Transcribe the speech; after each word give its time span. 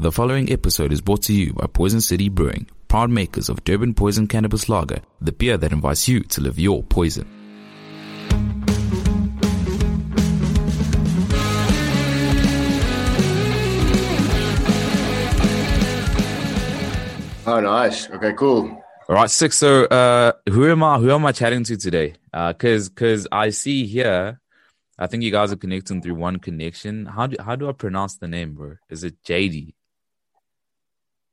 The 0.00 0.10
following 0.10 0.50
episode 0.50 0.94
is 0.94 1.02
brought 1.02 1.20
to 1.24 1.34
you 1.34 1.52
by 1.52 1.66
Poison 1.66 2.00
City 2.00 2.30
Brewing, 2.30 2.70
proud 2.88 3.10
makers 3.10 3.50
of 3.50 3.62
Durban 3.64 3.92
Poison 3.92 4.26
Cannabis 4.26 4.66
Lager, 4.66 5.02
the 5.20 5.30
beer 5.30 5.58
that 5.58 5.72
invites 5.72 6.08
you 6.08 6.20
to 6.20 6.40
live 6.40 6.58
your 6.58 6.82
poison. 6.82 7.28
Oh, 17.46 17.60
nice. 17.60 18.08
Okay, 18.08 18.32
cool. 18.32 18.82
All 19.06 19.16
right, 19.16 19.28
six. 19.28 19.58
So, 19.58 19.84
uh, 19.84 20.32
who 20.48 20.66
am 20.70 20.82
I? 20.82 20.96
Who 20.96 21.10
am 21.10 21.26
I 21.26 21.32
chatting 21.32 21.64
to 21.64 21.76
today? 21.76 22.14
Uh, 22.32 22.54
cause, 22.54 22.88
cause 22.88 23.28
I 23.30 23.50
see 23.50 23.86
here, 23.86 24.40
I 24.98 25.08
think 25.08 25.24
you 25.24 25.30
guys 25.30 25.52
are 25.52 25.56
connecting 25.56 26.00
through 26.00 26.14
one 26.14 26.38
connection. 26.38 27.04
How 27.04 27.26
do 27.26 27.36
how 27.38 27.54
do 27.54 27.68
I 27.68 27.72
pronounce 27.72 28.16
the 28.16 28.28
name, 28.28 28.54
bro? 28.54 28.76
Is 28.88 29.04
it 29.04 29.22
JD 29.24 29.74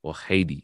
or 0.07 0.15
Haiti? 0.15 0.63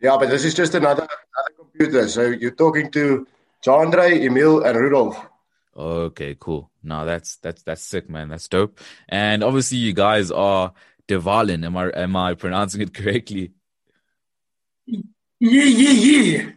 Yeah, 0.00 0.16
but 0.18 0.30
this 0.30 0.44
is 0.44 0.54
just 0.54 0.74
another 0.74 1.06
another 1.06 1.54
computer. 1.58 2.08
So 2.08 2.22
you're 2.22 2.52
talking 2.52 2.90
to 2.92 3.26
Jandre, 3.64 4.22
Emil, 4.24 4.64
and 4.64 4.78
Rudolf. 4.78 5.26
Okay, 5.76 6.36
cool. 6.40 6.70
No, 6.82 7.04
that's 7.04 7.36
that's 7.36 7.62
that's 7.62 7.82
sick, 7.82 8.08
man. 8.08 8.30
That's 8.30 8.48
dope. 8.48 8.80
And 9.08 9.44
obviously, 9.44 9.78
you 9.78 9.92
guys 9.92 10.30
are 10.30 10.72
De 11.06 11.20
Wallen. 11.20 11.64
Am 11.64 11.76
I 11.76 11.90
am 11.90 12.16
I 12.16 12.34
pronouncing 12.34 12.80
it 12.80 12.94
correctly? 13.00 13.52
Yeah, 14.86 15.00
yeah, 15.38 15.90
yeah. 15.90 16.50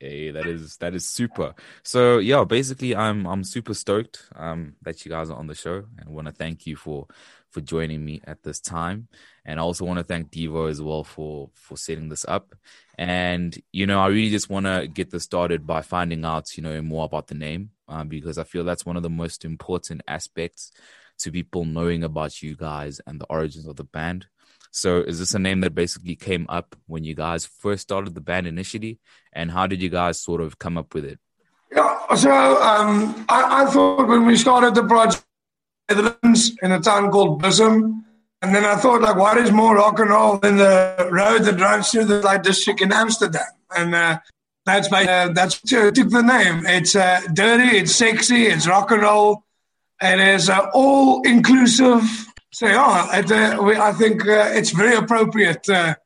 Hey, 0.00 0.30
that 0.30 0.46
is 0.46 0.76
that 0.78 0.94
is 0.94 1.06
super. 1.06 1.54
So 1.82 2.18
yeah, 2.18 2.44
basically, 2.44 2.96
I'm 2.96 3.26
I'm 3.26 3.44
super 3.44 3.74
stoked 3.74 4.28
um 4.34 4.76
that 4.82 5.04
you 5.04 5.10
guys 5.10 5.28
are 5.28 5.36
on 5.36 5.46
the 5.46 5.54
show, 5.54 5.84
and 5.98 6.08
want 6.08 6.26
to 6.28 6.32
thank 6.32 6.66
you 6.66 6.76
for 6.76 7.06
for 7.50 7.60
joining 7.60 8.04
me 8.04 8.20
at 8.24 8.42
this 8.42 8.60
time, 8.60 9.08
and 9.44 9.58
I 9.58 9.62
also 9.62 9.84
want 9.84 9.98
to 9.98 10.04
thank 10.04 10.30
Devo 10.30 10.70
as 10.70 10.80
well 10.80 11.04
for 11.04 11.50
for 11.54 11.76
setting 11.76 12.08
this 12.08 12.24
up. 12.26 12.54
And 12.96 13.56
you 13.72 13.86
know, 13.86 14.00
I 14.00 14.08
really 14.08 14.30
just 14.30 14.50
want 14.50 14.66
to 14.66 14.88
get 14.88 15.10
this 15.10 15.24
started 15.24 15.66
by 15.66 15.82
finding 15.82 16.24
out 16.24 16.56
you 16.56 16.62
know 16.62 16.80
more 16.82 17.04
about 17.04 17.28
the 17.28 17.34
name, 17.34 17.70
um, 17.88 18.08
because 18.08 18.38
I 18.38 18.44
feel 18.44 18.64
that's 18.64 18.86
one 18.86 18.96
of 18.96 19.02
the 19.02 19.10
most 19.10 19.44
important 19.44 20.02
aspects 20.06 20.72
to 21.18 21.32
people 21.32 21.64
knowing 21.64 22.04
about 22.04 22.42
you 22.42 22.56
guys 22.56 23.00
and 23.06 23.20
the 23.20 23.26
origins 23.26 23.66
of 23.66 23.76
the 23.76 23.84
band. 23.84 24.26
So 24.70 25.00
is 25.00 25.18
this 25.18 25.34
a 25.34 25.38
name 25.38 25.60
that 25.62 25.74
basically 25.74 26.14
came 26.14 26.46
up 26.48 26.76
when 26.86 27.04
you 27.04 27.14
guys 27.14 27.46
first 27.46 27.82
started 27.82 28.14
the 28.14 28.20
band 28.20 28.46
initially? 28.46 28.98
And 29.32 29.50
how 29.50 29.66
did 29.66 29.82
you 29.82 29.88
guys 29.88 30.20
sort 30.20 30.40
of 30.40 30.58
come 30.58 30.78
up 30.78 30.94
with 30.94 31.04
it? 31.04 31.18
Yeah, 31.72 32.14
so 32.14 32.30
um, 32.30 33.26
I, 33.28 33.62
I 33.62 33.70
thought 33.70 34.06
when 34.06 34.26
we 34.26 34.36
started 34.36 34.74
the 34.74 34.84
project 34.84 35.24
Netherlands 35.88 36.56
in 36.62 36.72
a 36.72 36.80
town 36.80 37.10
called 37.10 37.42
Bussum, 37.42 38.02
and 38.42 38.54
then 38.54 38.64
I 38.64 38.76
thought 38.76 39.02
like, 39.02 39.16
what 39.16 39.36
is 39.38 39.50
more 39.50 39.76
rock 39.76 39.98
and 39.98 40.10
roll 40.10 40.38
than 40.38 40.56
the 40.56 41.08
road 41.10 41.42
that 41.44 41.60
runs 41.60 41.90
through 41.90 42.04
the 42.04 42.20
like 42.20 42.42
district 42.42 42.80
in 42.80 42.92
Amsterdam? 42.92 43.46
And 43.76 43.94
uh, 43.94 44.18
that's 44.64 44.90
my 44.90 45.04
uh, 45.04 45.32
that's 45.32 45.60
took 45.60 45.94
the 45.94 46.22
name. 46.22 46.66
It's 46.66 46.94
uh, 46.94 47.20
dirty, 47.32 47.78
it's 47.78 47.94
sexy, 47.94 48.46
it's 48.46 48.66
rock 48.68 48.90
and 48.90 49.02
roll, 49.02 49.44
and 50.00 50.20
it's 50.20 50.48
uh, 50.48 50.70
all 50.74 51.22
inclusive. 51.22 52.02
So 52.52 52.66
yeah, 52.66 53.18
it, 53.18 53.30
uh, 53.32 53.62
we, 53.62 53.76
I 53.76 53.92
think 53.92 54.26
uh, 54.26 54.50
it's 54.52 54.70
very 54.70 54.94
appropriate, 54.94 55.68
a 55.68 55.96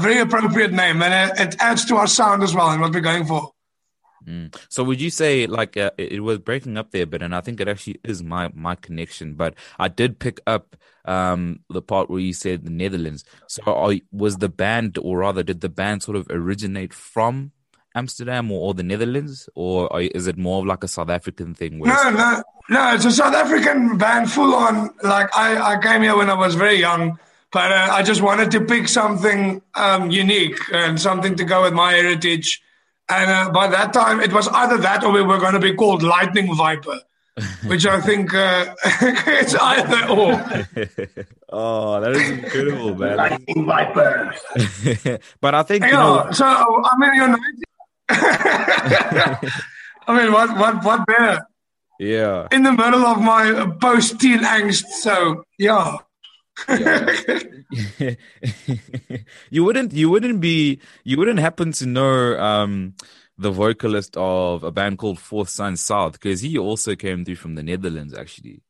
very 0.00 0.18
appropriate 0.18 0.72
name, 0.72 1.02
and 1.02 1.38
it 1.38 1.56
adds 1.60 1.84
to 1.86 1.96
our 1.96 2.06
sound 2.06 2.42
as 2.42 2.54
well 2.54 2.70
and 2.70 2.80
what 2.80 2.92
we're 2.92 3.00
going 3.00 3.24
for. 3.24 3.51
Mm. 4.26 4.56
So 4.68 4.84
would 4.84 5.00
you 5.00 5.10
say 5.10 5.46
like 5.46 5.76
uh, 5.76 5.90
it, 5.98 6.12
it 6.12 6.20
was 6.20 6.38
breaking 6.38 6.76
up 6.76 6.90
there, 6.90 7.06
but 7.06 7.22
and 7.22 7.34
I 7.34 7.40
think 7.40 7.60
it 7.60 7.68
actually 7.68 8.00
is 8.04 8.22
my 8.22 8.50
my 8.54 8.74
connection. 8.74 9.34
But 9.34 9.54
I 9.78 9.88
did 9.88 10.18
pick 10.18 10.40
up 10.46 10.76
um 11.04 11.60
the 11.68 11.82
part 11.82 12.08
where 12.08 12.20
you 12.20 12.32
said 12.32 12.64
the 12.64 12.70
Netherlands. 12.70 13.24
So 13.48 13.62
are, 13.64 13.94
was 14.10 14.38
the 14.38 14.48
band, 14.48 14.98
or 14.98 15.18
rather, 15.18 15.42
did 15.42 15.60
the 15.60 15.68
band 15.68 16.02
sort 16.02 16.16
of 16.16 16.26
originate 16.30 16.94
from 16.94 17.52
Amsterdam 17.94 18.50
or, 18.50 18.68
or 18.68 18.74
the 18.74 18.82
Netherlands, 18.82 19.48
or 19.54 19.92
are, 19.92 20.00
is 20.00 20.26
it 20.26 20.38
more 20.38 20.60
of 20.60 20.66
like 20.66 20.84
a 20.84 20.88
South 20.88 21.10
African 21.10 21.54
thing? 21.54 21.78
No, 21.78 22.10
no, 22.10 22.42
no. 22.70 22.94
It's 22.94 23.04
a 23.04 23.10
South 23.10 23.34
African 23.34 23.98
band, 23.98 24.30
full 24.30 24.54
on. 24.54 24.90
Like 25.02 25.28
I, 25.36 25.74
I 25.74 25.82
came 25.82 26.02
here 26.02 26.16
when 26.16 26.30
I 26.30 26.34
was 26.34 26.54
very 26.54 26.76
young, 26.76 27.18
but 27.50 27.70
uh, 27.70 27.88
I 27.92 28.02
just 28.02 28.22
wanted 28.22 28.50
to 28.52 28.60
pick 28.62 28.88
something 28.88 29.60
um, 29.74 30.10
unique 30.10 30.58
and 30.72 31.00
something 31.00 31.36
to 31.36 31.44
go 31.44 31.62
with 31.62 31.74
my 31.74 31.92
heritage. 31.92 32.62
And 33.14 33.30
uh, 33.30 33.50
by 33.52 33.66
that 33.68 33.92
time, 33.92 34.20
it 34.20 34.32
was 34.32 34.48
either 34.48 34.78
that 34.78 35.04
or 35.04 35.12
we 35.12 35.22
were 35.22 35.38
going 35.38 35.52
to 35.54 35.60
be 35.60 35.74
called 35.74 36.02
Lightning 36.02 36.54
Viper, 36.54 36.98
which 37.66 37.84
I 37.86 38.00
think 38.00 38.32
uh, 38.34 38.74
it's 39.40 39.54
either 39.54 40.00
or. 40.08 40.32
oh, 41.50 42.00
that 42.00 42.12
is 42.12 42.30
incredible, 42.30 42.94
man. 42.96 43.16
Lightning 43.16 43.66
Viper. 43.66 44.34
but 45.40 45.54
I 45.54 45.62
think 45.62 45.84
you 45.84 45.90
Yeah, 45.92 45.96
know, 46.24 46.30
so 46.32 46.46
I 46.46 46.92
mean, 46.98 47.14
you're 47.14 47.28
90. 47.28 47.38
I 50.08 50.18
mean, 50.18 50.32
what, 50.32 50.56
what, 50.58 50.84
what 50.84 51.06
better? 51.06 51.40
yeah. 51.98 52.48
In 52.50 52.62
the 52.64 52.72
middle 52.72 53.06
of 53.06 53.20
my 53.20 53.70
post-teen 53.80 54.40
angst, 54.40 54.84
so 55.02 55.44
yeah. 55.58 55.96
you 59.50 59.64
wouldn't 59.64 59.92
you 59.92 60.10
wouldn't 60.10 60.40
be 60.40 60.80
you 61.04 61.16
wouldn't 61.16 61.38
happen 61.38 61.72
to 61.72 61.86
know 61.86 62.38
um 62.38 62.94
the 63.38 63.50
vocalist 63.50 64.16
of 64.16 64.62
a 64.62 64.70
band 64.70 64.98
called 64.98 65.18
Fourth 65.18 65.48
Sun 65.48 65.76
South 65.76 66.12
because 66.12 66.42
he 66.42 66.58
also 66.58 66.94
came 66.94 67.24
through 67.24 67.36
from 67.36 67.54
the 67.54 67.62
Netherlands 67.62 68.14
actually. 68.14 68.62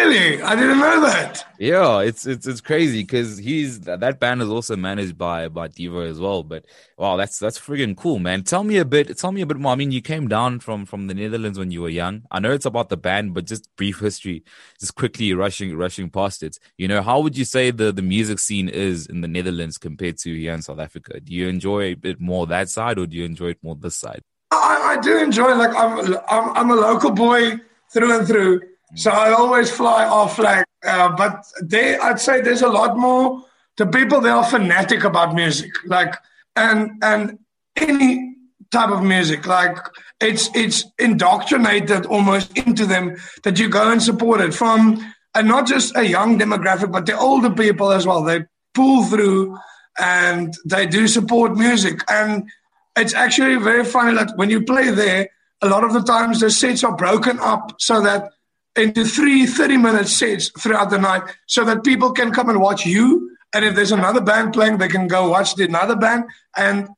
Really? 0.00 0.40
I 0.42 0.56
didn't 0.56 0.78
know 0.78 1.00
that. 1.02 1.44
Yeah, 1.58 2.00
it's 2.00 2.26
it's 2.26 2.46
it's 2.46 2.62
crazy 2.62 3.02
because 3.02 3.36
he's 3.36 3.80
that 3.80 4.18
band 4.18 4.40
is 4.40 4.48
also 4.48 4.74
managed 4.74 5.18
by 5.18 5.48
by 5.48 5.68
Devo 5.68 6.08
as 6.08 6.18
well. 6.18 6.42
But 6.42 6.64
wow, 6.96 7.18
that's 7.18 7.38
that's 7.38 7.60
friggin' 7.60 7.98
cool, 7.98 8.18
man. 8.18 8.42
Tell 8.42 8.64
me 8.64 8.78
a 8.78 8.86
bit. 8.86 9.16
Tell 9.18 9.30
me 9.30 9.42
a 9.42 9.46
bit 9.46 9.58
more. 9.58 9.72
I 9.72 9.74
mean, 9.74 9.92
you 9.92 10.00
came 10.00 10.26
down 10.26 10.60
from 10.60 10.86
from 10.86 11.06
the 11.06 11.12
Netherlands 11.12 11.58
when 11.58 11.70
you 11.70 11.82
were 11.82 11.90
young. 11.90 12.22
I 12.30 12.40
know 12.40 12.52
it's 12.52 12.64
about 12.64 12.88
the 12.88 12.96
band, 12.96 13.34
but 13.34 13.44
just 13.44 13.68
brief 13.76 14.00
history, 14.00 14.42
just 14.78 14.94
quickly 14.94 15.34
rushing 15.34 15.76
rushing 15.76 16.08
past 16.08 16.42
it. 16.42 16.58
You 16.78 16.88
know, 16.88 17.02
how 17.02 17.20
would 17.20 17.36
you 17.36 17.44
say 17.44 17.70
the 17.70 17.92
the 17.92 18.02
music 18.02 18.38
scene 18.38 18.70
is 18.70 19.06
in 19.06 19.20
the 19.20 19.28
Netherlands 19.28 19.76
compared 19.76 20.16
to 20.18 20.34
here 20.34 20.54
in 20.54 20.62
South 20.62 20.80
Africa? 20.80 21.20
Do 21.20 21.34
you 21.34 21.46
enjoy 21.48 21.96
it 22.02 22.20
more 22.20 22.46
that 22.46 22.70
side, 22.70 22.98
or 22.98 23.06
do 23.06 23.18
you 23.18 23.26
enjoy 23.26 23.48
it 23.48 23.58
more 23.62 23.74
this 23.74 23.96
side? 23.96 24.22
I, 24.50 24.96
I 24.96 25.00
do 25.02 25.18
enjoy. 25.18 25.54
Like 25.56 25.76
I'm, 25.76 26.16
I'm, 26.30 26.56
I'm 26.56 26.70
a 26.70 26.76
local 26.76 27.10
boy 27.10 27.60
through 27.92 28.18
and 28.18 28.26
through. 28.26 28.62
So 28.94 29.10
I 29.10 29.30
always 29.32 29.70
fly 29.70 30.04
off 30.06 30.36
flag. 30.36 30.64
Uh, 30.84 31.14
but 31.16 31.44
they, 31.62 31.96
I'd 31.96 32.20
say 32.20 32.40
there's 32.40 32.62
a 32.62 32.68
lot 32.68 32.96
more. 32.96 33.44
The 33.76 33.86
people 33.86 34.20
they 34.20 34.30
are 34.30 34.44
fanatic 34.44 35.04
about 35.04 35.34
music, 35.34 35.70
like 35.86 36.14
and 36.56 36.90
and 37.02 37.38
any 37.76 38.36
type 38.70 38.90
of 38.90 39.02
music. 39.02 39.46
Like 39.46 39.76
it's 40.20 40.50
it's 40.54 40.84
indoctrinated 40.98 42.06
almost 42.06 42.56
into 42.58 42.84
them 42.86 43.16
that 43.44 43.58
you 43.58 43.68
go 43.68 43.90
and 43.90 44.02
support 44.02 44.40
it 44.40 44.52
from, 44.52 45.14
and 45.34 45.48
not 45.48 45.66
just 45.66 45.96
a 45.96 46.04
young 46.04 46.38
demographic, 46.38 46.92
but 46.92 47.06
the 47.06 47.18
older 47.18 47.50
people 47.50 47.90
as 47.90 48.06
well. 48.06 48.22
They 48.22 48.44
pull 48.74 49.04
through 49.04 49.56
and 49.98 50.54
they 50.64 50.86
do 50.86 51.08
support 51.08 51.56
music 51.56 52.00
and 52.08 52.48
it's 52.96 53.14
actually 53.14 53.56
very 53.56 53.84
funny 53.84 54.14
that 54.16 54.32
when 54.36 54.50
you 54.50 54.62
play 54.62 54.90
there, 54.90 55.28
a 55.62 55.68
lot 55.68 55.84
of 55.84 55.92
the 55.92 56.02
times 56.02 56.40
the 56.40 56.50
sets 56.50 56.84
are 56.84 56.94
broken 56.94 57.38
up 57.40 57.74
so 57.78 58.00
that 58.02 58.30
into 58.76 59.04
three 59.04 59.46
30 59.46 59.76
minute 59.76 60.08
sets 60.08 60.50
throughout 60.58 60.90
the 60.90 60.98
night 60.98 61.22
so 61.46 61.64
that 61.64 61.84
people 61.84 62.12
can 62.12 62.32
come 62.32 62.48
and 62.48 62.60
watch 62.60 62.86
you. 62.86 63.36
And 63.52 63.64
if 63.64 63.74
there's 63.74 63.92
another 63.92 64.20
band 64.20 64.52
playing, 64.52 64.78
they 64.78 64.88
can 64.88 65.08
go 65.08 65.28
watch 65.28 65.56
the 65.56 65.64
another 65.64 65.96
band 65.96 66.24
and 66.56 66.88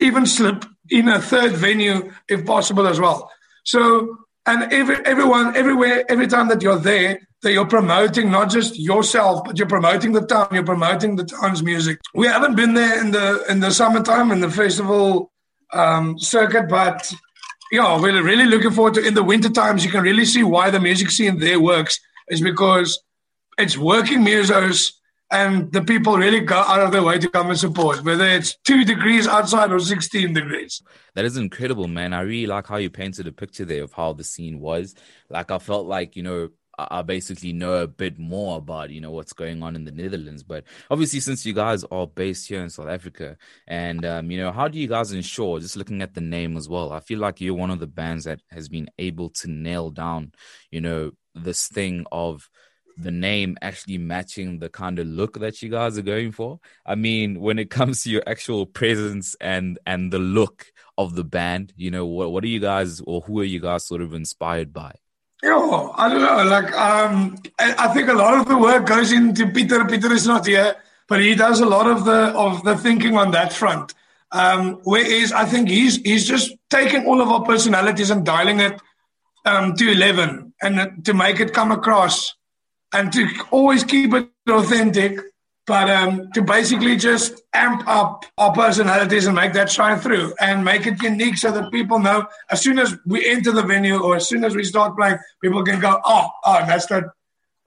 even 0.00 0.24
slip 0.24 0.64
in 0.88 1.08
a 1.08 1.20
third 1.20 1.52
venue 1.52 2.12
if 2.28 2.46
possible 2.46 2.86
as 2.86 3.00
well. 3.00 3.30
So, 3.64 4.18
and 4.46 4.72
every, 4.72 4.96
everyone, 5.04 5.56
everywhere, 5.56 6.04
every 6.08 6.26
time 6.26 6.48
that 6.48 6.62
you're 6.62 6.78
there, 6.78 7.20
that 7.42 7.52
you're 7.52 7.66
promoting 7.66 8.30
not 8.30 8.50
just 8.50 8.78
yourself, 8.78 9.44
but 9.44 9.58
you're 9.58 9.68
promoting 9.68 10.12
the 10.12 10.26
town, 10.26 10.48
you're 10.52 10.64
promoting 10.64 11.16
the 11.16 11.24
town's 11.24 11.62
music. 11.62 11.98
We 12.14 12.26
haven't 12.26 12.54
been 12.54 12.74
there 12.74 13.00
in 13.00 13.12
the 13.12 13.44
in 13.48 13.60
the 13.60 13.70
summertime 13.70 14.30
in 14.30 14.40
the 14.40 14.50
festival 14.50 15.32
um, 15.72 16.18
circuit, 16.18 16.68
but 16.68 17.12
yeah, 17.70 18.00
we're 18.00 18.22
really 18.22 18.46
looking 18.46 18.72
forward 18.72 18.94
to 18.94 19.06
in 19.06 19.14
the 19.14 19.22
winter 19.22 19.48
times. 19.48 19.84
You 19.84 19.90
can 19.90 20.02
really 20.02 20.24
see 20.24 20.42
why 20.42 20.70
the 20.70 20.80
music 20.80 21.10
scene 21.10 21.38
there 21.38 21.60
works 21.60 22.00
is 22.28 22.40
because 22.40 23.00
it's 23.58 23.78
working 23.78 24.20
musos 24.20 24.92
and 25.30 25.72
the 25.72 25.82
people 25.82 26.16
really 26.16 26.40
go 26.40 26.56
out 26.56 26.80
of 26.80 26.90
their 26.90 27.02
way 27.02 27.18
to 27.18 27.28
come 27.28 27.50
and 27.50 27.58
support, 27.58 28.02
whether 28.02 28.26
it's 28.26 28.56
two 28.64 28.84
degrees 28.84 29.28
outside 29.28 29.70
or 29.70 29.78
16 29.78 30.32
degrees. 30.32 30.82
That 31.14 31.24
is 31.24 31.36
incredible, 31.36 31.86
man. 31.86 32.12
I 32.12 32.22
really 32.22 32.46
like 32.46 32.66
how 32.66 32.76
you 32.78 32.90
painted 32.90 33.28
a 33.28 33.32
picture 33.32 33.64
there 33.64 33.84
of 33.84 33.92
how 33.92 34.12
the 34.12 34.24
scene 34.24 34.58
was. 34.58 34.96
Like 35.28 35.52
I 35.52 35.58
felt 35.58 35.86
like, 35.86 36.16
you 36.16 36.24
know, 36.24 36.48
I 36.90 37.02
basically 37.02 37.52
know 37.52 37.74
a 37.74 37.86
bit 37.86 38.18
more 38.18 38.58
about, 38.58 38.90
you 38.90 39.00
know, 39.00 39.10
what's 39.10 39.32
going 39.32 39.62
on 39.62 39.76
in 39.76 39.84
the 39.84 39.92
Netherlands. 39.92 40.42
But 40.42 40.64
obviously 40.90 41.20
since 41.20 41.44
you 41.44 41.52
guys 41.52 41.84
are 41.90 42.06
based 42.06 42.48
here 42.48 42.62
in 42.62 42.70
South 42.70 42.88
Africa 42.88 43.36
and 43.66 44.04
um, 44.04 44.30
you 44.30 44.38
know, 44.38 44.52
how 44.52 44.68
do 44.68 44.78
you 44.78 44.88
guys 44.88 45.12
ensure, 45.12 45.60
just 45.60 45.76
looking 45.76 46.02
at 46.02 46.14
the 46.14 46.20
name 46.20 46.56
as 46.56 46.68
well, 46.68 46.92
I 46.92 47.00
feel 47.00 47.18
like 47.18 47.40
you're 47.40 47.54
one 47.54 47.70
of 47.70 47.80
the 47.80 47.86
bands 47.86 48.24
that 48.24 48.40
has 48.50 48.68
been 48.68 48.88
able 48.98 49.30
to 49.30 49.50
nail 49.50 49.90
down, 49.90 50.32
you 50.70 50.80
know, 50.80 51.12
this 51.34 51.68
thing 51.68 52.04
of 52.10 52.48
the 52.96 53.10
name 53.10 53.56
actually 53.62 53.98
matching 53.98 54.58
the 54.58 54.68
kind 54.68 54.98
of 54.98 55.06
look 55.06 55.38
that 55.40 55.62
you 55.62 55.68
guys 55.68 55.96
are 55.96 56.02
going 56.02 56.32
for. 56.32 56.60
I 56.84 56.94
mean, 56.94 57.40
when 57.40 57.58
it 57.58 57.70
comes 57.70 58.02
to 58.02 58.10
your 58.10 58.22
actual 58.26 58.66
presence 58.66 59.36
and 59.40 59.78
and 59.86 60.12
the 60.12 60.18
look 60.18 60.66
of 60.98 61.14
the 61.14 61.24
band, 61.24 61.72
you 61.76 61.90
know, 61.90 62.06
what 62.06 62.32
what 62.32 62.44
are 62.44 62.48
you 62.48 62.60
guys 62.60 63.00
or 63.00 63.20
who 63.22 63.40
are 63.40 63.44
you 63.44 63.60
guys 63.60 63.86
sort 63.86 64.02
of 64.02 64.14
inspired 64.14 64.72
by? 64.72 64.94
Yeah, 65.42 65.88
I 65.96 66.08
don't 66.10 66.20
know. 66.20 66.44
Like, 66.44 66.70
um, 66.74 67.38
I, 67.58 67.74
I 67.78 67.88
think 67.94 68.08
a 68.08 68.12
lot 68.12 68.38
of 68.38 68.46
the 68.46 68.58
work 68.58 68.86
goes 68.86 69.10
into 69.10 69.46
Peter. 69.48 69.84
Peter 69.86 70.12
is 70.12 70.26
not 70.26 70.46
here, 70.46 70.76
but 71.08 71.20
he 71.20 71.34
does 71.34 71.60
a 71.60 71.66
lot 71.66 71.86
of 71.86 72.04
the 72.04 72.32
of 72.36 72.62
the 72.62 72.76
thinking 72.76 73.16
on 73.16 73.30
that 73.30 73.52
front. 73.52 73.94
Um, 74.32 74.80
whereas 74.84 75.32
I 75.32 75.46
think 75.46 75.68
he's 75.68 75.96
he's 75.96 76.28
just 76.28 76.52
taking 76.68 77.06
all 77.06 77.22
of 77.22 77.28
our 77.28 77.42
personalities 77.42 78.10
and 78.10 78.24
dialing 78.24 78.60
it 78.60 78.80
um, 79.46 79.74
to 79.76 79.90
eleven, 79.90 80.52
and 80.60 81.04
to 81.06 81.14
make 81.14 81.40
it 81.40 81.54
come 81.54 81.72
across, 81.72 82.34
and 82.92 83.10
to 83.12 83.26
always 83.50 83.82
keep 83.82 84.12
it 84.12 84.28
authentic, 84.48 85.18
but 85.70 85.88
um, 85.88 86.32
to 86.32 86.42
basically 86.42 86.96
just 86.96 87.42
amp 87.52 87.86
up 87.86 88.24
our 88.38 88.52
personalities 88.52 89.26
and 89.26 89.36
make 89.36 89.52
that 89.52 89.70
shine 89.70 90.00
through, 90.00 90.34
and 90.40 90.64
make 90.64 90.84
it 90.84 91.00
unique 91.00 91.38
so 91.38 91.52
that 91.52 91.70
people 91.70 92.00
know 92.00 92.26
as 92.50 92.60
soon 92.60 92.80
as 92.80 92.96
we 93.06 93.24
enter 93.30 93.52
the 93.52 93.62
venue 93.62 93.96
or 94.02 94.16
as 94.16 94.26
soon 94.28 94.42
as 94.42 94.56
we 94.56 94.64
start 94.64 94.96
playing, 94.96 95.16
people 95.40 95.62
can 95.62 95.78
go, 95.78 96.00
oh, 96.04 96.28
oh, 96.44 96.64
that's 96.66 96.86
that 96.86 97.04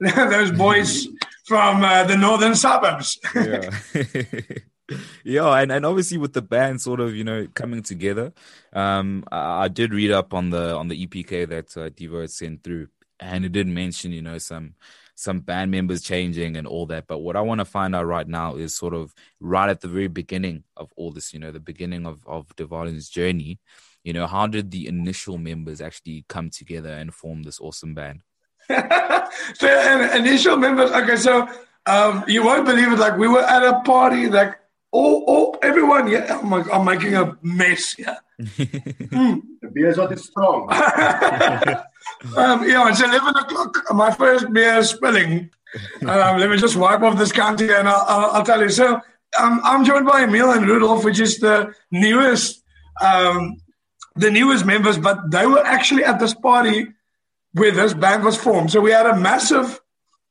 those 0.00 0.52
boys 0.52 1.08
from 1.46 1.82
uh, 1.82 2.04
the 2.04 2.14
northern 2.14 2.54
suburbs. 2.54 3.18
yeah. 3.34 3.70
yeah, 5.24 5.50
and, 5.54 5.72
and 5.72 5.86
obviously 5.86 6.18
with 6.18 6.34
the 6.34 6.42
band 6.42 6.82
sort 6.82 7.00
of 7.00 7.16
you 7.16 7.24
know 7.24 7.48
coming 7.54 7.82
together, 7.82 8.34
um, 8.74 9.24
I, 9.32 9.64
I 9.64 9.68
did 9.68 9.94
read 9.94 10.10
up 10.10 10.34
on 10.34 10.50
the 10.50 10.76
on 10.76 10.88
the 10.88 11.06
EPK 11.06 11.48
that 11.48 11.74
uh, 11.78 11.88
Devo 11.88 12.20
had 12.20 12.30
sent 12.30 12.64
through, 12.64 12.88
and 13.18 13.46
it 13.46 13.52
did 13.52 13.66
mention 13.66 14.12
you 14.12 14.20
know 14.20 14.36
some 14.36 14.74
some 15.14 15.40
band 15.40 15.70
members 15.70 16.02
changing 16.02 16.56
and 16.56 16.66
all 16.66 16.86
that. 16.86 17.06
But 17.06 17.18
what 17.18 17.36
I 17.36 17.40
want 17.40 17.60
to 17.60 17.64
find 17.64 17.94
out 17.94 18.06
right 18.06 18.26
now 18.26 18.56
is 18.56 18.74
sort 18.74 18.94
of 18.94 19.14
right 19.40 19.68
at 19.68 19.80
the 19.80 19.88
very 19.88 20.08
beginning 20.08 20.64
of 20.76 20.92
all 20.96 21.12
this, 21.12 21.32
you 21.32 21.38
know, 21.38 21.52
the 21.52 21.60
beginning 21.60 22.06
of 22.06 22.20
of 22.26 22.54
De 22.56 22.66
Wallen's 22.66 23.08
journey. 23.08 23.60
You 24.02 24.12
know, 24.12 24.26
how 24.26 24.46
did 24.46 24.70
the 24.70 24.86
initial 24.86 25.38
members 25.38 25.80
actually 25.80 26.24
come 26.28 26.50
together 26.50 26.90
and 26.90 27.14
form 27.14 27.42
this 27.42 27.60
awesome 27.60 27.94
band? 27.94 28.20
so 29.54 30.10
initial 30.14 30.56
members. 30.56 30.90
Okay, 30.90 31.16
so 31.16 31.48
um, 31.86 32.24
you 32.26 32.44
won't 32.44 32.66
believe 32.66 32.92
it. 32.92 32.98
Like 32.98 33.16
we 33.16 33.28
were 33.28 33.42
at 33.42 33.62
a 33.62 33.80
party, 33.80 34.28
like 34.28 34.58
all, 34.94 35.24
all 35.26 35.58
everyone. 35.60 36.08
Yeah, 36.08 36.38
I'm, 36.40 36.50
like, 36.50 36.72
I'm 36.72 36.84
making 36.84 37.16
a 37.16 37.36
mess. 37.42 37.96
Yeah. 37.98 38.16
mm. 38.40 39.42
The 39.60 39.68
beer's 39.72 39.96
not 39.96 40.16
strong. 40.18 40.62
um, 42.36 42.68
yeah, 42.68 42.88
it's 42.88 43.00
eleven 43.02 43.36
o'clock. 43.36 43.82
My 43.90 44.12
first 44.12 44.52
beer 44.52 44.76
is 44.76 44.90
spilling. 44.90 45.50
Um, 46.02 46.38
let 46.38 46.48
me 46.48 46.56
just 46.56 46.76
wipe 46.76 47.02
off 47.02 47.18
this 47.18 47.32
county, 47.32 47.70
and 47.72 47.88
I'll, 47.88 48.04
I'll, 48.08 48.30
I'll 48.30 48.44
tell 48.44 48.60
you. 48.62 48.68
So 48.68 49.00
um, 49.40 49.60
I'm 49.64 49.84
joined 49.84 50.06
by 50.06 50.22
Emil 50.22 50.52
and 50.52 50.66
Rudolf, 50.66 51.04
which 51.04 51.18
is 51.18 51.38
the 51.38 51.74
newest, 51.90 52.62
um, 53.02 53.56
the 54.14 54.30
newest 54.30 54.64
members, 54.64 54.96
but 54.96 55.18
they 55.30 55.46
were 55.46 55.64
actually 55.66 56.04
at 56.04 56.20
this 56.20 56.34
party 56.34 56.86
where 57.52 57.72
this 57.72 57.94
band 57.94 58.24
was 58.24 58.36
formed. 58.36 58.70
So 58.70 58.80
we 58.80 58.92
had 58.92 59.06
a 59.06 59.16
massive 59.16 59.80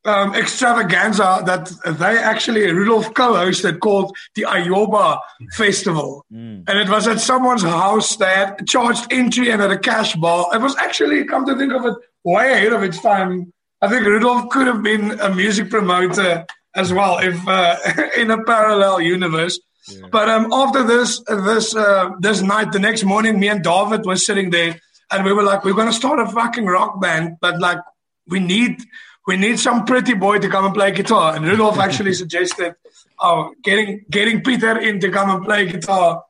um, 0.06 0.36
extravaganza 0.36 1.44
that 1.46 1.72
they 1.98 2.18
actually 2.18 2.72
Rudolf 2.72 3.14
co-hosted 3.14 3.80
called 3.80 4.16
the 4.36 4.44
Ayoba 4.44 5.20
Festival, 5.54 6.26
mm. 6.32 6.64
and 6.68 6.78
it 6.80 6.90
was 6.90 7.08
at 7.08 7.20
someone's 7.20 7.64
house. 7.64 8.16
They 8.18 8.26
had 8.26 8.68
charged 8.68 9.12
entry 9.12 9.52
and 9.52 9.62
at 9.62 9.72
a 9.72 9.78
cash 9.78 10.16
bar. 10.16 10.48
It 10.54 10.62
was 10.62 10.76
actually, 10.78 11.24
come 11.26 11.46
to 11.46 11.58
think 11.58 11.74
of 11.74 11.86
it, 11.86 11.96
way 12.24 12.52
ahead 12.52 12.74
of 12.74 12.84
its 12.84 13.02
time. 13.02 13.54
I 13.82 13.88
think 13.88 14.06
Rudolf 14.06 14.50
could 14.50 14.68
have 14.68 14.84
been 14.84 15.20
a 15.20 15.34
music 15.34 15.70
promoter 15.70 16.46
as 16.76 16.92
well, 16.92 17.20
if 17.20 17.48
uh, 17.48 17.78
in 18.18 18.32
a 18.32 18.44
parallel 18.44 19.02
universe. 19.02 19.60
Yeah. 19.88 20.08
But 20.12 20.30
um, 20.30 20.52
after 20.52 20.84
this 20.84 21.22
this 21.28 21.76
uh, 21.76 22.12
this 22.20 22.42
night, 22.42 22.72
the 22.72 22.80
next 22.80 23.04
morning, 23.04 23.40
me 23.40 23.50
and 23.50 23.64
David 23.64 24.06
were 24.06 24.16
sitting 24.16 24.50
there, 24.50 24.80
and 25.12 25.26
we 25.26 25.34
were 25.34 25.44
like, 25.44 25.64
"We're 25.64 25.74
going 25.74 25.88
to 25.88 25.94
start 25.94 26.20
a 26.20 26.28
fucking 26.28 26.66
rock 26.66 27.02
band, 27.02 27.38
but 27.42 27.60
like, 27.60 27.80
we 28.28 28.40
need." 28.40 28.82
We 29.26 29.38
need 29.38 29.60
some 29.60 29.86
pretty 29.86 30.14
boy 30.14 30.40
to 30.40 30.50
come 30.50 30.66
and 30.66 30.74
play 30.74 30.92
guitar. 30.92 31.36
And 31.36 31.46
Rudolph 31.46 31.80
actually 31.80 32.14
suggested 32.14 32.76
oh, 33.20 33.54
getting 33.64 34.06
getting 34.10 34.42
Peter 34.42 34.78
in 34.78 35.00
to 35.00 35.10
come 35.10 35.30
and 35.30 35.46
play 35.46 35.66
guitar. 35.66 36.24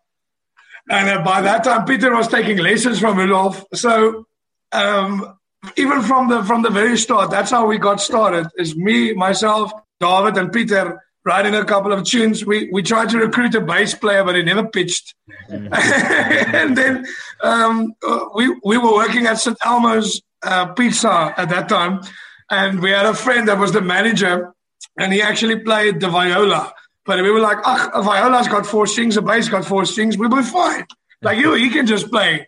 And 0.90 1.10
uh, 1.10 1.24
by 1.24 1.42
that 1.42 1.64
time, 1.64 1.86
Peter 1.86 2.14
was 2.14 2.28
taking 2.28 2.58
lessons 2.58 3.00
from 3.00 3.18
Rudolph. 3.18 3.66
So 3.74 4.26
um, 4.72 5.38
even 5.76 6.02
from 6.02 6.30
the 6.30 6.44
from 6.44 6.62
the 6.62 6.70
very 6.70 6.98
start, 6.98 7.32
that's 7.32 7.52
how 7.52 7.66
we 7.66 7.78
got 7.78 8.00
started. 8.00 8.48
Is 8.58 8.76
me, 8.76 9.14
myself, 9.14 9.72
David, 10.00 10.38
and 10.38 10.52
Peter 10.52 11.02
writing 11.26 11.56
a 11.56 11.66
couple 11.66 11.94
of 11.94 12.04
tunes. 12.04 12.46
We 12.46 12.70
we 12.72 12.84
tried 12.84 13.10
to 13.10 13.18
recruit 13.18 13.56
a 13.56 13.62
bass 13.62 13.96
player, 13.96 14.24
but 14.24 14.36
he 14.36 14.44
never 14.44 14.68
pitched. 14.68 15.16
And 15.50 16.78
then 16.78 17.06
um, 17.42 17.94
uh, 18.06 18.26
we 18.36 18.50
we 18.64 18.78
were 18.78 18.94
working 18.94 19.26
at 19.26 19.40
St 19.40 19.58
Elmo's 19.66 20.22
uh, 20.44 20.68
Pizza 20.74 21.34
at 21.38 21.50
that 21.50 21.70
time 21.70 22.02
and 22.54 22.82
we 22.82 22.92
had 22.92 23.06
a 23.06 23.14
friend 23.14 23.48
that 23.48 23.58
was 23.58 23.72
the 23.72 23.82
manager, 23.82 24.54
and 24.98 25.12
he 25.12 25.22
actually 25.22 25.60
played 25.60 26.00
the 26.00 26.10
viola. 26.10 26.74
But 27.06 27.22
we 27.22 27.32
were 27.32 27.40
like, 27.40 27.58
a 27.94 28.02
viola's 28.02 28.48
got 28.48 28.66
four 28.66 28.88
strings, 28.88 29.18
a 29.18 29.22
bass 29.22 29.50
got 29.50 29.66
four 29.66 29.86
strings, 29.86 30.18
we'll 30.18 30.30
be 30.30 30.44
fine. 30.44 30.86
Like 31.22 31.38
you, 31.38 31.54
he 31.54 31.70
can 31.70 31.86
just 31.88 32.10
play, 32.10 32.48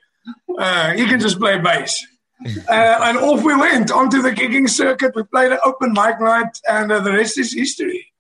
uh, 0.58 0.94
he 0.94 1.06
can 1.06 1.20
just 1.20 1.40
play 1.40 1.60
bass. 1.60 2.06
Uh, 2.46 3.00
and 3.08 3.18
off 3.18 3.44
we 3.44 3.56
went 3.56 3.92
onto 3.92 4.22
the 4.22 4.32
gigging 4.32 4.70
circuit. 4.70 5.14
We 5.16 5.24
played 5.24 5.52
an 5.52 5.60
open 5.64 5.94
mic 5.94 6.20
night, 6.20 6.60
and 6.70 6.92
uh, 6.92 7.00
the 7.00 7.12
rest 7.14 7.38
is 7.38 7.54
history. 7.54 8.14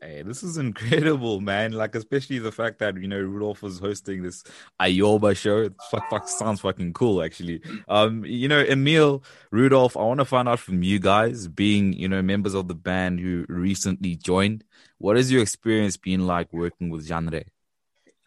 Hey, 0.00 0.22
this 0.22 0.44
is 0.44 0.58
incredible, 0.58 1.40
man. 1.40 1.72
Like, 1.72 1.96
especially 1.96 2.38
the 2.38 2.52
fact 2.52 2.78
that, 2.78 2.96
you 2.96 3.08
know, 3.08 3.18
Rudolph 3.18 3.62
was 3.62 3.80
hosting 3.80 4.22
this 4.22 4.44
Ayoba 4.80 5.36
show. 5.36 5.62
It 5.62 5.74
fuck, 5.90 6.08
fuck, 6.08 6.28
sounds 6.28 6.60
fucking 6.60 6.92
cool, 6.92 7.20
actually. 7.22 7.62
Um, 7.88 8.24
you 8.24 8.46
know, 8.46 8.60
Emil, 8.60 9.24
Rudolph, 9.50 9.96
I 9.96 10.02
want 10.02 10.20
to 10.20 10.24
find 10.24 10.48
out 10.48 10.60
from 10.60 10.84
you 10.84 11.00
guys, 11.00 11.48
being, 11.48 11.94
you 11.94 12.08
know, 12.08 12.22
members 12.22 12.54
of 12.54 12.68
the 12.68 12.76
band 12.76 13.18
who 13.18 13.44
recently 13.48 14.14
joined. 14.14 14.62
What 14.98 15.16
has 15.16 15.32
your 15.32 15.42
experience 15.42 15.96
been 15.96 16.26
like 16.26 16.52
working 16.52 16.90
with 16.90 17.08
Jandre? 17.08 17.46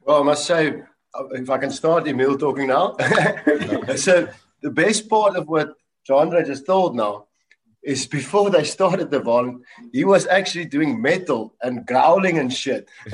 Well, 0.03 0.21
I 0.21 0.23
must 0.23 0.45
say, 0.45 0.83
if 1.31 1.49
I 1.49 1.57
can 1.57 1.71
start 1.71 2.05
Emil 2.07 2.37
talking 2.37 2.67
now. 2.67 2.97
so, 3.95 4.27
the 4.61 4.71
best 4.71 5.09
part 5.09 5.37
of 5.37 5.47
what 5.47 5.73
Jandre 6.07 6.45
just 6.45 6.65
told 6.65 6.95
now 6.95 7.27
is 7.83 8.05
before 8.05 8.49
they 8.49 8.63
started 8.63 9.09
the 9.09 9.19
Von, 9.19 9.63
he 9.91 10.03
was 10.03 10.27
actually 10.27 10.65
doing 10.65 11.01
metal 11.01 11.55
and 11.61 11.85
growling 11.85 12.37
and 12.37 12.53
shit. 12.53 12.89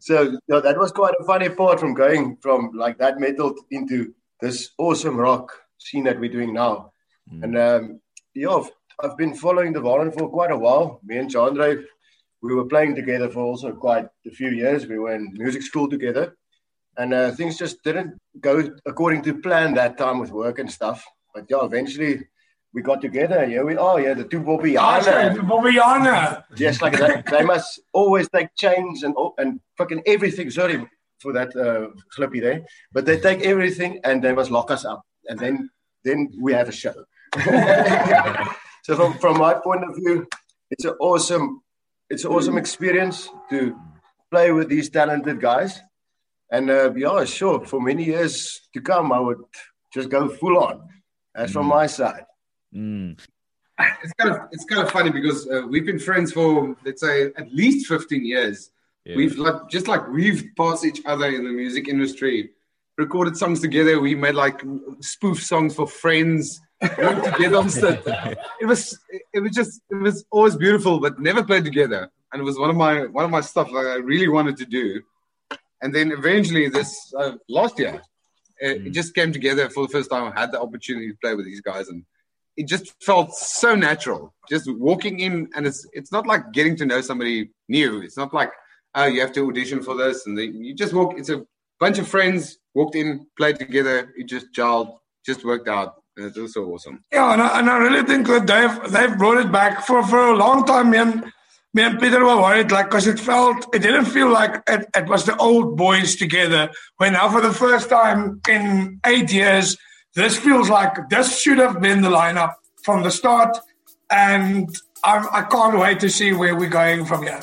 so 0.00 0.22
you 0.22 0.38
know, 0.48 0.60
that 0.60 0.78
was 0.78 0.90
quite 0.92 1.14
a 1.20 1.24
funny 1.24 1.48
part 1.48 1.78
from 1.78 1.94
going 1.94 2.36
from 2.40 2.72
like 2.74 2.98
that 2.98 3.20
metal 3.20 3.54
into 3.70 4.14
this 4.40 4.70
awesome 4.78 5.16
rock 5.16 5.52
scene 5.78 6.04
that 6.04 6.18
we're 6.18 6.30
doing 6.30 6.52
now. 6.52 6.92
Mm. 7.32 7.42
And 7.44 7.58
um, 7.58 8.00
yeah, 8.34 8.62
I've 9.02 9.16
been 9.16 9.34
following 9.34 9.72
the 9.72 9.80
Von 9.80 10.10
for 10.10 10.28
quite 10.28 10.50
a 10.50 10.56
while. 10.56 11.00
Me 11.04 11.18
and 11.18 11.30
Jandre, 11.30 11.84
we 12.42 12.54
were 12.54 12.66
playing 12.66 12.96
together 12.96 13.28
for 13.28 13.40
also 13.40 13.72
quite 13.72 14.06
a 14.26 14.30
few 14.30 14.50
years. 14.50 14.86
We 14.86 14.98
were 14.98 15.14
in 15.14 15.32
music 15.34 15.62
school 15.62 15.88
together. 15.88 16.36
And 16.98 17.14
uh, 17.14 17.30
things 17.30 17.56
just 17.56 17.82
didn't 17.84 18.18
go 18.40 18.70
according 18.84 19.22
to 19.22 19.40
plan 19.40 19.74
that 19.74 19.96
time 19.96 20.18
with 20.18 20.30
work 20.30 20.58
and 20.58 20.70
stuff. 20.70 21.06
But 21.34 21.46
yeah, 21.48 21.64
eventually 21.64 22.26
we 22.74 22.82
got 22.82 23.00
together. 23.00 23.44
Yeah, 23.44 23.62
we 23.62 23.76
are. 23.76 24.00
Yeah, 24.00 24.14
the 24.14 24.24
two 24.24 24.40
Bobby 24.40 24.74
Bobbiana. 24.74 25.34
The 25.34 25.40
Bobbiana. 25.40 26.44
Just 26.54 26.82
like 26.82 26.98
that. 26.98 27.26
they 27.30 27.42
must 27.42 27.80
always 27.92 28.28
take 28.30 28.48
chains 28.56 29.02
and 29.02 29.14
and 29.38 29.60
fucking 29.76 30.02
everything. 30.06 30.50
Sorry 30.50 30.86
for 31.20 31.32
that 31.32 31.54
uh, 31.54 31.88
flippy 32.14 32.40
there, 32.40 32.64
but 32.92 33.06
they 33.06 33.18
take 33.18 33.42
everything 33.42 34.00
and 34.04 34.22
they 34.22 34.32
must 34.32 34.50
lock 34.50 34.70
us 34.70 34.84
up, 34.84 35.02
and 35.26 35.38
then 35.38 35.70
then 36.04 36.30
we 36.40 36.52
have 36.52 36.68
a 36.68 36.72
show. 36.72 36.94
so 38.84 38.96
from 38.96 39.14
from 39.18 39.38
my 39.38 39.54
point 39.54 39.84
of 39.84 39.94
view, 39.96 40.26
it's 40.70 40.84
an 40.84 40.94
awesome 41.00 41.62
it's 42.10 42.24
an 42.24 42.32
awesome 42.32 42.58
experience 42.58 43.28
to 43.50 43.76
play 44.30 44.50
with 44.52 44.68
these 44.68 44.90
talented 44.90 45.40
guys. 45.40 45.80
And 46.50 46.70
uh, 46.70 46.92
yeah, 46.94 47.24
sure, 47.24 47.64
for 47.64 47.80
many 47.80 48.04
years 48.04 48.60
to 48.74 48.80
come, 48.80 49.12
I 49.12 49.20
would 49.20 49.38
just 49.94 50.10
go 50.10 50.28
full 50.28 50.58
on. 50.58 50.86
That's 51.34 51.52
from 51.52 51.66
mm. 51.66 51.70
my 51.70 51.86
side. 51.86 52.24
Mm. 52.74 53.18
It's 54.04 54.12
kind 54.12 54.30
of 54.30 54.38
it's 54.52 54.64
kind 54.64 54.82
of 54.82 54.92
funny 54.92 55.10
because 55.10 55.48
uh, 55.48 55.62
we've 55.68 55.86
been 55.86 55.98
friends 55.98 56.30
for 56.30 56.76
let's 56.84 57.00
say 57.00 57.32
at 57.36 57.52
least 57.52 57.88
fifteen 57.88 58.24
years. 58.24 58.70
Yeah. 59.04 59.16
We've 59.16 59.36
like 59.36 59.68
just 59.68 59.88
like 59.88 60.06
we've 60.08 60.50
passed 60.56 60.84
each 60.84 61.00
other 61.04 61.26
in 61.26 61.42
the 61.44 61.50
music 61.50 61.88
industry, 61.88 62.50
recorded 62.96 63.36
songs 63.36 63.60
together. 63.60 63.98
We 63.98 64.14
made 64.14 64.34
like 64.34 64.62
spoof 65.00 65.42
songs 65.42 65.74
for 65.74 65.86
friends. 65.86 66.60
together 66.82 67.56
on 67.58 67.68
It 68.60 68.66
was 68.66 68.98
it 69.32 69.40
was 69.40 69.52
just 69.52 69.80
it 69.90 69.94
was 69.94 70.24
always 70.30 70.56
beautiful, 70.56 71.00
but 71.00 71.18
never 71.18 71.44
played 71.44 71.64
together. 71.64 72.10
And 72.32 72.40
it 72.40 72.44
was 72.44 72.58
one 72.58 72.70
of 72.70 72.76
my 72.76 73.06
one 73.06 73.24
of 73.24 73.30
my 73.30 73.40
stuff 73.40 73.68
that 73.68 73.86
I 73.86 73.96
really 73.96 74.28
wanted 74.28 74.56
to 74.58 74.66
do. 74.66 75.02
And 75.80 75.94
then 75.94 76.12
eventually, 76.12 76.68
this 76.68 77.12
uh, 77.18 77.32
last 77.48 77.78
year, 77.78 78.02
it, 78.60 78.82
mm. 78.82 78.86
it 78.86 78.90
just 78.90 79.14
came 79.14 79.32
together 79.32 79.68
for 79.68 79.86
the 79.86 79.92
first 79.92 80.10
time. 80.10 80.32
I 80.32 80.40
had 80.40 80.52
the 80.52 80.60
opportunity 80.60 81.10
to 81.10 81.16
play 81.22 81.34
with 81.34 81.44
these 81.44 81.60
guys, 81.60 81.88
and 81.88 82.04
it 82.56 82.66
just 82.66 82.92
felt 83.02 83.34
so 83.34 83.74
natural. 83.74 84.34
Just 84.48 84.70
walking 84.72 85.20
in, 85.20 85.48
and 85.54 85.66
it's 85.66 85.86
it's 85.92 86.12
not 86.12 86.26
like 86.26 86.52
getting 86.52 86.76
to 86.76 86.86
know 86.86 87.00
somebody 87.00 87.50
new. 87.68 88.00
It's 88.02 88.16
not 88.16 88.34
like 88.34 88.50
oh 88.94 89.06
you 89.06 89.20
have 89.20 89.32
to 89.32 89.48
audition 89.48 89.82
for 89.82 89.96
this, 89.96 90.26
and 90.26 90.36
then 90.36 90.62
you 90.62 90.74
just 90.74 90.92
walk. 90.92 91.18
It's 91.18 91.30
a 91.30 91.44
bunch 91.80 91.98
of 91.98 92.08
friends 92.08 92.58
walked 92.74 92.94
in, 92.94 93.26
played 93.36 93.58
together. 93.58 94.12
It 94.16 94.28
just 94.28 94.52
gelled, 94.52 94.96
just 95.24 95.44
worked 95.44 95.68
out. 95.68 95.94
And 96.16 96.26
it 96.26 96.40
was 96.40 96.52
so 96.52 96.64
awesome. 96.66 97.02
Yeah, 97.10 97.32
and 97.32 97.40
I, 97.40 97.58
and 97.58 97.70
I 97.70 97.78
really 97.78 98.06
think 98.06 98.26
that 98.26 98.46
they've 98.46 98.92
they've 98.92 99.16
brought 99.16 99.38
it 99.38 99.50
back 99.50 99.86
for 99.86 100.02
for 100.06 100.28
a 100.28 100.36
long 100.36 100.66
time, 100.66 100.90
man 100.90 101.32
me 101.74 101.82
and 101.82 101.98
Peter 101.98 102.22
were 102.24 102.36
worried, 102.36 102.70
like, 102.70 102.90
because 102.90 103.06
it 103.06 103.18
felt, 103.18 103.74
it 103.74 103.80
didn't 103.80 104.04
feel 104.04 104.28
like 104.28 104.62
it, 104.68 104.86
it, 104.94 105.08
was 105.08 105.24
the 105.24 105.36
old 105.38 105.76
boys 105.76 106.16
together. 106.16 106.70
When 106.98 107.14
now, 107.14 107.30
for 107.30 107.40
the 107.40 107.52
first 107.52 107.88
time 107.88 108.40
in 108.48 109.00
eight 109.06 109.32
years, 109.32 109.76
this 110.14 110.38
feels 110.38 110.68
like 110.68 111.08
this 111.08 111.40
should 111.40 111.58
have 111.58 111.80
been 111.80 112.02
the 112.02 112.10
lineup 112.10 112.54
from 112.82 113.02
the 113.02 113.10
start. 113.10 113.58
And 114.10 114.74
I'm, 115.04 115.26
I 115.32 115.42
can't 115.42 115.78
wait 115.78 116.00
to 116.00 116.10
see 116.10 116.32
where 116.32 116.54
we're 116.54 116.68
going 116.68 117.04
from 117.04 117.22
here. 117.22 117.40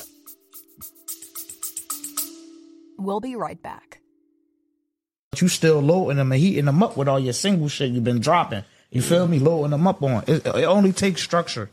We'll 2.98 3.20
be 3.20 3.34
right 3.34 3.60
back. 3.60 4.00
You 5.40 5.48
still 5.48 5.80
loading 5.80 6.18
them 6.18 6.32
and 6.32 6.40
heating 6.40 6.66
them 6.66 6.82
up 6.82 6.96
with 6.96 7.08
all 7.08 7.18
your 7.18 7.32
single 7.32 7.68
shit 7.68 7.90
you've 7.90 8.04
been 8.04 8.20
dropping. 8.20 8.64
You 8.90 9.00
feel 9.00 9.26
me? 9.26 9.38
Loading 9.38 9.70
them 9.70 9.86
up 9.86 10.02
on. 10.02 10.24
It, 10.26 10.44
it 10.44 10.64
only 10.64 10.92
takes 10.92 11.22
structure 11.22 11.70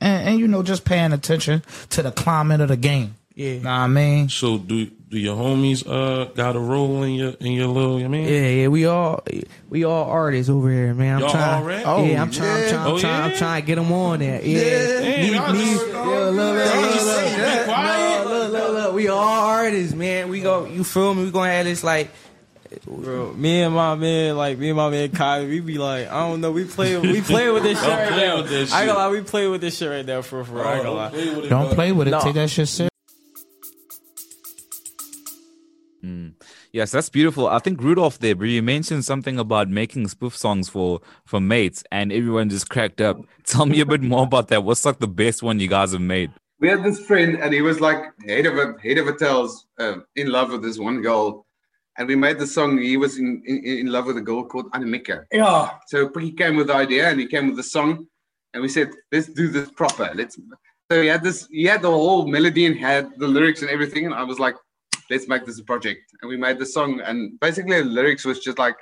and, 0.00 0.28
and 0.28 0.38
you 0.38 0.48
know 0.48 0.62
just 0.62 0.84
paying 0.84 1.12
attention 1.12 1.62
to 1.90 2.02
the 2.02 2.12
climate 2.12 2.60
of 2.60 2.68
the 2.68 2.76
game. 2.76 3.14
Yeah, 3.34 3.58
know 3.58 3.70
what 3.70 3.70
I 3.70 3.86
mean. 3.86 4.28
So 4.28 4.58
do 4.58 4.90
do 5.08 5.18
your 5.18 5.36
homies 5.36 5.86
uh 5.88 6.24
got 6.34 6.56
a 6.56 6.58
role 6.58 7.02
in 7.04 7.14
your 7.14 7.30
in 7.40 7.52
your 7.52 7.68
little? 7.68 8.00
You 8.00 8.08
mean? 8.08 8.24
Yeah, 8.28 8.48
yeah. 8.48 8.68
We 8.68 8.86
all 8.86 9.22
we 9.70 9.84
all 9.84 10.04
artists 10.10 10.50
over 10.50 10.68
here, 10.70 10.94
man. 10.94 11.14
I'm 11.16 11.20
Y'all 11.20 11.30
trying. 11.30 11.62
already? 11.62 11.84
Oh, 11.84 12.04
yeah, 12.04 12.22
I'm 12.22 12.30
trying. 12.30 12.48
yeah. 12.48 12.64
I'm 12.64 12.68
trying. 12.68 12.80
I'm, 12.80 12.86
Oh, 12.94 12.98
trying 12.98 13.18
yeah? 13.20 13.24
I'm 13.32 13.36
trying 13.38 13.62
to 13.62 13.66
get 13.66 13.74
them 13.76 13.92
on 13.92 14.18
there. 14.18 14.42
Yeah. 14.44 14.60
Damn, 15.00 15.20
Me- 15.52 15.58
me- 15.58 15.70
just- 15.74 15.86
yeah, 15.88 15.94
look, 15.94 16.34
look, 16.34 16.36
look, 16.36 16.36
Y'all 16.36 16.82
look, 16.82 16.92
just 16.92 17.06
look, 17.06 17.16
sitting 17.16 17.38
there 17.38 17.66
look, 17.66 18.28
look, 18.30 18.52
look, 18.52 18.72
look. 18.72 18.94
We 18.94 19.08
all 19.08 19.18
artists, 19.46 19.94
man. 19.94 20.28
We 20.28 20.40
go. 20.40 20.66
You 20.66 20.82
feel 20.84 21.14
me? 21.14 21.24
We 21.24 21.30
gonna 21.30 21.52
have 21.52 21.64
this 21.66 21.84
like. 21.84 22.10
Bro, 22.84 23.32
me 23.34 23.62
and 23.62 23.72
my 23.74 23.94
man, 23.94 24.36
like 24.36 24.58
me 24.58 24.70
and 24.70 24.76
my 24.76 24.90
man 24.90 25.10
Kai, 25.12 25.44
we 25.46 25.60
be 25.60 25.78
like, 25.78 26.08
I 26.08 26.28
don't 26.28 26.40
know, 26.40 26.50
we 26.50 26.64
play, 26.64 26.96
we 26.98 27.20
play 27.22 27.48
with 27.50 27.62
this 27.62 27.78
shit 27.82 27.88
right 27.88 28.10
now. 28.10 28.42
with 28.42 28.50
I 28.72 28.80
ain't 28.82 28.88
gonna 28.88 28.94
lie, 28.94 29.08
we 29.08 29.20
play 29.22 29.46
with 29.46 29.60
this 29.60 29.76
shit 29.78 29.88
right 29.88 30.04
now 30.04 30.20
for 30.20 30.42
for. 30.44 30.66
I 30.66 30.74
ain't 30.74 30.82
gonna 30.82 30.96
lie. 30.96 31.08
play 31.10 31.28
with 31.36 31.44
it, 31.44 31.48
Don't 31.48 31.72
play 31.74 31.92
with 31.92 32.08
it. 32.08 32.10
No. 32.10 32.20
Take 32.20 32.34
that 32.34 32.50
shit 32.50 32.66
serious. 32.66 32.90
Yes, 36.72 36.90
that's 36.90 37.08
beautiful. 37.08 37.48
I 37.48 37.58
think 37.58 37.82
Rudolph 37.82 38.18
there, 38.18 38.34
bro, 38.34 38.46
you 38.46 38.62
mentioned 38.62 39.04
something 39.04 39.38
about 39.38 39.68
making 39.68 40.08
spoof 40.08 40.36
songs 40.36 40.68
for 40.68 41.00
for 41.24 41.40
mates, 41.40 41.82
and 41.90 42.12
everyone 42.12 42.48
just 42.48 42.68
cracked 42.68 43.00
up. 43.00 43.18
Tell 43.44 43.66
me 43.66 43.80
a 43.80 43.86
bit 43.86 44.02
more 44.02 44.24
about 44.24 44.48
that. 44.48 44.64
What's 44.64 44.84
like 44.84 44.98
the 44.98 45.08
best 45.08 45.42
one 45.42 45.60
you 45.60 45.68
guys 45.68 45.92
have 45.92 46.00
made? 46.00 46.30
We 46.58 46.68
had 46.68 46.82
this 46.82 47.00
friend, 47.00 47.38
and 47.40 47.52
he 47.52 47.62
was 47.62 47.80
like 47.80 47.98
head 48.26 48.46
of 48.46 48.56
a 48.56 48.74
head 48.82 48.98
of 48.98 49.06
hotels, 49.06 49.66
uh, 49.78 49.96
in 50.14 50.30
love 50.30 50.52
with 50.52 50.62
this 50.62 50.78
one 50.78 51.02
girl, 51.02 51.46
and 51.98 52.08
we 52.08 52.16
made 52.16 52.38
the 52.38 52.46
song. 52.46 52.78
He 52.78 52.96
was 52.96 53.18
in 53.18 53.42
in, 53.46 53.64
in 53.64 53.86
love 53.86 54.06
with 54.06 54.16
a 54.18 54.22
girl 54.22 54.44
called 54.44 54.70
Annemieke. 54.72 55.24
Yeah. 55.32 55.70
So 55.88 56.10
he 56.18 56.32
came 56.32 56.56
with 56.56 56.68
the 56.68 56.74
idea, 56.74 57.08
and 57.10 57.20
he 57.20 57.26
came 57.26 57.46
with 57.48 57.56
the 57.56 57.62
song, 57.62 58.06
and 58.52 58.62
we 58.62 58.68
said, 58.68 58.90
let's 59.12 59.28
do 59.28 59.48
this 59.48 59.70
proper. 59.70 60.10
Let's. 60.14 60.38
So 60.90 61.02
he 61.02 61.08
had 61.08 61.22
this. 61.22 61.46
He 61.50 61.64
had 61.64 61.82
the 61.82 61.90
whole 61.90 62.26
melody 62.26 62.66
and 62.66 62.76
had 62.76 63.10
the 63.18 63.28
lyrics 63.28 63.62
and 63.62 63.70
everything, 63.70 64.06
and 64.06 64.14
I 64.14 64.22
was 64.22 64.38
like, 64.38 64.56
let's 65.10 65.28
make 65.28 65.44
this 65.44 65.58
a 65.58 65.64
project. 65.64 66.00
And 66.20 66.28
we 66.28 66.36
made 66.36 66.58
the 66.58 66.66
song, 66.66 67.00
and 67.00 67.38
basically 67.40 67.82
the 67.82 67.88
lyrics 67.88 68.24
was 68.24 68.40
just 68.40 68.58
like, 68.58 68.76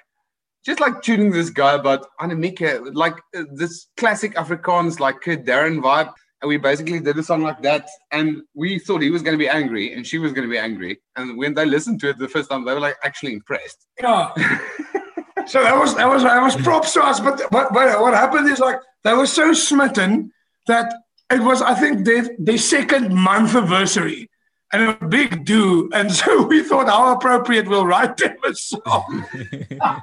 just 0.64 0.80
like 0.80 1.02
tuning 1.02 1.30
this 1.30 1.50
guy 1.50 1.74
about 1.74 2.06
Annemieke, 2.20 2.94
like 2.94 3.16
uh, 3.36 3.44
this 3.52 3.88
classic 3.96 4.34
Afrikaans, 4.34 4.98
like 4.98 5.20
Kurt 5.20 5.44
Darren 5.44 5.80
vibe. 5.82 6.12
And 6.40 6.48
we 6.48 6.56
basically 6.56 7.00
did 7.00 7.16
a 7.18 7.22
song 7.22 7.42
like 7.42 7.62
that, 7.62 7.88
and 8.12 8.42
we 8.54 8.78
thought 8.78 9.00
he 9.00 9.10
was 9.10 9.22
going 9.22 9.32
to 9.32 9.38
be 9.38 9.48
angry, 9.48 9.94
and 9.94 10.06
she 10.06 10.18
was 10.18 10.32
going 10.32 10.46
to 10.46 10.50
be 10.50 10.58
angry. 10.58 10.98
And 11.16 11.38
when 11.38 11.54
they 11.54 11.64
listened 11.64 12.00
to 12.00 12.10
it 12.10 12.18
the 12.18 12.28
first 12.28 12.50
time, 12.50 12.64
they 12.64 12.74
were 12.74 12.80
like 12.80 12.96
actually 13.02 13.32
impressed. 13.32 13.86
Yeah. 13.98 14.30
so 15.46 15.62
that 15.62 15.76
was 15.76 15.94
that 15.94 16.08
was 16.08 16.22
that 16.22 16.42
was 16.42 16.56
props 16.56 16.92
to 16.94 17.02
us. 17.02 17.20
But 17.20 17.40
but, 17.50 17.72
what, 17.72 18.00
what 18.00 18.14
happened 18.14 18.48
is 18.48 18.58
like 18.58 18.76
they 19.04 19.14
were 19.14 19.26
so 19.26 19.52
smitten 19.52 20.32
that 20.66 20.92
it 21.30 21.40
was 21.40 21.62
I 21.62 21.74
think 21.74 22.04
their 22.04 22.28
their 22.38 22.58
second 22.58 23.14
month 23.14 23.54
anniversary. 23.54 24.28
And 24.74 24.90
a 24.90 25.06
big 25.06 25.44
do. 25.44 25.88
And 25.92 26.10
so 26.10 26.42
we 26.46 26.62
thought 26.62 26.88
how 26.88 27.14
appropriate 27.14 27.68
we'll 27.68 27.86
write 27.86 28.16
them 28.16 28.36
a 28.44 28.54
song. 28.54 29.24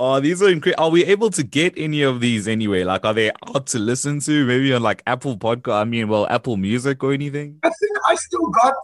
Oh, 0.00 0.20
these 0.20 0.40
are 0.40 0.48
incredible. 0.48 0.84
Are 0.84 0.90
we 0.90 1.04
able 1.06 1.28
to 1.30 1.42
get 1.42 1.74
any 1.76 2.02
of 2.02 2.20
these 2.20 2.46
anyway? 2.46 2.84
Like, 2.84 3.04
are 3.04 3.12
they 3.12 3.32
out 3.48 3.66
to 3.74 3.80
listen 3.80 4.20
to? 4.20 4.46
Maybe 4.46 4.72
on 4.72 4.80
like 4.80 5.02
Apple 5.08 5.36
Podcast. 5.36 5.80
I 5.80 5.82
mean, 5.82 6.06
well, 6.06 6.24
Apple 6.28 6.56
Music 6.56 7.02
or 7.02 7.12
anything. 7.12 7.58
I 7.64 7.68
think 7.68 7.98
I 8.06 8.14
still 8.14 8.46
got 8.46 8.74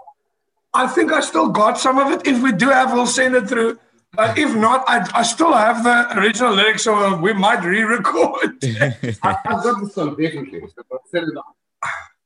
I 0.74 0.88
think 0.88 1.12
I 1.12 1.20
still 1.20 1.50
got 1.50 1.78
some 1.78 1.98
of 1.98 2.10
it. 2.10 2.26
If 2.26 2.42
we 2.42 2.50
do 2.50 2.68
have, 2.68 2.92
we'll 2.92 3.06
send 3.06 3.36
it 3.36 3.48
through. 3.48 3.78
But 4.12 4.36
if 4.36 4.54
not, 4.56 4.84
I, 4.88 5.08
I 5.14 5.22
still 5.22 5.52
have 5.52 5.84
the 5.84 6.18
original 6.18 6.52
lyrics, 6.52 6.82
so 6.82 7.16
we 7.16 7.32
might 7.32 7.64
re-record. 7.64 8.58
I, 8.64 9.14
I've 9.22 9.62
got 9.62 9.80
the 9.80 9.90
song 9.92 10.16
definitely. 10.16 10.62
So 10.74 10.82
I'll 10.92 11.00
set 11.10 11.22
it 11.22 11.36
up. 11.36 11.56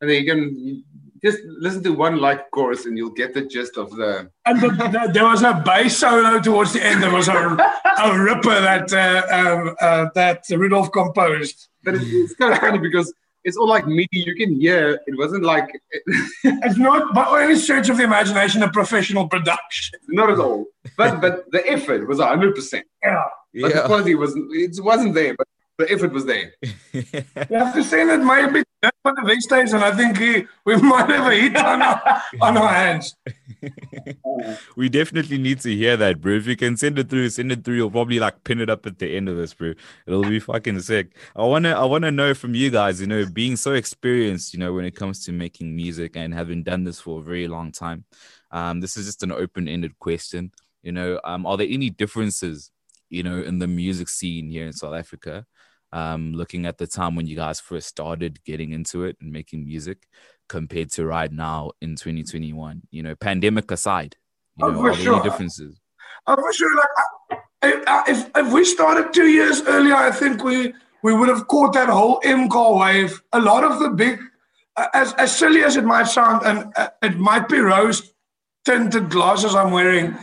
And 0.01 0.09
then 0.09 0.25
you 0.25 0.33
can 0.33 0.59
you 0.59 0.83
just 1.23 1.39
listen 1.59 1.83
to 1.83 1.91
one 1.93 2.19
light 2.19 2.41
chorus 2.53 2.87
and 2.87 2.97
you'll 2.97 3.11
get 3.11 3.35
the 3.35 3.43
gist 3.43 3.77
of 3.77 3.91
the. 3.91 4.31
And 4.47 4.61
the, 4.61 4.69
the, 4.69 5.11
there 5.13 5.25
was 5.25 5.43
a 5.43 5.63
bass 5.65 5.99
solo 5.99 6.41
towards 6.41 6.73
the 6.73 6.85
end. 6.85 7.03
There 7.03 7.11
was 7.11 7.29
a, 7.29 7.57
a 8.03 8.19
ripper 8.19 8.61
that 8.61 8.93
uh, 8.93 9.27
um, 9.35 9.77
uh, 9.81 10.07
that 10.15 10.45
Rudolph 10.51 10.93
composed. 10.93 11.69
But 11.85 11.95
it's, 11.97 12.05
it's 12.07 12.35
kind 12.35 12.53
of 12.53 12.59
funny 12.59 12.79
because 12.79 13.13
it's 13.45 13.57
all 13.57 13.69
like 13.69 13.87
MIDI. 13.87 14.09
You 14.27 14.35
can 14.35 14.61
hear 14.61 15.01
it 15.07 15.19
wasn't 15.19 15.45
like 15.45 15.69
It's 16.45 16.77
not, 16.77 17.15
by 17.15 17.45
any 17.45 17.57
stretch 17.57 17.89
of 17.89 17.97
the 17.97 18.05
imagination, 18.05 18.63
a 18.63 18.71
professional 18.71 19.29
production. 19.29 19.99
not 20.09 20.31
at 20.31 20.39
all. 20.39 20.67
But 20.97 21.21
but 21.21 21.51
the 21.51 21.67
effort 21.69 22.07
was 22.07 22.21
hundred 22.21 22.55
percent. 22.55 22.87
Yeah. 23.03 23.25
But 23.63 23.73
the 23.75 23.83
quality 23.83 24.15
wasn't. 24.15 24.55
It 24.55 24.77
wasn't 24.83 25.15
there, 25.15 25.35
but 25.37 25.49
the 25.79 25.91
effort 25.91 26.13
was 26.13 26.27
there. 26.27 26.53
You 26.93 27.57
have 27.57 27.75
to 27.75 27.85
say 27.85 28.05
that 28.05 28.19
maybe 28.19 28.65
for 29.03 29.13
the 29.15 29.23
next 29.23 29.47
days, 29.47 29.73
and 29.73 29.85
I 29.85 29.95
think 29.95 30.19
he, 30.19 30.45
we 30.65 30.77
might 30.77 31.09
have 31.09 31.27
a 31.27 31.35
hit 31.35 31.57
on 31.57 31.81
our, 31.81 32.23
on 32.41 32.57
our 32.57 32.69
hands. 32.69 33.15
we 34.77 34.89
definitely 34.89 35.39
need 35.39 35.61
to 35.61 35.75
hear 35.75 35.97
that, 35.97 36.21
bro. 36.21 36.35
If 36.35 36.47
you 36.47 36.57
can 36.57 36.77
send 36.77 36.99
it 36.99 37.09
through, 37.09 37.31
send 37.31 37.53
it 37.53 37.65
through. 37.65 37.77
You'll 37.77 37.91
probably 37.91 38.19
like 38.19 38.43
pin 38.45 38.61
it 38.61 38.69
up 38.69 38.87
at 38.87 38.99
the 38.99 39.17
end 39.17 39.29
of 39.29 39.37
this, 39.37 39.55
bro. 39.55 39.75
It'll 40.07 40.23
be 40.23 40.41
fucking 40.41 40.81
sick. 40.81 41.17
I 41.37 41.45
wanna, 41.45 41.71
I 41.71 41.85
wanna 41.85 42.11
know 42.11 42.35
from 42.35 42.55
you 42.55 42.71
guys, 42.71 43.01
you 43.01 43.07
know, 43.07 43.25
being 43.27 43.57
so 43.57 43.73
experienced, 43.73 44.53
you 44.53 44.61
know, 44.61 44.73
when 44.73 44.85
it 44.85 44.97
comes 44.97 45.25
to 45.27 45.33
making 45.33 45.75
music 45.75 46.17
and 46.17 46.35
having 46.35 46.65
done 46.65 46.85
this 46.85 47.01
for 47.01 47.21
a 47.21 47.23
very 47.23 47.47
long 47.47 47.71
time. 47.71 48.05
Um, 48.51 48.81
this 48.81 48.97
is 48.97 49.07
just 49.07 49.23
an 49.23 49.33
open-ended 49.33 49.99
question. 50.01 50.53
You 50.83 50.93
know, 50.93 51.21
um, 51.23 51.47
are 51.47 51.57
there 51.57 51.69
any 51.69 51.91
differences, 51.91 52.71
you 53.11 53.23
know, 53.23 53.41
in 53.41 53.59
the 53.59 53.67
music 53.67 54.09
scene 54.09 54.51
here 54.51 54.67
in 54.67 54.73
South 54.73 54.95
Africa? 54.95 55.47
Um, 55.93 56.33
looking 56.35 56.67
at 56.67 56.77
the 56.79 56.87
time 56.87 57.17
when 57.17 57.27
you 57.27 57.35
guys 57.37 57.61
first 57.61 57.89
started 57.89 58.45
getting 58.45 58.73
into 58.73 59.05
it 59.05 59.17
and 59.21 59.33
making 59.33 59.65
music 59.65 60.07
compared 60.49 60.91
to 60.93 61.07
right 61.07 61.33
now 61.33 61.71
in 61.81 61.97
2021, 61.97 62.83
you 62.91 63.03
know, 63.03 63.15
pandemic 63.17 63.71
aside, 63.71 64.15
you 64.57 64.67
Oh, 64.67 64.71
know, 64.71 64.81
for 64.83 64.95
sure. 64.95 65.15
any 65.15 65.23
differences? 65.23 65.81
Oh, 66.27 66.37
for 66.37 66.53
sure. 66.53 66.77
Like, 66.77 67.41
I- 67.63 67.83
I- 67.87 68.05
if, 68.11 68.31
if 68.37 68.53
we 68.53 68.65
started 68.65 69.13
two 69.15 69.27
years 69.29 69.63
earlier, 69.63 69.95
I 69.95 70.11
think 70.11 70.45
we, 70.45 70.75
we 71.03 71.15
would 71.15 71.29
have 71.31 71.49
caught 71.49 71.73
that 71.73 71.89
whole 71.89 72.21
MK 72.23 72.79
wave. 72.79 73.23
A 73.33 73.41
lot 73.41 73.65
of 73.65 73.79
the 73.81 73.89
big, 73.89 74.21
as, 74.95 75.15
as 75.15 75.35
silly 75.37 75.65
as 75.65 75.77
it 75.77 75.85
might 75.85 76.07
sound, 76.07 76.45
and 76.45 76.73
uh, 76.77 76.89
it 77.03 77.17
might 77.19 77.49
be 77.49 77.59
rose 77.61 78.13
tinted 78.67 79.09
glasses 79.09 79.55
I'm 79.55 79.71
wearing 79.71 80.15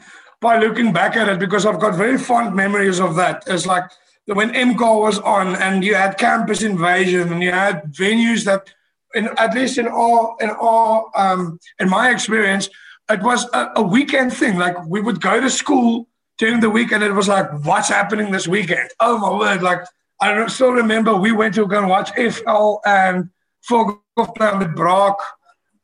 by 0.41 0.59
looking 0.59 0.93
back 0.93 1.15
at 1.15 1.27
it 1.27 1.39
because 1.39 1.65
I've 1.65 1.79
got 1.79 1.95
very 1.95 2.17
fond 2.19 2.55
memories 2.55 2.99
of 2.99 3.15
that. 3.15 3.43
It's 3.47 3.65
like 3.65 3.85
when 4.27 4.51
MK 4.53 4.79
was 4.99 5.19
on 5.19 5.55
and 5.55 5.83
you 5.83 5.95
had 5.95 6.17
campus 6.17 6.63
invasion 6.63 7.31
and 7.31 7.43
you 7.43 7.51
had 7.51 7.83
venues 7.93 8.43
that, 8.45 8.69
in, 9.13 9.29
at 9.37 9.53
least 9.53 9.77
in 9.77 9.87
all, 9.87 10.35
in 10.39 10.49
all, 10.49 11.11
um, 11.15 11.59
in 11.79 11.89
my 11.89 12.09
experience, 12.09 12.69
it 13.09 13.21
was 13.21 13.47
a, 13.53 13.71
a 13.75 13.81
weekend 13.83 14.33
thing. 14.33 14.57
Like 14.57 14.83
we 14.87 14.99
would 14.99 15.21
go 15.21 15.39
to 15.39 15.49
school 15.49 16.07
during 16.39 16.59
the 16.59 16.69
week 16.69 16.91
and 16.91 17.03
it 17.03 17.11
was 17.11 17.27
like, 17.27 17.51
what's 17.63 17.89
happening 17.89 18.31
this 18.31 18.47
weekend? 18.47 18.89
Oh 18.99 19.17
my 19.19 19.37
word. 19.37 19.61
Like 19.61 19.81
I 20.21 20.47
still 20.47 20.71
remember 20.71 21.15
we 21.15 21.31
went 21.31 21.53
to 21.55 21.67
go 21.67 21.77
and 21.77 21.87
watch 21.89 22.09
FL 22.15 22.77
and 22.85 23.29
Vogelplan 23.69 24.59
with 24.59 24.75
Brock. 24.75 25.21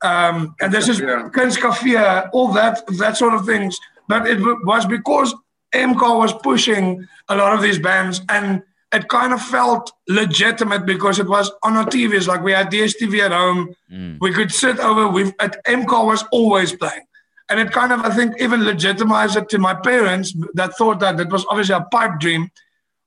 Um, 0.03 0.55
and 0.59 0.73
this 0.73 0.89
is 0.89 0.99
Yeah. 0.99 1.29
Kunstcafé, 1.31 2.29
all 2.33 2.51
that, 2.53 2.85
that 2.97 3.17
sort 3.17 3.35
of 3.35 3.45
things. 3.45 3.79
But 4.07 4.27
it 4.27 4.37
w- 4.37 4.59
was 4.65 4.87
because 4.87 5.35
MK 5.73 6.17
was 6.17 6.33
pushing 6.33 7.07
a 7.29 7.35
lot 7.35 7.53
of 7.53 7.61
these 7.61 7.79
bands 7.79 8.21
and 8.29 8.63
it 8.93 9.07
kind 9.07 9.31
of 9.33 9.41
felt 9.41 9.91
legitimate 10.09 10.85
because 10.85 11.17
it 11.17 11.27
was 11.27 11.49
on 11.63 11.77
our 11.77 11.85
TVs. 11.85 12.27
Like 12.27 12.43
we 12.43 12.51
had 12.51 12.69
DSTV 12.69 13.19
at 13.19 13.31
home. 13.31 13.73
Mm. 13.91 14.17
We 14.19 14.33
could 14.33 14.51
sit 14.51 14.79
over. 14.79 15.07
with 15.07 15.33
at 15.39 15.63
MK 15.65 16.05
was 16.05 16.25
always 16.31 16.75
playing, 16.75 17.05
and 17.49 17.59
it 17.59 17.71
kind 17.71 17.93
of 17.93 18.01
I 18.01 18.09
think 18.13 18.35
even 18.41 18.65
legitimized 18.65 19.37
it 19.37 19.47
to 19.49 19.59
my 19.59 19.73
parents 19.73 20.33
that 20.55 20.75
thought 20.77 20.99
that 20.99 21.19
it 21.21 21.29
was 21.29 21.45
obviously 21.49 21.75
a 21.75 21.81
pipe 21.89 22.19
dream, 22.19 22.49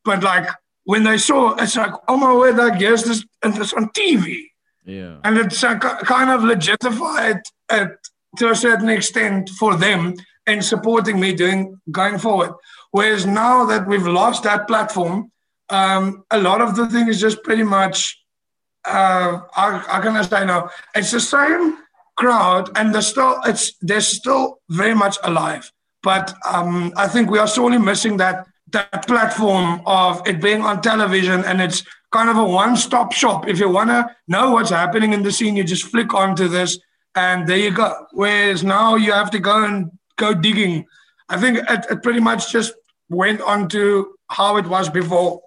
but 0.06 0.22
like 0.22 0.48
when 0.84 1.04
they 1.04 1.18
saw, 1.18 1.54
it's 1.56 1.76
like, 1.76 1.92
oh 2.08 2.16
my 2.16 2.32
word, 2.32 2.56
like 2.56 2.80
here's 2.80 3.04
this 3.04 3.24
and 3.42 3.54
on 3.54 3.90
TV, 3.90 4.46
Yeah. 4.86 5.16
and 5.24 5.36
it's 5.36 5.62
uh, 5.62 5.78
kind 5.78 6.30
of 6.30 6.42
legitified 6.44 7.42
it 7.70 7.90
to 8.38 8.50
a 8.50 8.54
certain 8.54 8.88
extent 8.88 9.50
for 9.50 9.76
them 9.76 10.14
in 10.46 10.62
supporting 10.62 11.18
me 11.18 11.32
doing 11.32 11.80
going 11.90 12.18
forward. 12.18 12.52
Whereas 12.90 13.26
now 13.26 13.64
that 13.66 13.86
we've 13.86 14.06
lost 14.06 14.42
that 14.44 14.68
platform, 14.68 15.30
um, 15.70 16.24
a 16.30 16.38
lot 16.38 16.60
of 16.60 16.76
the 16.76 16.88
thing 16.88 17.08
is 17.08 17.20
just 17.20 17.42
pretty 17.42 17.62
much 17.62 18.18
uh, 18.84 19.40
how, 19.52 19.78
how 19.78 20.00
can 20.00 20.16
I 20.16 20.22
say 20.22 20.44
now? 20.44 20.70
It's 20.94 21.10
the 21.10 21.20
same 21.20 21.78
crowd, 22.16 22.70
and 22.76 22.94
they're 22.94 23.02
still 23.02 23.40
it's 23.46 23.72
they're 23.80 24.00
still 24.00 24.60
very 24.68 24.94
much 24.94 25.16
alive. 25.22 25.70
But 26.02 26.34
um, 26.46 26.92
I 26.96 27.08
think 27.08 27.30
we 27.30 27.38
are 27.38 27.46
sorely 27.46 27.78
missing 27.78 28.18
that 28.18 28.46
that 28.72 29.06
platform 29.06 29.80
of 29.86 30.26
it 30.26 30.40
being 30.40 30.62
on 30.62 30.82
television, 30.82 31.44
and 31.44 31.60
it's 31.60 31.82
kind 32.12 32.28
of 32.28 32.36
a 32.36 32.44
one-stop 32.44 33.12
shop. 33.12 33.48
If 33.48 33.58
you 33.58 33.68
want 33.68 33.90
to 33.90 34.08
know 34.28 34.52
what's 34.52 34.70
happening 34.70 35.12
in 35.12 35.22
the 35.22 35.32
scene, 35.32 35.56
you 35.56 35.64
just 35.64 35.84
flick 35.84 36.14
onto 36.14 36.46
this, 36.48 36.78
and 37.14 37.46
there 37.48 37.58
you 37.58 37.70
go. 37.70 38.06
Whereas 38.12 38.62
now 38.62 38.96
you 38.96 39.12
have 39.12 39.30
to 39.30 39.38
go 39.38 39.64
and 39.64 39.90
go 40.16 40.34
digging. 40.34 40.86
I 41.28 41.38
think 41.40 41.58
it, 41.58 41.86
it 41.90 42.02
pretty 42.02 42.20
much 42.20 42.52
just 42.52 42.74
went 43.08 43.40
on 43.40 43.68
to 43.70 44.14
how 44.28 44.56
it 44.56 44.66
was 44.66 44.88
before, 44.88 45.42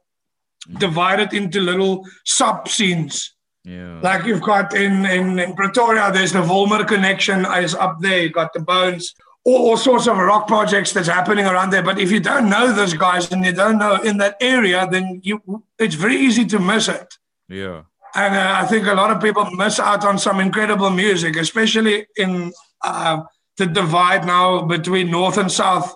divided 0.78 1.34
into 1.34 1.62
little 1.62 2.06
sub 2.26 2.68
scenes. 2.68 3.34
Yeah. 3.64 4.00
Like 4.02 4.26
you've 4.26 4.42
got 4.42 4.74
in, 4.76 5.06
in, 5.06 5.40
in 5.40 5.54
Pretoria, 5.54 6.12
there's 6.12 6.32
the 6.32 6.42
Volmer 6.42 6.86
connection 6.86 7.46
is 7.46 7.76
up 7.76 7.98
there. 8.00 8.24
You've 8.24 8.34
got 8.34 8.54
the 8.54 8.62
Bones, 8.62 9.14
all, 9.44 9.70
all 9.70 9.78
sorts 9.78 10.08
of 10.08 10.18
rock 10.18 10.48
projects 10.48 10.94
that's 10.94 11.10
happening 11.10 11.46
around 11.46 11.72
there. 11.72 11.84
But 11.84 12.00
if 12.00 12.10
you 12.10 12.22
don't 12.22 12.50
know 12.50 12.72
those 12.72 12.94
guys 12.94 13.30
and 13.32 13.44
you 13.44 13.52
don't 13.52 13.78
know 13.78 13.96
in 13.96 14.18
that 14.20 14.38
area, 14.40 14.88
then 14.90 15.20
you 15.24 15.42
it's 15.80 15.96
very 15.96 16.16
easy 16.16 16.46
to 16.46 16.60
miss 16.60 16.88
it. 16.88 17.18
Yeah. 17.50 17.84
And 18.16 18.36
uh, 18.36 18.56
I 18.62 18.66
think 18.66 18.88
a 18.88 18.94
lot 18.94 19.12
of 19.12 19.22
people 19.22 19.46
miss 19.52 19.80
out 19.80 20.06
on 20.06 20.18
some 20.18 20.40
incredible 20.40 20.90
music, 20.90 21.36
especially 21.36 22.08
in 22.16 22.54
uh, 22.84 23.24
the 23.58 23.66
divide 23.66 24.26
now 24.26 24.62
between 24.62 25.12
North 25.12 25.38
and 25.38 25.52
South 25.52 25.96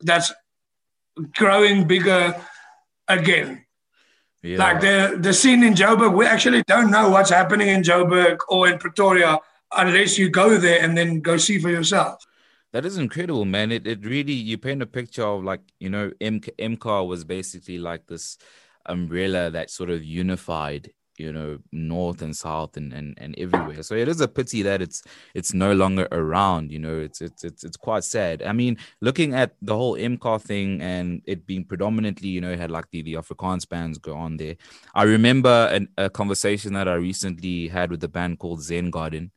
that's 0.00 0.32
growing 1.36 1.86
bigger 1.86 2.40
again. 3.08 3.64
Yeah. 4.42 4.58
Like 4.58 4.80
the 4.80 5.18
the 5.20 5.34
scene 5.34 5.62
in 5.62 5.74
Joburg, 5.74 6.16
we 6.16 6.24
actually 6.24 6.62
don't 6.66 6.90
know 6.90 7.10
what's 7.10 7.30
happening 7.30 7.68
in 7.68 7.82
Joburg 7.82 8.38
or 8.48 8.68
in 8.68 8.78
Pretoria 8.78 9.38
unless 9.76 10.16
you 10.16 10.30
go 10.30 10.56
there 10.56 10.82
and 10.82 10.96
then 10.96 11.20
go 11.20 11.36
see 11.36 11.58
for 11.58 11.68
yourself. 11.68 12.24
That 12.72 12.86
is 12.86 12.96
incredible, 12.96 13.44
man. 13.44 13.70
It 13.70 13.86
it 13.86 14.04
really 14.04 14.32
you 14.32 14.56
paint 14.56 14.80
a 14.80 14.86
picture 14.86 15.24
of 15.24 15.44
like 15.44 15.60
you 15.78 15.90
know 15.90 16.12
M 16.20 16.40
MK 16.40 17.06
was 17.06 17.24
basically 17.24 17.78
like 17.78 18.06
this 18.06 18.38
umbrella 18.86 19.50
that 19.50 19.70
sort 19.70 19.90
of 19.90 20.02
unified 20.02 20.90
you 21.20 21.32
know 21.32 21.58
north 21.72 22.22
and 22.22 22.34
south 22.36 22.76
and, 22.76 22.92
and 22.92 23.14
and 23.18 23.34
everywhere. 23.38 23.82
So 23.82 23.94
it 23.94 24.08
is 24.08 24.20
a 24.20 24.28
pity 24.28 24.62
that 24.62 24.82
it's 24.82 25.02
it's 25.34 25.52
no 25.54 25.72
longer 25.72 26.08
around 26.12 26.72
you 26.72 26.78
know 26.78 26.98
it's 26.98 27.20
it's 27.20 27.44
it's, 27.44 27.64
it's 27.64 27.76
quite 27.76 28.04
sad. 28.04 28.42
I 28.42 28.52
mean 28.52 28.76
looking 29.00 29.34
at 29.34 29.54
the 29.62 29.76
whole 29.76 29.96
MK 29.96 30.42
thing 30.42 30.80
and 30.80 31.22
it 31.26 31.46
being 31.46 31.64
predominantly 31.64 32.28
you 32.28 32.40
know 32.40 32.56
had 32.56 32.70
like 32.70 32.90
the 32.90 33.02
the 33.02 33.14
afrikaans 33.14 33.68
bands 33.68 33.98
go 33.98 34.14
on 34.14 34.36
there. 34.36 34.56
I 34.94 35.04
remember 35.04 35.68
an, 35.72 35.88
a 35.96 36.10
conversation 36.10 36.72
that 36.74 36.88
i 36.88 36.94
recently 36.94 37.68
had 37.68 37.90
with 37.90 38.02
a 38.04 38.08
band 38.08 38.38
called 38.38 38.62
zen 38.62 38.90
garden 38.90 39.30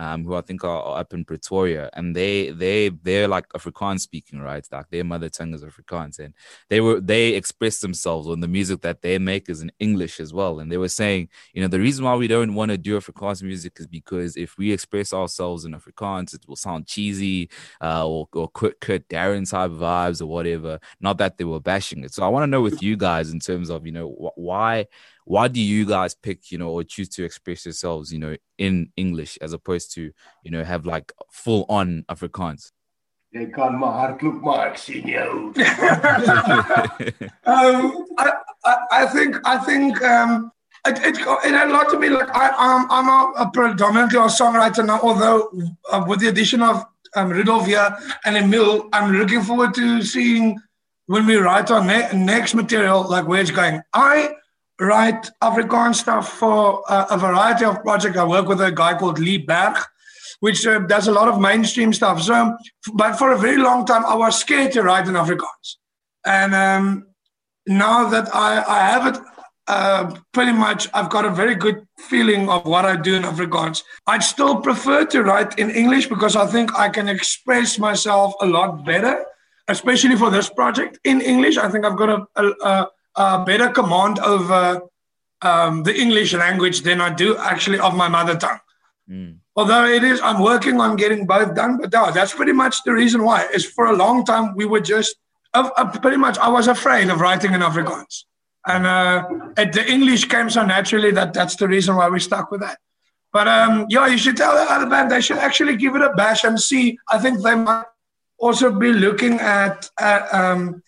um, 0.00 0.24
who 0.24 0.34
I 0.34 0.40
think 0.40 0.64
are, 0.64 0.82
are 0.82 1.00
up 1.00 1.12
in 1.12 1.26
Pretoria, 1.26 1.90
and 1.92 2.16
they 2.16 2.50
they 2.52 2.88
they're 2.88 3.28
like 3.28 3.46
Afrikaans 3.50 4.00
speaking, 4.00 4.40
right? 4.40 4.66
Like 4.72 4.88
their 4.88 5.04
mother 5.04 5.28
tongue 5.28 5.52
is 5.52 5.62
Afrikaans, 5.62 6.18
and 6.18 6.32
they 6.70 6.80
were 6.80 7.00
they 7.00 7.34
express 7.34 7.80
themselves 7.80 8.26
on 8.26 8.40
the 8.40 8.48
music 8.48 8.80
that 8.80 9.02
they 9.02 9.18
make 9.18 9.50
is 9.50 9.60
in 9.60 9.70
English 9.78 10.18
as 10.18 10.32
well. 10.32 10.58
And 10.58 10.72
they 10.72 10.78
were 10.78 10.88
saying, 10.88 11.28
you 11.52 11.60
know, 11.60 11.68
the 11.68 11.78
reason 11.78 12.06
why 12.06 12.14
we 12.14 12.28
don't 12.28 12.54
want 12.54 12.70
to 12.70 12.78
do 12.78 12.98
Afrikaans 12.98 13.42
music 13.42 13.76
is 13.78 13.86
because 13.86 14.38
if 14.38 14.56
we 14.56 14.72
express 14.72 15.12
ourselves 15.12 15.66
in 15.66 15.72
Afrikaans, 15.72 16.32
it 16.32 16.48
will 16.48 16.56
sound 16.56 16.86
cheesy 16.86 17.50
uh, 17.82 18.08
or 18.08 18.26
or 18.32 18.48
Kurt, 18.48 18.80
Kurt 18.80 19.06
Darren 19.10 19.48
type 19.48 19.72
vibes 19.72 20.22
or 20.22 20.26
whatever. 20.26 20.80
Not 21.02 21.18
that 21.18 21.36
they 21.36 21.44
were 21.44 21.60
bashing 21.60 22.04
it. 22.04 22.14
So 22.14 22.22
I 22.22 22.28
want 22.28 22.44
to 22.44 22.46
know 22.46 22.62
with 22.62 22.80
you 22.80 22.96
guys 22.96 23.32
in 23.32 23.38
terms 23.38 23.68
of 23.68 23.84
you 23.84 23.92
know 23.92 24.08
wh- 24.08 24.38
why 24.38 24.86
why 25.24 25.48
do 25.48 25.60
you 25.60 25.86
guys 25.86 26.14
pick 26.14 26.50
you 26.50 26.58
know 26.58 26.68
or 26.68 26.84
choose 26.84 27.08
to 27.08 27.24
express 27.24 27.64
yourselves 27.64 28.12
you 28.12 28.18
know 28.18 28.36
in 28.58 28.90
english 28.96 29.38
as 29.40 29.52
opposed 29.52 29.92
to 29.92 30.10
you 30.44 30.50
know 30.50 30.64
have 30.64 30.86
like 30.86 31.12
full 31.30 31.64
on 31.68 32.04
afrikaans 32.08 32.72
Jy 33.30 33.44
kan 33.54 33.76
maar 33.78 33.92
hardloop 33.94 34.40
maar 34.42 34.72
ek 34.72 34.78
sien 34.78 35.06
jou. 35.06 35.52
Um, 37.46 38.06
I, 38.18 38.32
I, 38.66 38.74
I 38.90 39.06
think 39.06 39.38
I 39.46 39.56
think 39.58 40.02
um, 40.02 40.50
it, 40.86 40.98
it, 40.98 41.18
it 41.18 41.54
had 41.54 41.68
a 41.68 41.72
lot 41.72 41.88
to 41.90 41.98
me. 41.98 42.08
Like 42.08 42.28
I, 42.34 42.50
I'm, 42.50 42.90
I'm 42.90 43.08
a, 43.08 43.32
a 43.44 43.50
predominantly 43.50 44.18
a 44.18 44.22
songwriter 44.22 44.84
now, 44.84 45.00
although 45.02 45.50
uh, 45.92 46.04
with 46.06 46.20
the 46.20 46.28
addition 46.28 46.62
of 46.62 46.84
um, 47.14 47.30
Rudolf 47.30 47.66
here 47.66 47.96
and 48.24 48.36
Emil, 48.36 48.88
I'm 48.92 49.12
looking 49.12 49.42
forward 49.42 49.74
to 49.74 50.02
seeing 50.02 50.58
when 51.06 51.26
we 51.26 51.36
write 51.36 51.70
our 51.70 51.84
ne- 51.84 52.10
next 52.12 52.54
material, 52.54 53.06
like 53.08 53.26
where 53.28 53.40
it's 53.40 53.50
going. 53.50 53.80
I 53.94 54.34
write 54.80 55.30
Afrikaans 55.42 55.96
stuff 55.96 56.32
for 56.32 56.82
uh, 56.90 57.06
a 57.10 57.18
variety 57.18 57.64
of 57.64 57.82
projects. 57.82 58.16
I 58.16 58.24
work 58.24 58.48
with 58.48 58.60
a 58.60 58.72
guy 58.72 58.98
called 58.98 59.18
Lee 59.18 59.38
Berg, 59.38 59.76
which 60.40 60.66
uh, 60.66 60.78
does 60.80 61.06
a 61.06 61.12
lot 61.12 61.28
of 61.28 61.40
mainstream 61.40 61.92
stuff. 61.92 62.22
So, 62.22 62.56
but 62.94 63.16
for 63.16 63.32
a 63.32 63.38
very 63.38 63.58
long 63.58 63.86
time, 63.86 64.04
I 64.06 64.14
was 64.14 64.38
scared 64.38 64.72
to 64.72 64.82
write 64.82 65.06
in 65.06 65.14
Afrikaans. 65.14 65.76
And 66.24 66.54
um, 66.54 67.06
now 67.66 68.08
that 68.08 68.34
I, 68.34 68.64
I 68.66 68.78
have 68.90 69.14
it 69.14 69.20
uh, 69.68 70.16
pretty 70.32 70.52
much, 70.52 70.88
I've 70.94 71.10
got 71.10 71.24
a 71.24 71.30
very 71.30 71.54
good 71.54 71.86
feeling 71.98 72.48
of 72.48 72.64
what 72.64 72.84
I 72.84 72.96
do 72.96 73.14
in 73.14 73.22
Afrikaans. 73.22 73.82
I'd 74.06 74.22
still 74.22 74.60
prefer 74.60 75.04
to 75.06 75.22
write 75.22 75.58
in 75.58 75.70
English 75.70 76.08
because 76.08 76.34
I 76.36 76.46
think 76.46 76.74
I 76.76 76.88
can 76.88 77.08
express 77.08 77.78
myself 77.78 78.34
a 78.40 78.46
lot 78.46 78.84
better, 78.84 79.24
especially 79.68 80.16
for 80.16 80.30
this 80.30 80.50
project 80.50 80.98
in 81.04 81.20
English. 81.20 81.56
I 81.56 81.68
think 81.68 81.84
I've 81.84 81.96
got 81.96 82.08
a, 82.08 82.26
a, 82.34 82.52
a, 82.64 82.88
a 83.16 83.44
better 83.44 83.68
command 83.70 84.18
over 84.20 84.82
um, 85.42 85.82
the 85.82 85.98
English 85.98 86.34
language 86.34 86.82
than 86.82 87.00
I 87.00 87.10
do 87.12 87.36
actually 87.38 87.78
of 87.78 87.96
my 87.96 88.08
mother 88.08 88.36
tongue. 88.36 88.60
Although 89.56 89.86
it 89.86 90.04
is, 90.04 90.20
I'm 90.22 90.42
working 90.42 90.80
on 90.80 90.96
getting 90.96 91.26
both 91.26 91.54
done. 91.54 91.78
But 91.78 91.92
no, 91.92 92.10
that's 92.12 92.34
pretty 92.34 92.52
much 92.52 92.82
the 92.84 92.92
reason 92.92 93.24
why. 93.24 93.46
Is 93.52 93.66
for 93.66 93.86
a 93.86 93.96
long 93.96 94.24
time 94.24 94.54
we 94.54 94.64
were 94.64 94.80
just 94.80 95.16
uh, 95.54 95.68
uh, 95.76 95.98
pretty 95.98 96.16
much 96.16 96.38
I 96.38 96.48
was 96.48 96.68
afraid 96.68 97.08
of 97.10 97.20
writing 97.20 97.52
in 97.54 97.60
Afrikaans, 97.60 98.24
and 98.66 98.86
uh, 98.86 99.26
the 99.56 99.84
English 99.88 100.26
came 100.26 100.48
so 100.50 100.64
naturally 100.64 101.10
that 101.12 101.34
that's 101.34 101.56
the 101.56 101.66
reason 101.66 101.96
why 101.96 102.08
we 102.08 102.20
stuck 102.20 102.50
with 102.50 102.60
that. 102.60 102.78
But 103.32 103.48
um, 103.48 103.86
yeah, 103.88 104.06
you 104.06 104.18
should 104.18 104.36
tell 104.36 104.54
the 104.54 104.72
other 104.72 104.86
band 104.86 105.10
they 105.10 105.20
should 105.20 105.38
actually 105.38 105.76
give 105.76 105.94
it 105.94 106.02
a 106.02 106.12
bash 106.14 106.44
and 106.44 106.60
see. 106.60 106.98
I 107.08 107.18
think 107.18 107.42
they 107.42 107.54
might 107.54 107.86
also 108.38 108.72
be 108.72 108.92
looking 108.92 109.34
at, 109.38 109.88
at 109.98 110.32
um, 110.34 110.82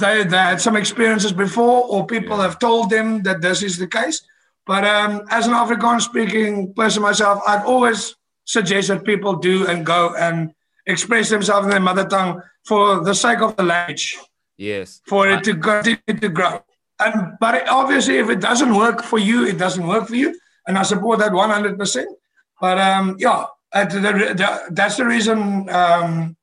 they, 0.00 0.24
they 0.24 0.36
had 0.36 0.60
some 0.60 0.76
experiences 0.76 1.32
before, 1.32 1.84
or 1.88 2.06
people 2.06 2.38
have 2.38 2.58
told 2.58 2.90
them 2.90 3.22
that 3.22 3.40
this 3.40 3.62
is 3.62 3.78
the 3.78 3.86
case. 3.86 4.22
But 4.66 4.84
um, 4.84 5.22
as 5.30 5.46
an 5.46 5.52
Afrikaans 5.52 6.02
speaking 6.02 6.74
person 6.74 7.02
myself, 7.02 7.40
I'd 7.46 7.64
always 7.64 8.16
suggest 8.44 8.88
that 8.88 9.04
people 9.04 9.36
do 9.36 9.66
and 9.66 9.86
go 9.86 10.14
and 10.16 10.52
express 10.86 11.30
themselves 11.30 11.66
in 11.66 11.70
their 11.70 11.80
mother 11.80 12.06
tongue 12.06 12.42
for 12.64 13.02
the 13.04 13.14
sake 13.14 13.40
of 13.40 13.56
the 13.56 13.62
language, 13.62 14.18
yes 14.56 15.00
for 15.06 15.28
it 15.28 15.44
to 15.44 15.56
continue 15.56 16.20
to 16.20 16.28
grow. 16.28 16.60
And 16.98 17.32
but 17.40 17.68
obviously, 17.68 18.16
if 18.16 18.28
it 18.30 18.40
doesn't 18.40 18.74
work 18.74 19.02
for 19.02 19.18
you, 19.18 19.46
it 19.46 19.58
doesn't 19.58 19.86
work 19.86 20.08
for 20.08 20.14
you, 20.14 20.38
and 20.66 20.78
I 20.78 20.82
support 20.82 21.18
that 21.20 21.32
one 21.32 21.50
hundred 21.50 21.78
percent. 21.78 22.08
But 22.60 22.78
um, 22.78 23.16
yeah, 23.18 23.46
that's 23.72 24.96
the 24.96 25.04
reason 25.06 25.68
um, 25.68 26.35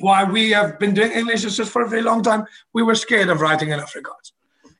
why 0.00 0.24
we 0.24 0.50
have 0.50 0.78
been 0.78 0.94
doing 0.94 1.12
English 1.12 1.44
is 1.44 1.56
just 1.56 1.70
for 1.70 1.82
a 1.82 1.88
very 1.88 2.02
long 2.02 2.22
time. 2.22 2.44
We 2.72 2.82
were 2.82 2.94
scared 2.94 3.28
of 3.28 3.40
writing 3.40 3.70
in 3.70 3.80
Afrikaans. 3.80 4.32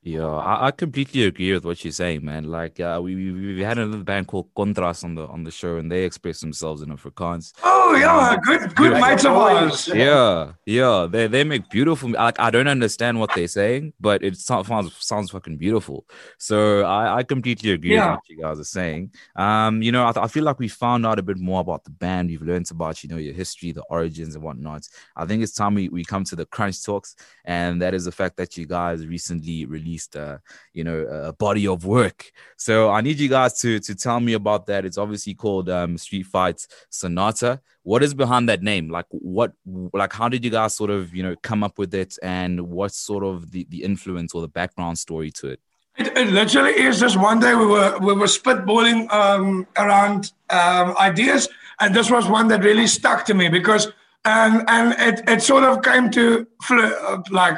Yeah, 0.02 0.24
I, 0.28 0.68
I 0.68 0.70
completely 0.70 1.24
agree 1.24 1.52
with 1.52 1.66
what 1.66 1.84
you're 1.84 1.92
saying, 1.92 2.24
man. 2.24 2.44
Like, 2.44 2.80
uh, 2.80 3.00
we, 3.02 3.14
we 3.14 3.56
we 3.56 3.62
had 3.62 3.76
another 3.76 4.02
band 4.02 4.28
called 4.28 4.48
Contras 4.54 5.04
on 5.04 5.14
the 5.14 5.26
on 5.26 5.44
the 5.44 5.50
show, 5.50 5.76
and 5.76 5.92
they 5.92 6.04
express 6.04 6.40
themselves 6.40 6.80
in 6.80 6.88
Afrikaans. 6.88 7.52
Oh 7.62 7.94
yeah, 7.94 8.34
good 8.42 8.74
good 8.76 8.98
mates 8.98 9.26
of 9.26 9.32
ours. 9.32 9.88
Yeah, 9.88 10.52
yeah, 10.64 11.06
they 11.10 11.26
they 11.26 11.44
make 11.44 11.68
beautiful. 11.68 12.08
Like, 12.12 12.40
I 12.40 12.50
don't 12.50 12.66
understand 12.66 13.20
what 13.20 13.34
they're 13.34 13.46
saying, 13.46 13.92
but 14.00 14.24
it 14.24 14.38
sounds 14.38 14.70
sounds 15.00 15.32
fucking 15.32 15.58
beautiful. 15.58 16.06
So 16.38 16.80
I, 16.84 17.18
I 17.18 17.22
completely 17.22 17.72
agree 17.72 17.92
Yeah. 17.92 18.12
with 18.12 18.20
what 18.20 18.28
you 18.30 18.38
guys 18.40 18.58
are 18.58 18.64
saying. 18.64 19.12
Um, 19.36 19.82
you 19.82 19.92
know, 19.92 20.04
I, 20.06 20.12
I 20.24 20.28
feel 20.28 20.44
like 20.44 20.58
we 20.58 20.68
found 20.68 21.04
out 21.04 21.18
a 21.18 21.22
bit 21.22 21.36
more 21.36 21.60
about 21.60 21.84
the 21.84 21.90
band. 21.90 22.30
We've 22.30 22.40
learned 22.40 22.70
about 22.70 23.04
you 23.04 23.10
know 23.10 23.18
your 23.18 23.34
history, 23.34 23.72
the 23.72 23.82
origins, 23.90 24.34
and 24.34 24.42
whatnot. 24.42 24.88
I 25.14 25.26
think 25.26 25.42
it's 25.42 25.52
time 25.52 25.74
we, 25.74 25.90
we 25.90 26.06
come 26.06 26.24
to 26.24 26.36
the 26.36 26.46
crunch 26.46 26.82
talks, 26.82 27.16
and 27.44 27.82
that 27.82 27.92
is 27.92 28.06
the 28.06 28.12
fact 28.12 28.38
that 28.38 28.56
you 28.56 28.64
guys 28.64 29.06
recently 29.06 29.66
released, 29.66 29.89
uh, 30.16 30.38
you 30.72 30.84
know, 30.84 30.98
a 31.30 31.32
body 31.32 31.66
of 31.66 31.84
work. 31.84 32.30
So 32.56 32.90
I 32.90 33.00
need 33.00 33.18
you 33.18 33.28
guys 33.28 33.60
to 33.60 33.80
to 33.80 33.94
tell 33.94 34.20
me 34.20 34.34
about 34.34 34.66
that. 34.66 34.84
It's 34.84 34.98
obviously 34.98 35.34
called 35.34 35.68
um, 35.68 35.98
Street 35.98 36.26
Fight 36.26 36.66
Sonata. 36.90 37.60
What 37.82 38.02
is 38.02 38.14
behind 38.14 38.48
that 38.48 38.62
name? 38.62 38.90
Like, 38.90 39.06
what, 39.10 39.52
like, 39.92 40.12
how 40.12 40.28
did 40.28 40.44
you 40.44 40.50
guys 40.50 40.76
sort 40.76 40.90
of, 40.90 41.14
you 41.14 41.22
know, 41.22 41.34
come 41.42 41.64
up 41.64 41.78
with 41.78 41.94
it, 41.94 42.16
and 42.22 42.60
what's 42.60 42.98
sort 42.98 43.24
of 43.24 43.50
the 43.50 43.66
the 43.70 43.82
influence 43.82 44.34
or 44.34 44.42
the 44.42 44.48
background 44.48 44.98
story 44.98 45.30
to 45.32 45.48
it? 45.48 45.60
It, 45.96 46.16
it 46.16 46.28
literally 46.28 46.72
is 46.72 47.00
just 47.00 47.16
one 47.16 47.40
day 47.40 47.54
we 47.54 47.66
were 47.66 47.98
we 47.98 48.12
were 48.14 48.26
spitballing 48.26 49.10
um, 49.12 49.66
around 49.76 50.32
um, 50.50 50.96
ideas, 50.98 51.48
and 51.80 51.94
this 51.94 52.10
was 52.10 52.28
one 52.28 52.48
that 52.48 52.62
really 52.62 52.86
stuck 52.86 53.24
to 53.26 53.34
me 53.34 53.48
because 53.48 53.92
and 54.24 54.64
and 54.68 54.94
it, 54.98 55.28
it 55.28 55.42
sort 55.42 55.64
of 55.64 55.82
came 55.82 56.10
to 56.10 56.46
fl- 56.62 57.22
like 57.30 57.56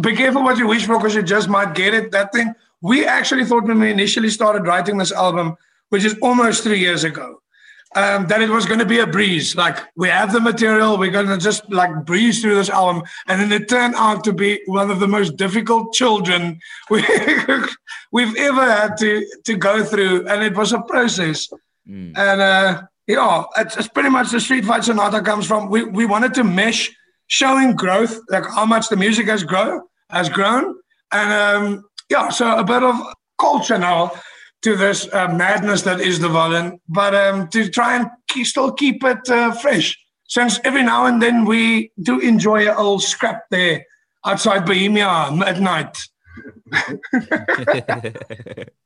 be 0.00 0.14
careful 0.14 0.42
what 0.42 0.58
you 0.58 0.66
wish 0.66 0.86
for 0.86 0.98
because 0.98 1.14
you 1.14 1.22
just 1.22 1.48
might 1.48 1.74
get 1.74 1.94
it. 1.94 2.12
That 2.12 2.32
thing 2.32 2.54
we 2.82 3.06
actually 3.06 3.44
thought 3.44 3.64
when 3.64 3.80
we 3.80 3.90
initially 3.90 4.30
started 4.30 4.66
writing 4.66 4.98
this 4.98 5.12
album, 5.12 5.56
which 5.88 6.04
is 6.04 6.16
almost 6.20 6.62
three 6.62 6.78
years 6.78 7.04
ago, 7.04 7.40
um, 7.94 8.26
that 8.26 8.42
it 8.42 8.50
was 8.50 8.66
going 8.66 8.78
to 8.78 8.86
be 8.86 8.98
a 8.98 9.06
breeze. 9.06 9.56
Like 9.56 9.78
we 9.96 10.08
have 10.08 10.32
the 10.32 10.40
material, 10.40 10.98
we're 10.98 11.10
going 11.10 11.28
to 11.28 11.38
just 11.38 11.70
like 11.72 12.04
breeze 12.04 12.42
through 12.42 12.56
this 12.56 12.68
album, 12.68 13.02
and 13.26 13.40
then 13.40 13.52
it 13.52 13.68
turned 13.68 13.94
out 13.94 14.22
to 14.24 14.32
be 14.32 14.60
one 14.66 14.90
of 14.90 15.00
the 15.00 15.08
most 15.08 15.36
difficult 15.36 15.94
children 15.94 16.60
we, 16.90 17.02
we've 18.12 18.36
ever 18.36 18.64
had 18.64 18.96
to 18.98 19.26
to 19.44 19.56
go 19.56 19.82
through, 19.84 20.28
and 20.28 20.42
it 20.42 20.54
was 20.54 20.72
a 20.72 20.80
process. 20.80 21.48
Mm. 21.88 22.16
And 22.16 22.40
uh, 22.40 22.82
yeah, 23.06 23.44
it's, 23.56 23.76
it's 23.76 23.88
pretty 23.88 24.10
much 24.10 24.30
the 24.30 24.40
Street 24.40 24.64
Fight 24.64 24.84
Sonata 24.84 25.22
comes 25.22 25.46
from. 25.46 25.70
We 25.70 25.84
we 25.84 26.04
wanted 26.04 26.34
to 26.34 26.44
mesh 26.44 26.94
showing 27.28 27.74
growth, 27.74 28.18
like 28.28 28.44
how 28.46 28.64
much 28.66 28.88
the 28.88 28.96
music 28.96 29.26
has 29.26 29.44
grown 29.44 29.82
has 30.10 30.28
grown, 30.28 30.74
and 31.12 31.32
um, 31.32 31.84
yeah, 32.10 32.28
so 32.28 32.56
a 32.56 32.64
bit 32.64 32.82
of 32.82 32.94
culture 33.38 33.78
now 33.78 34.12
to 34.62 34.76
this 34.76 35.12
uh, 35.12 35.28
madness 35.28 35.82
that 35.82 36.00
is 36.00 36.18
De 36.18 36.28
Wallen, 36.28 36.80
but 36.88 37.14
um, 37.14 37.48
to 37.48 37.68
try 37.68 37.96
and 37.96 38.08
keep, 38.28 38.46
still 38.46 38.72
keep 38.72 39.04
it 39.04 39.28
uh, 39.28 39.52
fresh. 39.52 39.96
Since 40.28 40.58
every 40.64 40.82
now 40.82 41.06
and 41.06 41.22
then 41.22 41.44
we 41.44 41.92
do 42.02 42.18
enjoy 42.18 42.68
a 42.68 42.74
old 42.74 43.02
scrap 43.02 43.44
there 43.50 43.84
outside 44.24 44.66
Bohemia 44.66 45.06
at 45.06 45.60
night. 45.60 45.96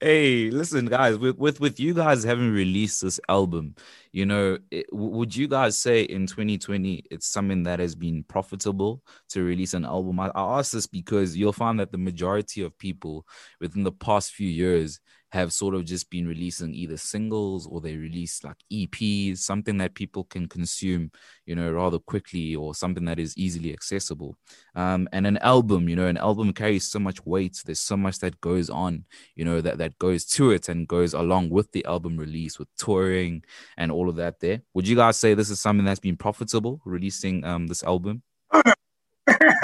hey, 0.00 0.50
listen, 0.50 0.84
guys, 0.84 1.16
with, 1.16 1.38
with 1.38 1.60
with 1.60 1.80
you 1.80 1.94
guys 1.94 2.24
having 2.24 2.52
released 2.52 3.00
this 3.00 3.18
album, 3.26 3.74
you 4.12 4.26
know, 4.26 4.58
it, 4.70 4.86
would 4.92 5.34
you 5.34 5.48
guys 5.48 5.78
say 5.78 6.02
in 6.02 6.26
2020 6.26 7.04
it's 7.10 7.26
something 7.26 7.62
that 7.62 7.78
has 7.78 7.94
been 7.94 8.22
profitable 8.24 9.02
to 9.30 9.42
release 9.42 9.72
an 9.72 9.86
album? 9.86 10.20
I, 10.20 10.30
I 10.34 10.58
ask 10.58 10.72
this 10.72 10.86
because 10.86 11.38
you'll 11.38 11.54
find 11.54 11.80
that 11.80 11.90
the 11.90 11.96
majority 11.96 12.60
of 12.62 12.76
people 12.76 13.26
within 13.60 13.82
the 13.82 13.92
past 13.92 14.32
few 14.32 14.48
years 14.48 15.00
have 15.32 15.52
sort 15.52 15.74
of 15.74 15.84
just 15.84 16.10
been 16.10 16.26
releasing 16.26 16.74
either 16.74 16.96
singles 16.96 17.66
or 17.66 17.80
they 17.80 17.96
release 17.96 18.42
like 18.42 18.56
EPs, 18.72 19.38
something 19.38 19.78
that 19.78 19.94
people 19.94 20.24
can 20.24 20.48
consume, 20.48 21.10
you 21.46 21.54
know, 21.54 21.70
rather 21.70 21.98
quickly 21.98 22.56
or 22.56 22.74
something 22.74 23.04
that 23.04 23.18
is 23.18 23.36
easily 23.36 23.72
accessible. 23.72 24.36
Um, 24.74 25.08
and 25.12 25.26
an 25.26 25.38
album, 25.38 25.88
you 25.88 25.96
know, 25.96 26.06
an 26.06 26.16
album 26.16 26.52
carries 26.52 26.86
so 26.86 26.98
much 26.98 27.24
weight. 27.24 27.62
There's 27.64 27.80
so 27.80 27.96
much 27.96 28.18
that 28.18 28.40
goes 28.40 28.68
on, 28.70 29.04
you 29.36 29.44
know, 29.44 29.60
that, 29.60 29.78
that 29.78 29.98
goes 29.98 30.24
to 30.26 30.50
it 30.50 30.68
and 30.68 30.88
goes 30.88 31.14
along 31.14 31.50
with 31.50 31.70
the 31.72 31.84
album 31.84 32.16
release 32.16 32.58
with 32.58 32.68
touring 32.76 33.44
and 33.76 33.92
all 33.92 34.08
of 34.08 34.16
that 34.16 34.40
there. 34.40 34.62
Would 34.74 34.88
you 34.88 34.96
guys 34.96 35.16
say 35.16 35.34
this 35.34 35.50
is 35.50 35.60
something 35.60 35.84
that's 35.84 36.00
been 36.00 36.16
profitable, 36.16 36.80
releasing 36.84 37.44
um, 37.44 37.68
this 37.68 37.82
album? 37.84 38.22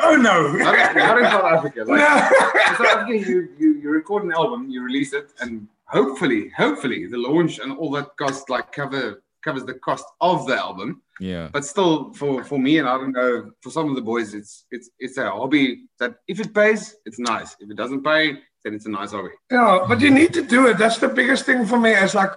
oh 0.00 0.16
no! 0.20 0.52
Not, 0.52 0.96
not 0.96 1.18
in 1.18 1.24
South 1.24 1.44
Africa. 1.44 1.84
Like, 1.86 2.00
in 2.00 2.76
South 2.76 2.86
Africa, 2.86 3.30
you, 3.30 3.48
you 3.58 3.74
you 3.82 3.90
record 3.90 4.24
an 4.24 4.32
album, 4.32 4.70
you 4.70 4.82
release 4.82 5.12
it, 5.12 5.32
and 5.40 5.66
hopefully, 5.84 6.50
hopefully, 6.56 7.06
the 7.06 7.18
launch 7.18 7.58
and 7.58 7.72
all 7.72 7.90
that 7.92 8.16
cost 8.16 8.50
like 8.50 8.72
cover 8.72 9.22
covers 9.42 9.64
the 9.64 9.74
cost 9.74 10.04
of 10.20 10.46
the 10.46 10.56
album. 10.56 11.02
Yeah. 11.18 11.48
But 11.52 11.64
still, 11.64 12.12
for 12.12 12.44
for 12.44 12.58
me, 12.58 12.78
and 12.78 12.88
I 12.88 12.96
don't 12.96 13.12
know, 13.12 13.52
for 13.62 13.70
some 13.70 13.88
of 13.88 13.96
the 13.96 14.02
boys, 14.02 14.34
it's 14.34 14.64
it's 14.70 14.90
it's 14.98 15.18
a 15.18 15.30
hobby 15.30 15.86
that 15.98 16.16
if 16.28 16.40
it 16.40 16.54
pays, 16.54 16.96
it's 17.04 17.18
nice. 17.18 17.56
If 17.60 17.70
it 17.70 17.76
doesn't 17.76 18.04
pay, 18.04 18.38
then 18.64 18.74
it's 18.74 18.86
a 18.86 18.90
nice 18.90 19.12
hobby. 19.12 19.30
Yeah, 19.50 19.84
but 19.88 20.00
you 20.00 20.10
need 20.10 20.32
to 20.34 20.42
do 20.42 20.66
it. 20.68 20.78
That's 20.78 20.98
the 20.98 21.08
biggest 21.08 21.46
thing 21.46 21.66
for 21.66 21.78
me. 21.78 21.92
It's 21.92 22.14
like 22.14 22.32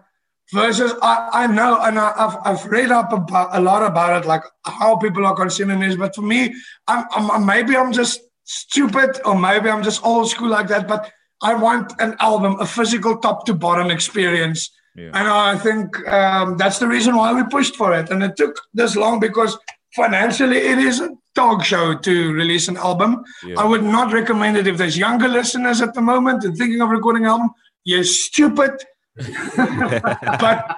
versus 0.51 0.93
I, 1.01 1.29
I 1.33 1.47
know 1.47 1.79
and 1.81 1.97
I, 1.97 2.13
have 2.17 2.39
I've 2.43 2.65
read 2.65 2.91
up 2.91 3.13
about, 3.13 3.55
a 3.55 3.61
lot 3.61 3.83
about 3.83 4.23
it 4.23 4.27
like 4.27 4.43
how 4.65 4.97
people 4.97 5.25
are 5.25 5.35
consuming 5.35 5.79
this 5.79 5.95
but 5.95 6.13
for 6.15 6.21
me 6.21 6.53
I'm, 6.87 7.05
I'm 7.11 7.45
maybe 7.45 7.77
I'm 7.77 7.93
just 7.93 8.19
stupid 8.43 9.21
or 9.25 9.39
maybe 9.39 9.69
I'm 9.69 9.83
just 9.83 10.05
old 10.05 10.29
school 10.29 10.49
like 10.49 10.67
that 10.67 10.87
but 10.87 11.11
I 11.43 11.53
want 11.53 11.93
an 11.99 12.15
album 12.19 12.57
a 12.59 12.65
physical 12.65 13.17
top 13.17 13.45
to 13.45 13.53
bottom 13.53 13.91
experience. 13.91 14.71
Yeah. 14.95 15.09
and 15.15 15.27
I 15.27 15.57
think 15.57 16.07
um, 16.07 16.55
that's 16.55 16.77
the 16.77 16.87
reason 16.87 17.15
why 17.15 17.33
we 17.33 17.43
pushed 17.49 17.75
for 17.75 17.93
it. 17.93 18.11
And 18.11 18.23
it 18.23 18.35
took 18.37 18.61
this 18.75 18.95
long 18.95 19.19
because 19.19 19.57
financially 19.95 20.57
it 20.57 20.77
is 20.77 20.99
a 20.99 21.09
dog 21.33 21.63
show 21.63 21.97
to 21.97 22.33
release 22.33 22.67
an 22.67 22.77
album. 22.77 23.23
Yeah. 23.43 23.59
I 23.59 23.65
would 23.65 23.83
not 23.83 24.13
recommend 24.13 24.55
it 24.55 24.67
if 24.67 24.77
there's 24.77 24.95
younger 24.95 25.27
listeners 25.27 25.81
at 25.81 25.95
the 25.95 26.01
moment 26.01 26.43
and 26.43 26.55
thinking 26.55 26.79
of 26.79 26.89
recording 26.89 27.23
an 27.23 27.29
album. 27.29 27.49
You're 27.83 28.03
stupid 28.03 28.83
but 29.57 30.77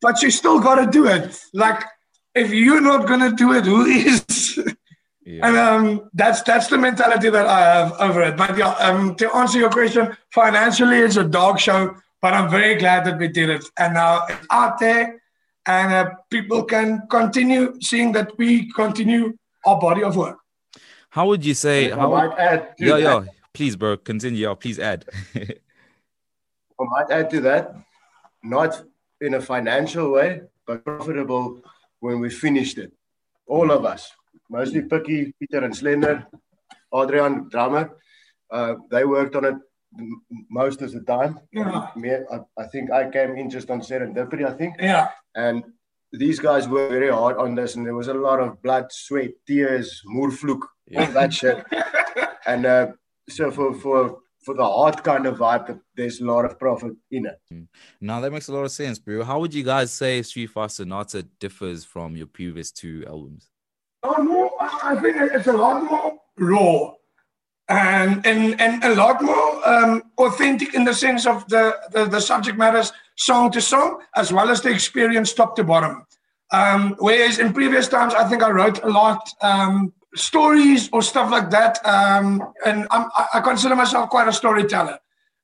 but 0.00 0.22
you 0.22 0.30
still 0.30 0.60
got 0.60 0.76
to 0.76 0.90
do 0.90 1.06
it. 1.06 1.40
Like 1.52 1.82
if 2.34 2.52
you're 2.52 2.80
not 2.80 3.06
gonna 3.06 3.32
do 3.32 3.52
it, 3.52 3.64
who 3.64 3.84
is? 3.84 4.58
Yeah. 5.24 5.46
And 5.46 5.56
um, 5.56 6.10
that's 6.14 6.42
that's 6.42 6.66
the 6.66 6.78
mentality 6.78 7.30
that 7.30 7.46
I 7.46 7.60
have 7.60 7.92
over 8.00 8.22
it. 8.22 8.36
But 8.36 8.56
yeah, 8.58 8.72
um, 8.72 9.14
to 9.16 9.34
answer 9.36 9.58
your 9.58 9.70
question, 9.70 10.16
financially 10.30 10.98
it's 10.98 11.16
a 11.16 11.24
dog 11.24 11.60
show, 11.60 11.94
but 12.20 12.34
I'm 12.34 12.50
very 12.50 12.74
glad 12.74 13.04
that 13.04 13.18
we 13.18 13.28
did 13.28 13.48
it, 13.48 13.64
and 13.78 13.94
now 13.94 14.26
it's 14.28 14.46
out 14.50 14.80
there, 14.80 15.22
and 15.66 15.92
uh, 15.92 16.10
people 16.28 16.64
can 16.64 17.06
continue 17.08 17.80
seeing 17.80 18.10
that 18.12 18.36
we 18.36 18.72
continue 18.72 19.36
our 19.64 19.78
body 19.78 20.02
of 20.02 20.16
work. 20.16 20.38
How 21.10 21.26
would 21.28 21.44
you 21.44 21.54
say? 21.54 21.92
I 21.92 22.06
might 22.06 22.36
add 22.38 22.74
yeah, 22.78 22.96
yeah. 22.96 23.24
Please, 23.54 23.76
bro, 23.76 23.96
continue. 23.98 24.48
Yeah, 24.48 24.54
please 24.54 24.78
add. 24.78 25.04
I 26.82 26.86
might 26.90 27.10
add 27.10 27.30
to 27.30 27.40
that, 27.42 27.74
not 28.42 28.82
in 29.20 29.34
a 29.34 29.40
financial 29.40 30.10
way, 30.12 30.42
but 30.66 30.84
profitable 30.84 31.60
when 32.00 32.20
we 32.20 32.30
finished 32.30 32.78
it. 32.78 32.92
All 33.46 33.70
of 33.70 33.84
us, 33.84 34.10
mostly 34.50 34.82
Picky, 34.82 35.32
Peter, 35.38 35.64
and 35.64 35.76
Slender, 35.76 36.26
Adrian, 36.94 37.48
drummer, 37.48 37.96
uh, 38.50 38.74
they 38.90 39.04
worked 39.04 39.36
on 39.36 39.44
it 39.44 39.54
most 40.50 40.82
of 40.82 40.92
the 40.92 41.00
time. 41.00 41.40
Yeah. 41.52 41.88
Me, 41.96 42.10
I, 42.12 42.40
I, 42.58 42.66
think 42.66 42.90
I 42.90 43.10
came 43.10 43.36
in 43.36 43.50
just 43.50 43.70
on 43.70 43.80
serendipity, 43.80 44.46
I 44.46 44.52
think. 44.52 44.76
Yeah. 44.78 45.08
And 45.34 45.64
these 46.12 46.38
guys 46.38 46.68
worked 46.68 46.92
very 46.92 47.10
hard 47.10 47.36
on 47.38 47.54
this, 47.54 47.76
and 47.76 47.86
there 47.86 47.94
was 47.94 48.08
a 48.08 48.14
lot 48.14 48.40
of 48.40 48.62
blood, 48.62 48.86
sweat, 48.90 49.30
tears, 49.46 50.02
moervloek, 50.06 50.62
yeah. 50.86 51.06
all 51.06 51.12
that 51.12 51.32
shit. 51.32 51.64
and 52.46 52.66
uh, 52.66 52.86
so 53.28 53.50
for, 53.50 53.74
for 53.74 54.18
for 54.42 54.54
the 54.54 54.64
hard 54.64 55.02
kind 55.02 55.26
of 55.26 55.38
vibe, 55.38 55.80
there's 55.96 56.20
a 56.20 56.24
lot 56.24 56.44
of 56.44 56.58
profit 56.58 56.92
in 57.10 57.26
it. 57.26 57.40
Mm. 57.52 57.68
Now 58.00 58.20
that 58.20 58.32
makes 58.32 58.48
a 58.48 58.52
lot 58.52 58.64
of 58.64 58.72
sense, 58.72 58.98
bro. 58.98 59.22
How 59.22 59.38
would 59.40 59.54
you 59.54 59.62
guys 59.62 59.92
say 59.92 60.22
Street 60.22 60.48
Fight 60.48 60.70
Sonata 60.70 61.22
differs 61.38 61.84
from 61.84 62.16
your 62.16 62.26
previous 62.26 62.72
two 62.72 63.04
albums? 63.06 63.48
Oh, 64.02 64.20
no, 64.22 64.50
I 64.60 64.96
think 64.96 65.16
it's 65.16 65.46
a 65.46 65.52
lot 65.52 65.84
more 65.84 66.18
raw 66.38 66.92
and 67.68 68.26
and, 68.26 68.60
and 68.60 68.84
a 68.84 68.94
lot 68.94 69.22
more 69.22 69.68
um, 69.68 70.02
authentic 70.18 70.74
in 70.74 70.84
the 70.84 70.92
sense 70.92 71.26
of 71.26 71.48
the, 71.48 71.76
the, 71.92 72.06
the 72.06 72.20
subject 72.20 72.58
matters 72.58 72.92
song 73.16 73.50
to 73.52 73.60
song 73.60 74.00
as 74.16 74.32
well 74.32 74.50
as 74.50 74.60
the 74.60 74.70
experience 74.70 75.32
top 75.32 75.54
to 75.56 75.64
bottom. 75.64 76.04
Um, 76.50 76.96
whereas 76.98 77.38
in 77.38 77.52
previous 77.52 77.88
times, 77.88 78.12
I 78.14 78.28
think 78.28 78.42
I 78.42 78.50
wrote 78.50 78.82
a 78.82 78.88
lot 78.88 79.30
um, 79.40 79.92
stories 80.14 80.88
or 80.92 81.02
stuff 81.02 81.30
like 81.30 81.50
that. 81.50 81.84
Um, 81.86 82.42
and 82.64 82.86
I'm, 82.90 83.08
I 83.34 83.40
consider 83.40 83.76
myself 83.76 84.10
quite 84.10 84.28
a 84.28 84.32
storyteller. 84.32 84.98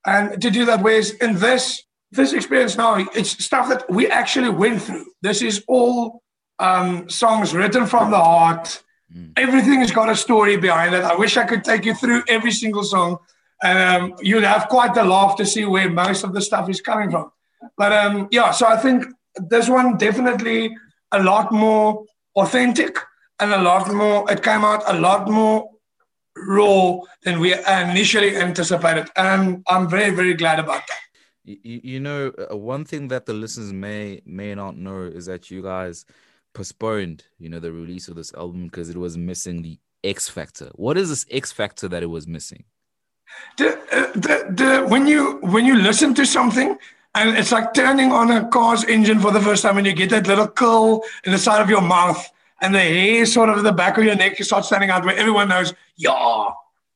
And 0.06 0.40
to 0.40 0.50
do 0.50 0.64
that, 0.66 0.82
whereas 0.82 1.10
in 1.12 1.36
this 1.36 1.82
this 2.10 2.32
experience 2.32 2.76
now, 2.76 2.96
it's 3.14 3.44
stuff 3.44 3.68
that 3.68 3.84
we 3.90 4.06
actually 4.08 4.48
went 4.48 4.80
through. 4.80 5.04
This 5.20 5.42
is 5.42 5.62
all 5.68 6.22
um, 6.58 7.08
songs 7.08 7.54
written 7.54 7.86
from 7.86 8.10
the 8.10 8.16
heart. 8.16 8.82
Mm. 9.14 9.32
Everything 9.36 9.80
has 9.80 9.90
got 9.90 10.08
a 10.08 10.16
story 10.16 10.56
behind 10.56 10.94
it. 10.94 11.04
I 11.04 11.14
wish 11.14 11.36
I 11.36 11.44
could 11.44 11.64
take 11.64 11.84
you 11.84 11.94
through 11.94 12.22
every 12.28 12.52
single 12.52 12.82
song. 12.82 13.18
Um, 13.62 14.14
you'd 14.22 14.44
have 14.44 14.68
quite 14.68 14.96
a 14.96 15.04
laugh 15.04 15.36
to 15.36 15.44
see 15.44 15.66
where 15.66 15.90
most 15.90 16.24
of 16.24 16.32
the 16.32 16.40
stuff 16.40 16.70
is 16.70 16.80
coming 16.80 17.10
from. 17.10 17.30
But 17.76 17.92
um, 17.92 18.28
yeah, 18.30 18.52
so 18.52 18.66
I 18.66 18.78
think 18.78 19.04
this 19.36 19.68
one 19.68 19.98
definitely 19.98 20.74
a 21.12 21.22
lot 21.22 21.52
more 21.52 22.04
authentic 22.36 22.96
and 23.40 23.52
a 23.52 23.62
lot 23.62 23.92
more, 23.92 24.30
it 24.30 24.42
came 24.42 24.64
out 24.64 24.82
a 24.86 24.98
lot 24.98 25.28
more 25.28 25.70
raw 26.36 26.98
than 27.22 27.40
we 27.40 27.54
initially 27.54 28.36
anticipated. 28.36 29.08
And 29.16 29.64
I'm 29.68 29.88
very, 29.88 30.10
very 30.10 30.34
glad 30.34 30.58
about 30.58 30.86
that. 30.86 31.00
You, 31.44 31.80
you 31.82 32.00
know, 32.00 32.32
uh, 32.50 32.56
one 32.56 32.84
thing 32.84 33.08
that 33.08 33.26
the 33.26 33.32
listeners 33.32 33.72
may 33.72 34.20
may 34.26 34.54
not 34.54 34.76
know 34.76 35.02
is 35.02 35.26
that 35.26 35.50
you 35.50 35.62
guys 35.62 36.04
postponed, 36.52 37.24
you 37.38 37.48
know, 37.48 37.58
the 37.58 37.72
release 37.72 38.08
of 38.08 38.16
this 38.16 38.34
album 38.34 38.64
because 38.64 38.90
it 38.90 38.98
was 38.98 39.16
missing 39.16 39.62
the 39.62 39.78
X 40.04 40.28
factor. 40.28 40.70
What 40.74 40.98
is 40.98 41.08
this 41.08 41.24
X 41.30 41.50
factor 41.50 41.88
that 41.88 42.02
it 42.02 42.06
was 42.06 42.26
missing? 42.26 42.64
The, 43.56 43.78
uh, 43.92 44.12
the, 44.12 44.46
the, 44.50 44.86
when 44.88 45.06
you 45.06 45.38
when 45.40 45.64
you 45.64 45.76
listen 45.76 46.14
to 46.14 46.26
something 46.26 46.76
and 47.14 47.36
it's 47.36 47.52
like 47.52 47.72
turning 47.72 48.12
on 48.12 48.30
a 48.30 48.46
car's 48.48 48.84
engine 48.84 49.18
for 49.18 49.30
the 49.30 49.40
first 49.40 49.62
time 49.62 49.78
and 49.78 49.86
you 49.86 49.92
get 49.94 50.10
that 50.10 50.26
little 50.26 50.48
curl 50.48 51.02
in 51.24 51.32
the 51.32 51.38
side 51.38 51.62
of 51.62 51.70
your 51.70 51.82
mouth 51.82 52.30
and 52.60 52.74
the 52.74 52.80
hair 52.80 53.26
sort 53.26 53.48
of 53.48 53.62
the 53.62 53.72
back 53.72 53.98
of 53.98 54.04
your 54.04 54.16
neck 54.16 54.42
starts 54.42 54.68
standing 54.68 54.90
out 54.90 55.04
where 55.04 55.16
everyone 55.16 55.48
knows, 55.48 55.74
yeah, 55.96 56.50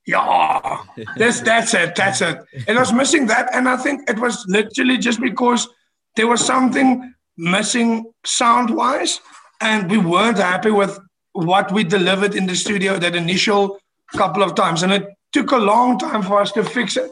Yeah, 0.07 0.83
that's 1.17 1.41
that's 1.41 1.75
it. 1.75 1.95
That's 1.95 2.21
it. 2.21 2.39
It 2.67 2.77
was 2.77 2.93
missing 2.93 3.27
that, 3.27 3.55
and 3.55 3.69
I 3.69 3.77
think 3.77 4.09
it 4.11 4.19
was 4.19 4.45
literally 4.49 4.99
just 4.99 5.21
because 5.21 5.69
there 6.17 6.27
was 6.27 6.45
something 6.45 7.15
missing 7.37 8.13
sound 8.25 8.71
wise, 8.71 9.21
and 9.61 9.91
we 9.91 9.99
weren't 9.99 10.39
happy 10.39 10.71
with 10.71 10.99
what 11.33 11.73
we 11.73 11.85
delivered 11.85 12.35
in 12.35 12.47
the 12.47 12.57
studio 12.57 12.99
that 12.99 13.15
initial 13.15 13.79
couple 14.13 14.43
of 14.43 14.55
times, 14.55 14.83
and 14.83 14.93
it 14.93 15.07
took 15.33 15.53
a 15.53 15.57
long 15.57 15.99
time 15.99 16.23
for 16.23 16.41
us 16.41 16.53
to 16.53 16.65
fix 16.65 16.97
it. 16.97 17.11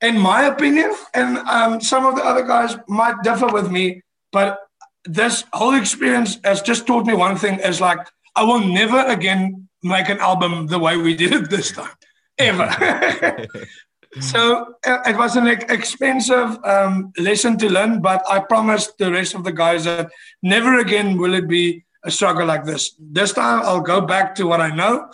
In 0.00 0.18
my 0.18 0.42
opinion, 0.44 0.92
and 1.14 1.38
um, 1.38 1.80
some 1.80 2.04
of 2.04 2.16
the 2.16 2.24
other 2.24 2.42
guys 2.42 2.76
might 2.88 3.22
differ 3.22 3.46
with 3.46 3.70
me, 3.70 4.02
but 4.32 4.58
this 5.04 5.44
whole 5.52 5.74
experience 5.74 6.38
has 6.44 6.62
just 6.62 6.86
taught 6.86 7.06
me 7.06 7.14
one 7.14 7.36
thing: 7.36 7.58
is 7.60 7.80
like 7.80 7.98
I 8.36 8.42
will 8.44 8.60
never 8.60 9.00
again 9.06 9.68
make 9.82 10.08
an 10.08 10.18
album 10.18 10.66
the 10.66 10.78
way 10.78 10.96
we 10.96 11.14
did 11.14 11.32
it 11.32 11.50
this 11.50 11.72
time 11.72 11.90
ever. 12.38 12.68
so 14.20 14.74
uh, 14.86 14.98
it 15.06 15.16
was 15.16 15.36
an 15.36 15.46
expensive 15.46 16.58
um, 16.64 17.12
lesson 17.18 17.58
to 17.58 17.68
learn, 17.68 18.00
but 18.00 18.22
I 18.30 18.40
promised 18.40 18.98
the 18.98 19.10
rest 19.10 19.34
of 19.34 19.44
the 19.44 19.52
guys 19.52 19.84
that 19.84 20.10
never 20.42 20.78
again 20.78 21.18
will 21.18 21.34
it 21.34 21.48
be 21.48 21.84
a 22.04 22.10
struggle 22.10 22.46
like 22.46 22.64
this. 22.64 22.94
This 22.98 23.32
time 23.32 23.62
I'll 23.64 23.80
go 23.80 24.00
back 24.00 24.34
to 24.36 24.46
what 24.46 24.60
I 24.60 24.74
know, 24.74 25.08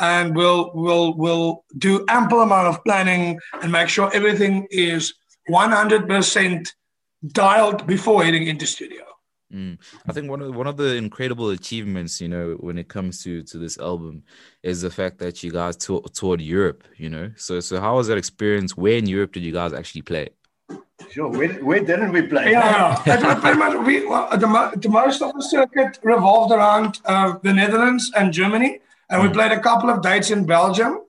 and 0.00 0.36
we'll 0.36 0.72
we'll 0.74 1.14
we'll 1.14 1.64
do 1.78 2.04
ample 2.08 2.40
amount 2.40 2.68
of 2.68 2.84
planning 2.84 3.38
and 3.60 3.72
make 3.72 3.88
sure 3.88 4.10
everything 4.12 4.66
is 4.70 5.14
100% 5.48 6.72
dialed 7.28 7.86
before 7.86 8.24
heading 8.24 8.46
into 8.46 8.66
studio. 8.66 9.04
Mm. 9.54 9.78
I 10.08 10.12
think 10.12 10.28
one 10.28 10.42
of 10.42 10.54
one 10.54 10.66
of 10.66 10.76
the 10.76 10.96
incredible 10.96 11.50
achievements, 11.50 12.20
you 12.20 12.28
know, 12.28 12.56
when 12.58 12.76
it 12.76 12.88
comes 12.88 13.22
to 13.22 13.42
to 13.44 13.58
this 13.58 13.78
album, 13.78 14.24
is 14.62 14.82
the 14.82 14.90
fact 14.90 15.18
that 15.18 15.42
you 15.42 15.52
guys 15.52 15.76
tour, 15.76 16.02
toured 16.12 16.40
Europe. 16.40 16.82
You 16.96 17.10
know, 17.10 17.30
so 17.36 17.60
so 17.60 17.80
how 17.80 17.96
was 17.96 18.08
that 18.08 18.18
experience? 18.18 18.76
Where 18.76 18.96
in 18.96 19.06
Europe 19.06 19.32
did 19.32 19.44
you 19.44 19.52
guys 19.52 19.72
actually 19.72 20.02
play? 20.02 20.30
Sure. 21.10 21.28
Where, 21.28 21.52
where 21.64 21.80
didn't 21.80 22.12
we 22.12 22.22
play? 22.22 22.50
Yeah, 22.50 23.00
it 23.06 23.22
was 23.22 23.40
pretty 23.40 23.58
much 23.58 23.86
we 23.86 24.06
well, 24.06 24.28
the, 24.30 24.78
the 24.80 24.88
most 24.88 25.22
of 25.22 25.32
the 25.34 25.42
circuit 25.42 25.98
revolved 26.02 26.52
around 26.52 27.00
uh, 27.04 27.34
the 27.42 27.52
Netherlands 27.52 28.10
and 28.16 28.32
Germany, 28.32 28.80
and 29.10 29.22
we 29.22 29.28
played 29.28 29.52
a 29.52 29.60
couple 29.60 29.90
of 29.90 30.02
dates 30.02 30.30
in 30.30 30.46
Belgium. 30.46 31.00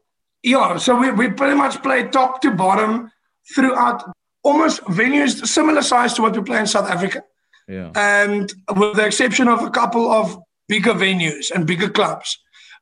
Yeah, 0.43 0.77
so 0.77 0.95
we, 0.99 1.09
we 1.09 1.29
pretty 1.29 1.55
much 1.55 1.81
played 1.81 2.11
top 2.11 2.41
to 2.41 2.51
bottom 2.51 3.11
throughout 3.55 4.03
almost 4.43 4.81
venues 4.83 5.43
similar 5.47 5.81
size 5.81 6.13
to 6.13 6.21
what 6.21 6.35
we 6.35 6.43
play 6.43 6.59
in 6.59 6.67
South 6.67 6.87
Africa. 6.87 7.23
Yeah. 7.67 7.91
and 7.95 8.51
with 8.75 8.95
the 8.95 9.05
exception 9.05 9.47
of 9.47 9.63
a 9.63 9.71
couple 9.71 10.11
of 10.11 10.37
bigger 10.67 10.93
venues 10.93 11.51
and 11.51 11.65
bigger 11.65 11.89
clubs. 11.89 12.37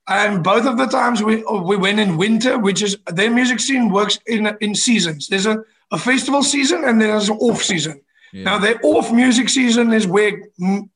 And 0.07 0.43
both 0.43 0.65
of 0.65 0.77
the 0.77 0.87
times 0.87 1.23
we 1.23 1.43
we 1.43 1.77
went 1.77 1.99
in 1.99 2.17
winter, 2.17 2.59
which 2.59 2.81
is 2.81 2.97
their 3.07 3.31
music 3.31 3.59
scene 3.59 3.89
works 3.89 4.19
in 4.27 4.55
in 4.59 4.75
seasons. 4.75 5.27
There's 5.29 5.45
a, 5.45 5.63
a 5.91 5.97
festival 5.97 6.43
season 6.43 6.83
and 6.83 6.99
there's 7.01 7.29
an 7.29 7.37
off 7.37 7.63
season. 7.63 8.01
Yeah. 8.33 8.43
Now 8.43 8.57
the 8.59 8.77
off 8.81 9.11
music 9.13 9.47
season 9.47 9.93
is 9.93 10.05
where 10.05 10.49
mm, 10.59 10.89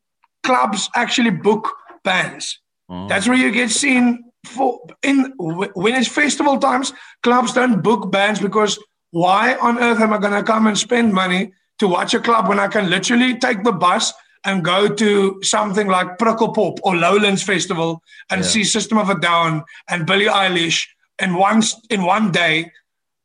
clubs 0.43 0.89
actually 0.95 1.29
book 1.31 1.69
bands. 2.03 2.59
Oh. 2.89 3.07
That's 3.07 3.27
where 3.27 3.37
you 3.37 3.51
get 3.51 3.69
seen 3.69 4.25
for 4.45 4.79
in 5.03 5.33
wh- 5.37 5.75
when 5.75 5.95
it's 5.95 6.09
festival 6.09 6.57
times. 6.59 6.91
Clubs 7.23 7.53
don't 7.53 7.81
book 7.81 8.11
bands 8.11 8.41
because 8.41 8.77
why 9.11 9.55
on 9.55 9.79
earth 9.79 10.01
am 10.01 10.13
I 10.13 10.17
going 10.17 10.33
to 10.33 10.43
come 10.43 10.67
and 10.67 10.77
spend 10.77 11.13
money 11.13 11.53
to 11.79 11.87
watch 11.87 12.13
a 12.13 12.19
club 12.19 12.47
when 12.47 12.59
I 12.59 12.67
can 12.67 12.89
literally 12.89 13.37
take 13.37 13.63
the 13.63 13.71
bus 13.71 14.13
and 14.43 14.63
go 14.63 14.87
to 14.87 15.39
something 15.43 15.87
like 15.87 16.17
Pukkelpop 16.17 16.79
or 16.83 16.95
Lowlands 16.95 17.43
Festival 17.43 18.01
and 18.29 18.41
Yeah. 18.41 18.47
see 18.47 18.63
System 18.63 18.97
of 18.97 19.09
a 19.09 19.19
Down 19.19 19.63
and 19.89 20.05
Billie 20.05 20.25
Eilish 20.25 20.87
in 21.19 21.35
one 21.35 21.63
in 21.89 22.03
one 22.03 22.31
day, 22.31 22.71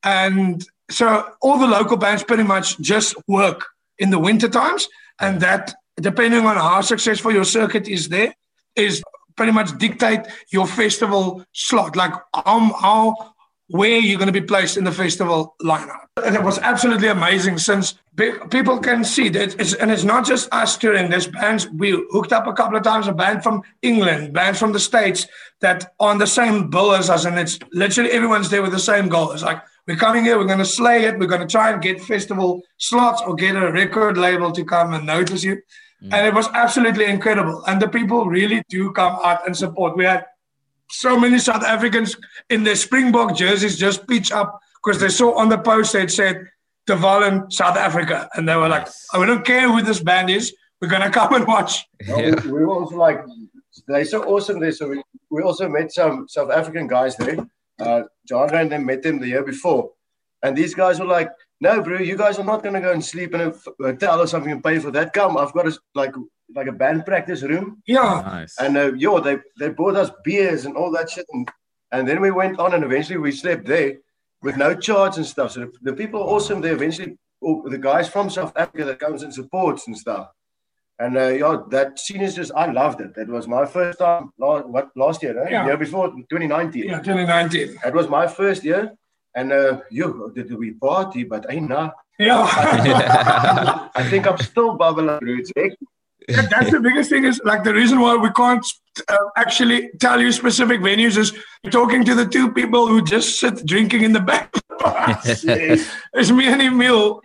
and 0.03 0.65
so 0.91 1.25
all 1.41 1.59
the 1.59 1.67
local 1.67 1.97
bands 1.97 2.23
pretty 2.25 2.43
much 2.43 2.79
just 2.81 3.15
work 3.29 3.67
in 3.99 4.11
the 4.11 4.19
winter 4.19 4.49
times, 4.49 4.88
and 5.21 5.41
that 5.41 5.75
depending 6.01 6.47
on 6.47 6.57
how 6.57 6.81
successful 6.81 7.31
your 7.33 7.45
circuit 7.45 7.87
is 7.87 8.09
there 8.09 8.35
is 8.77 9.03
pretty 9.37 9.53
much 9.53 9.77
dictate 9.79 10.21
your 10.51 10.67
festival 10.67 11.45
slot, 11.53 11.97
like 11.97 12.12
how, 12.35 12.61
how 12.81 13.32
where 13.73 13.99
you're 13.99 14.19
going 14.19 14.33
to 14.33 14.41
be 14.41 14.47
placed 14.47 14.77
in 14.77 14.85
the 14.85 14.93
festival 14.93 15.57
lineup. 15.63 16.05
And 16.23 16.37
it 16.37 16.43
was 16.43 16.59
absolutely 16.59 17.09
amazing 17.09 17.57
since 17.57 17.95
pe- 18.17 18.39
people 18.51 18.79
can 18.79 19.03
see 19.03 19.31
that 19.31 19.59
it's, 19.59 19.73
and 19.73 19.91
it's 19.91 20.05
not 20.05 20.27
just 20.27 20.53
us 20.53 20.77
touring. 20.77 21.09
There's 21.09 21.27
bands, 21.27 21.69
we 21.71 21.93
hooked 22.11 22.35
up 22.35 22.47
a 22.47 22.53
couple 22.53 22.77
of 22.77 22.83
times, 22.83 23.09
a 23.09 23.13
band 23.13 23.43
from 23.43 23.63
England, 23.81 24.35
bands 24.35 24.59
from 24.59 24.73
the 24.73 24.79
States 24.79 25.27
that 25.63 25.95
are 25.99 26.11
on 26.11 26.19
the 26.19 26.27
same 26.27 26.69
bill 26.69 26.93
as 26.93 27.09
us. 27.09 27.25
And 27.25 27.39
it's 27.39 27.59
literally 27.73 28.11
everyone's 28.11 28.51
there 28.51 28.61
with 28.61 28.73
the 28.73 28.79
same 28.79 29.09
goal. 29.09 29.33
It's 29.33 29.43
like, 29.43 29.63
we're 29.89 29.97
coming 29.97 30.25
here, 30.25 30.39
we're 30.39 30.45
going 30.45 30.59
to 30.59 30.65
slay 30.67 31.07
it, 31.07 31.19
we're 31.19 31.27
going 31.27 31.41
to 31.41 31.47
try 31.47 31.73
and 31.73 31.81
get 31.81 32.01
festival 32.01 32.63
slots 32.77 33.23
or 33.27 33.35
get 33.35 33.57
a 33.57 33.73
record 33.73 34.19
label 34.19 34.53
to 34.53 34.65
come 34.65 34.93
and 34.93 35.07
notice 35.07 35.43
you. 35.43 35.57
Mm. 36.03 36.13
And 36.13 36.27
it 36.27 36.35
was 36.35 36.49
absolutely 36.53 37.07
incredible. 37.07 37.65
And 37.67 37.81
the 37.81 37.89
people 37.89 38.27
really 38.27 38.63
do 38.69 38.93
come 38.93 39.19
out 39.25 39.47
and 39.47 39.57
support. 39.57 39.97
We 39.97 40.05
had 40.05 40.27
so 40.92 41.18
many 41.18 41.38
South 41.38 41.64
Africans 41.64 42.16
in 42.50 42.64
their 42.64 42.76
Springbok 42.76 43.37
jerseys 43.37 43.78
just 43.78 44.07
pitch 44.07 44.31
up 44.31 44.61
because 44.83 45.00
they 45.00 45.09
saw 45.09 45.35
on 45.38 45.48
the 45.48 45.59
poster 45.59 46.00
it 46.00 46.11
said 46.11 46.48
De 46.87 46.96
Wallen, 46.96 47.50
South 47.50 47.76
Africa. 47.76 48.28
And 48.35 48.48
they 48.48 48.57
were 48.57 48.68
like, 48.68 48.88
oh, 49.12 49.20
we 49.20 49.26
don't 49.26 49.44
care 49.44 49.70
who 49.70 49.83
this 49.83 50.00
band 50.00 50.31
is. 50.31 50.55
We're 50.81 50.88
going 50.88 51.02
to 51.02 51.11
come 51.11 51.35
and 51.35 51.46
watch. 51.46 51.85
No, 52.07 52.16
we, 52.16 52.50
we 52.50 52.64
were 52.64 52.74
also 52.74 52.96
like, 52.96 53.24
they're 53.87 54.05
so 54.05 54.24
awesome 54.24 54.61
there. 54.61 54.72
So 54.72 54.88
we, 54.88 55.02
we 55.31 55.42
also 55.42 55.68
met 55.68 55.92
some 55.92 56.26
South 56.28 56.50
African 56.50 56.88
guys 56.88 57.16
there. 57.16 57.38
Uh, 57.81 58.02
John 58.28 58.55
and 58.55 58.70
them 58.70 58.87
met 58.87 59.02
them 59.02 59.20
the 59.20 59.28
year 59.28 59.44
before. 59.44 59.92
And 60.42 60.57
these 60.57 60.74
guys 60.74 60.98
were 60.98 61.07
like, 61.07 61.31
no, 61.61 61.81
bro, 61.81 62.00
you 62.00 62.16
guys 62.16 62.38
are 62.40 62.44
not 62.44 62.64
going 62.64 62.74
to 62.74 62.81
go 62.81 62.92
and 62.92 63.05
sleep 63.05 63.33
in 63.35 63.40
a 63.40 63.55
hotel 63.81 64.20
or 64.20 64.26
something 64.26 64.50
and 64.50 64.64
pay 64.64 64.81
for 64.81 64.90
that. 64.90 65.12
Come, 65.12 65.37
I've 65.37 65.52
got 65.52 65.68
a, 65.68 65.78
like 65.94 66.12
like 66.55 66.67
a 66.67 66.73
band 66.73 67.05
practice 67.05 67.43
room. 67.43 67.83
Yeah. 67.87 68.23
Nice. 68.25 68.57
And 68.59 68.77
uh, 68.77 68.93
yo, 68.95 69.21
they, 69.21 69.38
they 69.59 69.71
bought 69.71 69.97
us 69.97 70.11
beers 70.25 70.65
and 70.65 70.77
all 70.77 70.91
that 70.93 71.11
shit. 71.11 71.27
And, 71.33 71.49
and 71.91 72.09
then 72.09 72.21
we 72.21 72.31
went 72.31 72.59
on 72.59 72.75
and 72.75 72.85
eventually 72.85 73.19
we 73.19 73.33
slept 73.33 73.67
there 73.67 73.99
with 74.43 74.57
no 74.57 74.75
charge 74.75 75.17
and 75.17 75.27
stuff. 75.27 75.53
So 75.53 75.61
the, 75.61 75.73
the 75.83 75.93
people 75.93 76.21
are 76.23 76.27
awesome 76.27 76.61
They 76.61 76.71
Eventually, 76.71 77.17
the 77.41 77.79
guys 77.81 78.09
from 78.09 78.31
South 78.31 78.53
Africa 78.57 78.85
that 78.85 79.01
comes 79.01 79.23
and 79.23 79.33
supports 79.35 79.87
and 79.87 79.97
stuff. 79.97 80.29
And 80.99 81.17
uh, 81.17 81.29
yeah, 81.29 81.57
that 81.71 81.99
scene 81.99 82.21
is 82.21 82.35
just, 82.35 82.53
I 82.55 82.71
loved 82.71 83.01
it. 83.01 83.12
It 83.17 83.29
was 83.29 83.49
my 83.49 83.67
first 83.67 83.99
time, 83.99 84.31
last, 84.38 84.67
what, 84.67 84.91
last 84.95 85.23
year, 85.23 85.43
eh? 85.43 85.51
Yeah. 85.51 85.67
year 85.67 85.77
before, 85.77 86.09
2019. 86.11 86.85
Yeah, 86.85 86.99
2019. 86.99 87.79
It 87.85 87.95
was 87.95 88.09
my 88.09 88.27
first 88.27 88.62
year. 88.62 88.93
And 89.35 89.53
uh, 89.53 89.81
yo, 89.91 90.29
did 90.29 90.53
we 90.53 90.73
party? 90.73 91.25
But 91.25 91.47
I 91.51 91.57
know. 91.57 91.91
Yeah. 92.19 92.47
I 93.95 94.07
think 94.11 94.27
I'm 94.27 94.38
still 94.38 94.77
bubbling 94.77 95.19
through 95.19 95.43
it. 95.57 95.79
And 95.79 95.88
that's 96.51 96.71
the 96.71 96.81
biggest 96.81 97.11
thing 97.11 97.25
is 97.25 97.40
like 97.45 97.64
the 97.64 97.73
reason 97.73 98.01
why 98.01 98.16
we 98.16 98.31
can't 98.33 98.64
uh, 99.09 99.16
actually 99.37 99.90
tell 100.01 100.21
you 100.21 100.33
specific 100.33 100.81
venues 100.81 101.16
is 101.16 101.33
talking 101.71 102.05
to 102.05 102.14
the 102.14 102.27
two 102.27 102.53
people 102.53 102.87
who 102.87 103.03
just 103.03 103.40
sit 103.40 103.64
drinking 103.66 104.03
in 104.03 104.12
the 104.12 104.21
back. 104.21 104.53
It's 106.14 106.31
me 106.31 106.49
and 106.49 106.61
Emil. 106.61 107.21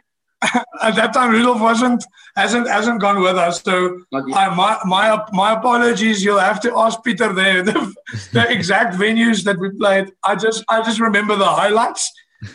At 0.84 0.96
that 0.96 1.14
time, 1.14 1.32
Rudolf 1.32 1.60
wasn't 1.60 2.06
hasn't 2.36 2.68
hasn't 2.68 3.02
gone 3.02 3.20
with 3.20 3.36
us. 3.36 3.62
So 3.64 4.02
I, 4.14 4.54
my 4.54 4.78
my 4.86 5.26
my 5.32 5.54
apologies. 5.54 6.24
You'll 6.24 6.38
have 6.38 6.62
to 6.62 6.78
ask 6.78 7.04
Peter 7.04 7.34
there 7.34 7.64
the, 7.70 7.94
the 8.34 8.52
exact 8.52 8.96
venues 8.96 9.44
that 9.46 9.58
we 9.58 9.72
played. 9.72 10.12
I 10.24 10.36
just 10.36 10.64
I 10.70 10.84
just 10.84 11.00
remember 11.00 11.36
the 11.36 11.52
highlights 11.62 12.12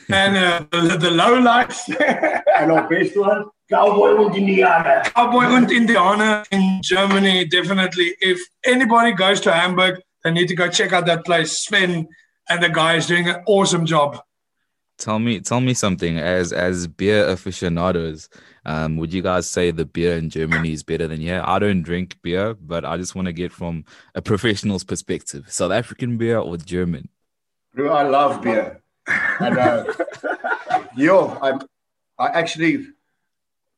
and 0.08 0.36
uh, 0.36 0.66
the, 0.70 0.96
the 0.96 1.10
low 1.10 1.38
lights. 1.38 1.88
and 2.58 2.72
our 2.72 2.88
best 2.88 3.16
one, 3.16 3.46
Cowboy 3.70 4.14
und 4.16 4.34
Indianer. 4.34 5.02
Cowboy 5.14 5.46
und 5.46 5.70
Indianer 5.70 6.44
in 6.50 6.80
Germany, 6.82 7.44
definitely. 7.46 8.14
If 8.20 8.40
anybody 8.64 9.12
goes 9.12 9.40
to 9.42 9.52
Hamburg, 9.52 10.00
they 10.24 10.30
need 10.30 10.48
to 10.48 10.54
go 10.54 10.68
check 10.68 10.92
out 10.92 11.06
that 11.06 11.24
place. 11.24 11.58
Sven 11.64 12.08
and 12.48 12.62
the 12.62 12.68
guys 12.68 13.06
doing 13.06 13.28
an 13.28 13.42
awesome 13.46 13.86
job. 13.86 14.20
Tell 14.98 15.18
me, 15.18 15.40
tell 15.40 15.60
me 15.60 15.74
something. 15.74 16.18
As 16.18 16.52
as 16.52 16.86
beer 16.86 17.26
aficionados, 17.26 18.28
um, 18.64 18.96
would 18.98 19.12
you 19.12 19.22
guys 19.22 19.48
say 19.48 19.70
the 19.70 19.84
beer 19.84 20.16
in 20.16 20.30
Germany 20.30 20.72
is 20.72 20.82
better 20.84 21.08
than 21.08 21.20
here? 21.20 21.42
I 21.44 21.58
don't 21.58 21.82
drink 21.82 22.18
beer, 22.22 22.54
but 22.54 22.84
I 22.84 22.98
just 22.98 23.14
want 23.14 23.26
to 23.26 23.32
get 23.32 23.52
from 23.52 23.84
a 24.14 24.22
professional's 24.22 24.84
perspective: 24.84 25.50
South 25.50 25.72
African 25.72 26.18
beer 26.18 26.38
or 26.38 26.56
German? 26.56 27.08
Bro, 27.74 27.92
I 27.92 28.02
love 28.02 28.42
beer. 28.42 28.81
And 29.06 29.58
uh, 29.58 29.84
yo, 30.96 31.28
I, 31.42 31.58
I 32.18 32.28
actually, 32.28 32.86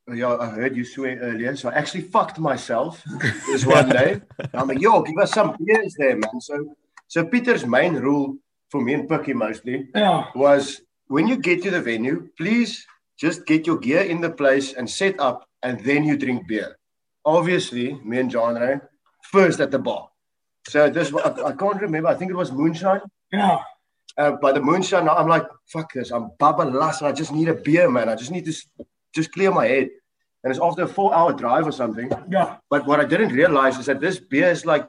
yo, 0.09 0.39
I 0.39 0.47
heard 0.51 0.77
you 0.77 0.85
swear 0.85 1.19
earlier, 1.19 1.57
so 1.57 1.71
I 1.71 1.75
actually 1.75 2.03
fucked 2.03 2.39
myself 2.39 3.03
this 3.47 3.65
one 3.79 3.89
day. 3.89 4.21
I'm 4.53 4.69
like, 4.69 4.81
yo, 4.81 5.03
give 5.03 5.17
us 5.19 5.33
some 5.33 5.57
beers 5.65 5.95
there, 5.99 6.17
man. 6.17 6.41
So, 6.41 6.75
so 7.09 7.25
Peter's 7.25 7.67
main 7.67 7.95
rule 7.95 8.37
for 8.71 8.81
me 8.81 8.95
and 8.95 9.09
Pucky 9.09 9.35
mostly 9.35 9.89
Yeah. 9.95 10.25
was 10.35 10.83
when 11.07 11.29
you 11.29 11.37
get 11.37 11.63
to 11.63 11.71
the 11.71 11.81
venue, 11.81 12.29
please 12.37 12.87
just 13.19 13.47
get 13.47 13.67
your 13.67 13.79
gear 13.79 14.01
in 14.03 14.21
the 14.21 14.31
place 14.31 14.73
and 14.73 14.89
set 14.91 15.21
up, 15.21 15.47
and 15.63 15.79
then 15.81 16.03
you 16.05 16.17
drink 16.17 16.47
beer. 16.49 16.77
Obviously, 17.25 17.95
me 18.05 18.19
and 18.19 18.31
Jandre 18.31 18.81
first 19.23 19.61
at 19.61 19.71
the 19.71 19.79
bar. 19.79 20.09
So 20.69 20.91
this, 20.91 21.15
I, 21.15 21.31
I 21.47 21.53
can't 21.53 21.81
remember. 21.81 22.09
I 22.09 22.15
think 22.15 22.31
it 22.31 22.35
was 22.35 22.51
moonshine. 22.51 23.01
Yeah. 23.33 23.59
Uh, 24.17 24.33
by 24.33 24.53
the 24.53 24.61
moonshine. 24.61 25.09
I'm 25.09 25.29
like, 25.29 25.47
fuck 25.67 25.93
this. 25.93 26.11
I'm 26.11 26.31
Baba 26.39 26.63
Las. 26.63 27.03
I 27.03 27.13
just 27.13 27.33
need 27.33 27.49
a 27.49 27.55
beer, 27.55 27.91
man. 27.91 28.09
I 28.09 28.15
just 28.15 28.31
need 28.31 28.45
to 28.47 28.55
just 29.15 29.33
clear 29.33 29.51
my 29.51 29.67
head. 29.67 29.91
And 30.43 30.51
it's 30.51 30.61
after 30.61 30.83
a 30.83 30.87
four 30.87 31.15
hour 31.15 31.33
drive 31.33 31.67
or 31.67 31.73
something. 31.73 32.11
Yeah. 32.29 32.57
But 32.69 32.87
what 32.87 33.01
I 33.01 33.05
didn't 33.05 33.33
realize 33.33 33.79
is 33.79 33.87
that 33.87 34.01
this 34.01 34.19
beer 34.19 34.51
is 34.51 34.67
like 34.67 34.89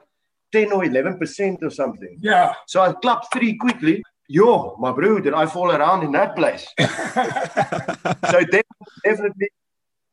10 0.52 0.72
or 0.72 0.82
11% 0.84 1.62
or 1.62 1.70
something. 1.70 2.18
Yeah. 2.20 2.52
So 2.66 2.82
I 2.82 2.92
clapped 2.92 3.32
three 3.32 3.56
quickly. 3.56 4.02
Yo, 4.28 4.76
my 4.78 4.92
bro, 4.92 5.20
did 5.20 5.34
I 5.34 5.46
fall 5.46 5.70
around 5.70 6.02
in 6.02 6.12
that 6.12 6.34
place? 6.34 6.66
so 8.30 8.44
definitely 9.04 9.48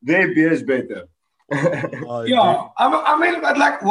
their 0.01 0.33
beer 0.33 0.51
is 0.51 0.63
better. 0.63 1.07
Yeah, 1.51 2.67
I, 2.77 2.89
mean- 2.89 3.03
I 3.05 3.19
mean, 3.19 3.41
but 3.41 3.57
like 3.57 3.81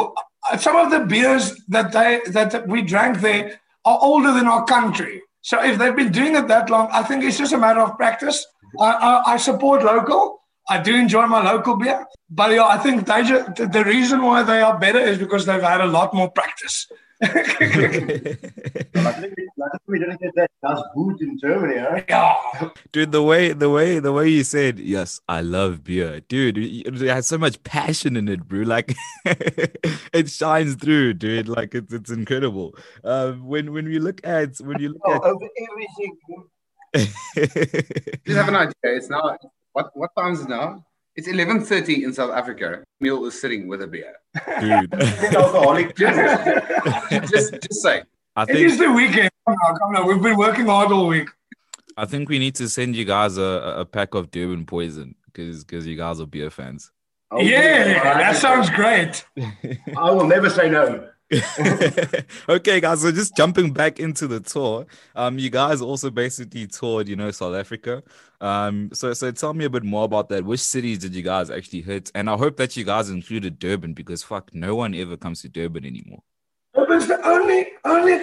some 0.59 0.75
of 0.75 0.91
the 0.91 1.01
beers 1.05 1.53
that 1.67 1.91
they 1.91 2.21
that 2.31 2.67
we 2.67 2.81
drank 2.81 3.21
there 3.21 3.59
are 3.85 3.99
older 4.01 4.31
than 4.31 4.47
our 4.47 4.65
country. 4.65 5.21
So 5.41 5.63
if 5.63 5.77
they've 5.77 5.95
been 5.95 6.11
doing 6.11 6.35
it 6.35 6.47
that 6.47 6.69
long, 6.69 6.89
I 6.91 7.03
think 7.03 7.23
it's 7.23 7.37
just 7.37 7.53
a 7.53 7.57
matter 7.57 7.81
of 7.81 7.97
practice. 7.97 8.45
I, 8.79 8.91
I, 8.91 9.33
I 9.33 9.37
support 9.37 9.83
local. 9.83 10.42
I 10.69 10.81
do 10.81 10.95
enjoy 10.95 11.25
my 11.27 11.43
local 11.43 11.75
beer, 11.77 12.05
but 12.29 12.51
yeah, 12.51 12.65
I 12.65 12.77
think 12.77 13.05
they 13.05 13.23
just, 13.23 13.55
the, 13.55 13.67
the 13.67 13.83
reason 13.83 14.21
why 14.23 14.43
they 14.43 14.61
are 14.61 14.77
better 14.79 14.99
is 14.99 15.17
because 15.17 15.45
they've 15.45 15.61
had 15.61 15.81
a 15.81 15.85
lot 15.87 16.13
more 16.13 16.29
practice. 16.31 16.87
Luckily, 17.23 18.37
luckily 18.95 19.81
we 19.87 19.99
didn't 19.99 20.19
get 20.19 20.35
that 20.35 20.51
Das 20.61 20.81
Boot 20.93 21.21
in 21.21 21.37
Germany, 21.39 21.77
huh? 21.79 22.01
Yeah, 22.09 22.69
Dude, 22.91 23.11
the 23.13 23.23
way 23.23 23.53
the 23.53 23.69
way 23.69 23.99
the 23.99 24.11
way 24.11 24.27
you 24.27 24.43
said 24.43 24.77
yes, 24.79 25.21
I 25.29 25.39
love 25.41 25.83
beer, 25.85 26.19
dude. 26.21 26.57
It 26.57 27.01
it 27.01 27.09
has 27.09 27.25
so 27.27 27.37
much 27.37 27.63
passion 27.63 28.17
in 28.17 28.27
it, 28.27 28.45
bro. 28.47 28.61
Like 28.61 28.93
it 29.25 30.29
shines 30.29 30.75
through, 30.75 31.13
dude. 31.15 31.47
Like 31.47 31.73
it's 31.75 31.93
it's 31.93 32.11
incredible. 32.11 32.75
Um, 33.05 33.47
when 33.47 33.71
when 33.71 33.85
we 33.85 33.99
look 33.99 34.19
at 34.25 34.57
when 34.59 34.79
you 34.81 34.89
look 34.89 35.01
Oh, 35.05 35.13
at 35.15 35.23
over 35.23 35.47
everything. 35.69 36.17
Just 38.25 38.27
have 38.37 38.49
an 38.49 38.55
idea. 38.55 38.73
It's 38.83 39.09
now 39.09 39.37
what 39.73 39.91
what 39.95 40.11
time 40.17 40.33
is 40.33 40.41
it 40.41 40.49
now? 40.49 40.85
It's 41.15 41.27
eleven 41.27 41.61
thirty 41.61 42.03
in 42.03 42.13
South 42.13 42.31
Africa. 42.31 42.83
Neil 42.99 43.25
is 43.25 43.39
sitting 43.39 43.67
with 43.67 43.81
a 43.81 43.87
beer. 43.87 44.13
dude, 44.59 44.93
Alcoholic. 45.35 45.95
just 45.95 47.53
just 47.61 47.81
say. 47.81 48.03
I 48.35 48.45
think 48.45 48.59
is 48.59 48.79
the 48.79 48.91
weekend. 48.91 49.29
Come 49.47 49.57
on, 49.67 49.77
come 49.77 49.95
on. 49.95 50.07
We've 50.07 50.21
been 50.21 50.37
working 50.37 50.65
hard 50.65 50.91
all 50.91 51.07
week. 51.07 51.29
I 51.97 52.05
think 52.05 52.29
we 52.29 52.39
need 52.39 52.55
to 52.55 52.67
send 52.67 52.95
you 52.95 53.05
guys 53.05 53.37
a, 53.37 53.75
a 53.77 53.85
pack 53.85 54.15
of 54.15 54.31
Durban 54.31 54.65
Poison 54.65 55.13
because 55.25 55.63
because 55.63 55.85
you 55.85 55.95
guys 55.97 56.19
are 56.19 56.25
beer 56.25 56.49
fans. 56.49 56.91
Yeah, 57.37 58.03
that 58.17 58.35
sounds 58.35 58.69
great. 58.69 59.25
I 59.97 60.11
will 60.11 60.27
never 60.27 60.49
say 60.49 60.69
no. 60.69 61.09
okay, 62.49 62.79
guys. 62.79 63.01
So 63.01 63.11
just 63.11 63.35
jumping 63.35 63.71
back 63.71 63.99
into 63.99 64.27
the 64.27 64.39
tour, 64.39 64.85
um, 65.15 65.39
you 65.39 65.49
guys 65.49 65.81
also 65.81 66.09
basically 66.09 66.67
toured, 66.67 67.07
you 67.07 67.15
know, 67.15 67.31
South 67.31 67.55
Africa. 67.55 68.03
Um, 68.41 68.89
so 68.93 69.13
so 69.13 69.31
tell 69.31 69.53
me 69.53 69.65
a 69.65 69.69
bit 69.69 69.83
more 69.83 70.05
about 70.05 70.29
that. 70.29 70.45
Which 70.45 70.59
cities 70.59 70.99
did 70.99 71.15
you 71.15 71.21
guys 71.23 71.49
actually 71.49 71.81
hit? 71.81 72.11
And 72.13 72.29
I 72.29 72.37
hope 72.37 72.57
that 72.57 72.75
you 72.75 72.83
guys 72.83 73.09
included 73.09 73.59
Durban 73.59 73.93
because 73.93 74.23
fuck, 74.23 74.53
no 74.53 74.75
one 74.75 74.93
ever 74.95 75.17
comes 75.17 75.41
to 75.41 75.49
Durban 75.49 75.85
anymore. 75.85 76.23
Durban's 76.75 77.07
the 77.07 77.25
only 77.25 77.67
only 77.85 78.17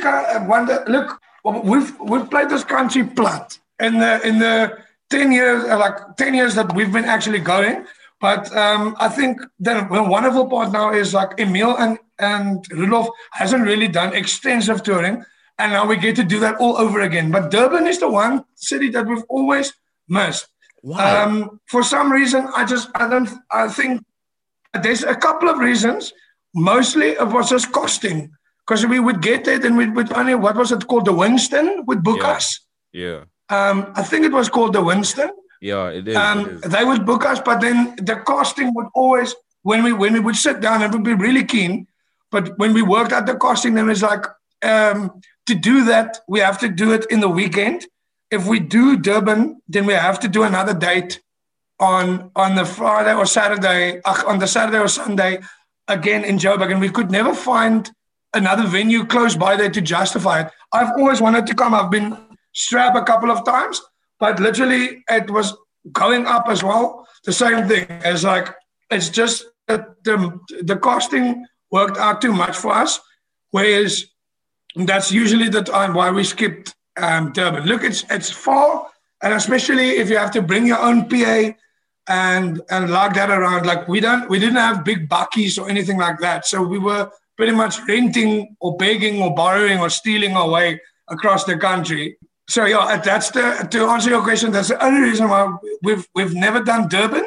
one 0.46 0.66
that 0.66 0.88
look. 0.88 1.20
We've 1.44 1.98
we've 2.00 2.28
played 2.28 2.50
this 2.50 2.64
country 2.64 3.04
plat 3.04 3.58
in 3.80 3.98
the 3.98 4.26
in 4.26 4.38
the 4.38 4.78
ten 5.08 5.32
years 5.32 5.64
uh, 5.64 5.78
like 5.78 6.16
ten 6.16 6.34
years 6.34 6.54
that 6.54 6.74
we've 6.74 6.92
been 6.92 7.06
actually 7.06 7.40
going. 7.40 7.86
But 8.20 8.54
um, 8.54 8.96
I 9.00 9.08
think 9.08 9.40
the, 9.58 9.86
wonderful 9.90 10.46
part 10.46 10.72
now 10.72 10.92
is 10.92 11.14
like 11.14 11.40
Emil 11.40 11.76
and 11.78 11.98
and 12.18 12.64
Rudolf 12.70 13.08
hasn't 13.32 13.64
really 13.64 13.88
done 13.88 14.14
extensive 14.14 14.82
touring, 14.82 15.24
and 15.58 15.72
now 15.72 15.86
we 15.86 15.96
get 15.96 16.16
to 16.16 16.24
do 16.24 16.38
that 16.40 16.56
all 16.56 16.76
over 16.76 17.00
again. 17.00 17.30
But 17.30 17.50
Durban 17.50 17.86
is 17.86 17.98
the 17.98 18.10
one 18.10 18.44
city 18.56 18.90
that 18.90 19.06
we've 19.06 19.24
always 19.30 19.72
missed. 20.06 20.48
Wow. 20.82 21.24
Um, 21.24 21.60
for 21.66 21.82
some 21.82 22.12
reason, 22.12 22.46
I 22.54 22.64
just 22.66 22.90
I 22.94 23.08
don't 23.08 23.30
I 23.50 23.68
think 23.68 24.04
there's 24.82 25.02
a 25.02 25.14
couple 25.14 25.48
of 25.48 25.58
reasons. 25.58 26.12
Mostly 26.54 27.10
it 27.10 27.28
was 27.28 27.48
just 27.48 27.72
costing 27.72 28.30
because 28.66 28.84
we 28.84 29.00
would 29.00 29.22
get 29.22 29.48
it 29.48 29.64
and 29.64 29.76
we 29.76 29.88
would 29.88 30.12
only 30.12 30.34
what 30.34 30.56
was 30.56 30.72
it 30.72 30.86
called 30.86 31.06
the 31.06 31.12
Winston 31.12 31.84
would 31.86 32.02
book 32.02 32.18
Yeah. 32.20 32.36
us. 32.36 32.60
yeah, 32.92 33.20
Um, 33.48 33.92
I 33.94 34.02
think 34.02 34.26
it 34.26 34.32
was 34.32 34.48
called 34.48 34.72
the 34.74 34.82
Winston. 34.82 35.30
Yeah, 35.60 35.88
it 35.88 36.08
is. 36.08 36.16
Um, 36.16 36.40
it 36.40 36.52
is. 36.52 36.60
they 36.72 36.84
would 36.84 37.04
book 37.04 37.24
us, 37.24 37.40
but 37.40 37.60
then 37.60 37.94
the 37.96 38.16
costing 38.16 38.72
would 38.74 38.86
always 38.94 39.34
when 39.62 39.82
we 39.82 39.92
when 39.92 40.12
we 40.12 40.20
would 40.20 40.36
sit 40.36 40.60
down, 40.60 40.82
it 40.82 40.90
would 40.90 41.04
be 41.04 41.14
really 41.14 41.44
keen. 41.44 41.86
But 42.30 42.58
when 42.58 42.72
we 42.72 42.82
worked 42.82 43.12
out 43.12 43.26
the 43.26 43.34
costing, 43.34 43.74
then 43.74 43.90
it's 43.90 44.02
like 44.02 44.24
um, 44.62 45.20
to 45.46 45.54
do 45.54 45.84
that, 45.84 46.18
we 46.28 46.40
have 46.40 46.58
to 46.60 46.68
do 46.68 46.92
it 46.92 47.06
in 47.10 47.20
the 47.20 47.28
weekend. 47.28 47.86
If 48.30 48.46
we 48.46 48.60
do 48.60 48.96
Durban, 48.96 49.60
then 49.68 49.86
we 49.86 49.94
have 49.94 50.20
to 50.20 50.28
do 50.28 50.44
another 50.44 50.74
date 50.74 51.20
on 51.78 52.30
on 52.36 52.54
the 52.54 52.64
Friday 52.64 53.14
or 53.14 53.26
Saturday, 53.26 54.00
ach, 54.06 54.24
on 54.24 54.38
the 54.38 54.46
Saturday 54.46 54.78
or 54.78 54.88
Sunday, 54.88 55.40
again 55.88 56.24
in 56.24 56.38
Joburg, 56.38 56.70
and 56.70 56.80
we 56.80 56.90
could 56.90 57.10
never 57.10 57.34
find 57.34 57.90
another 58.32 58.66
venue 58.66 59.04
close 59.04 59.34
by 59.34 59.56
there 59.56 59.70
to 59.70 59.80
justify 59.80 60.42
it. 60.42 60.52
I've 60.72 60.92
always 60.92 61.20
wanted 61.20 61.46
to 61.48 61.54
come. 61.54 61.74
I've 61.74 61.90
been 61.90 62.16
strap 62.52 62.94
a 62.94 63.02
couple 63.02 63.30
of 63.30 63.44
times, 63.44 63.80
but 64.20 64.38
literally 64.38 65.02
it 65.08 65.30
was 65.30 65.56
going 65.92 66.26
up 66.26 66.46
as 66.48 66.62
well. 66.62 67.08
The 67.24 67.32
same 67.32 67.66
thing 67.66 67.86
as 67.88 68.22
like 68.24 68.54
it's 68.90 69.08
just 69.08 69.44
that 69.66 70.02
the 70.04 70.38
the 70.62 70.76
costing 70.76 71.46
worked 71.70 71.96
out 71.96 72.20
too 72.20 72.32
much 72.32 72.56
for 72.56 72.72
us, 72.72 73.00
whereas 73.50 74.04
that's 74.76 75.10
usually 75.10 75.48
the 75.48 75.62
time 75.62 75.94
why 75.94 76.10
we 76.10 76.24
skipped 76.24 76.74
um, 76.96 77.32
Durban. 77.32 77.64
Look, 77.64 77.82
it's 77.82 78.04
it's 78.10 78.30
far, 78.30 78.86
and 79.22 79.34
especially 79.34 79.90
if 79.90 80.10
you 80.10 80.18
have 80.18 80.30
to 80.32 80.42
bring 80.42 80.66
your 80.66 80.78
own 80.78 81.08
PA 81.08 81.52
and 82.08 82.60
and 82.70 82.90
lug 82.90 83.14
that 83.14 83.30
around. 83.30 83.66
Like 83.66 83.88
we 83.88 84.00
don't 84.00 84.28
we 84.28 84.38
didn't 84.38 84.56
have 84.56 84.84
big 84.84 85.08
buckies 85.08 85.60
or 85.60 85.68
anything 85.68 85.98
like 85.98 86.18
that, 86.20 86.46
so 86.46 86.62
we 86.62 86.78
were 86.78 87.10
pretty 87.36 87.52
much 87.52 87.78
renting 87.88 88.54
or 88.60 88.76
begging 88.76 89.22
or 89.22 89.34
borrowing 89.34 89.78
or 89.78 89.88
stealing 89.88 90.36
our 90.36 90.48
way 90.48 90.80
across 91.08 91.44
the 91.44 91.56
country. 91.56 92.16
So 92.50 92.64
yeah, 92.64 92.96
that's 92.96 93.30
the 93.30 93.68
to 93.70 93.78
answer 93.94 94.10
your 94.10 94.22
question. 94.22 94.50
That's 94.50 94.68
the 94.68 94.84
only 94.84 95.02
reason 95.08 95.28
why 95.28 95.56
we've 95.82 96.06
we've 96.16 96.34
never 96.34 96.60
done 96.70 96.88
Durban, 96.88 97.26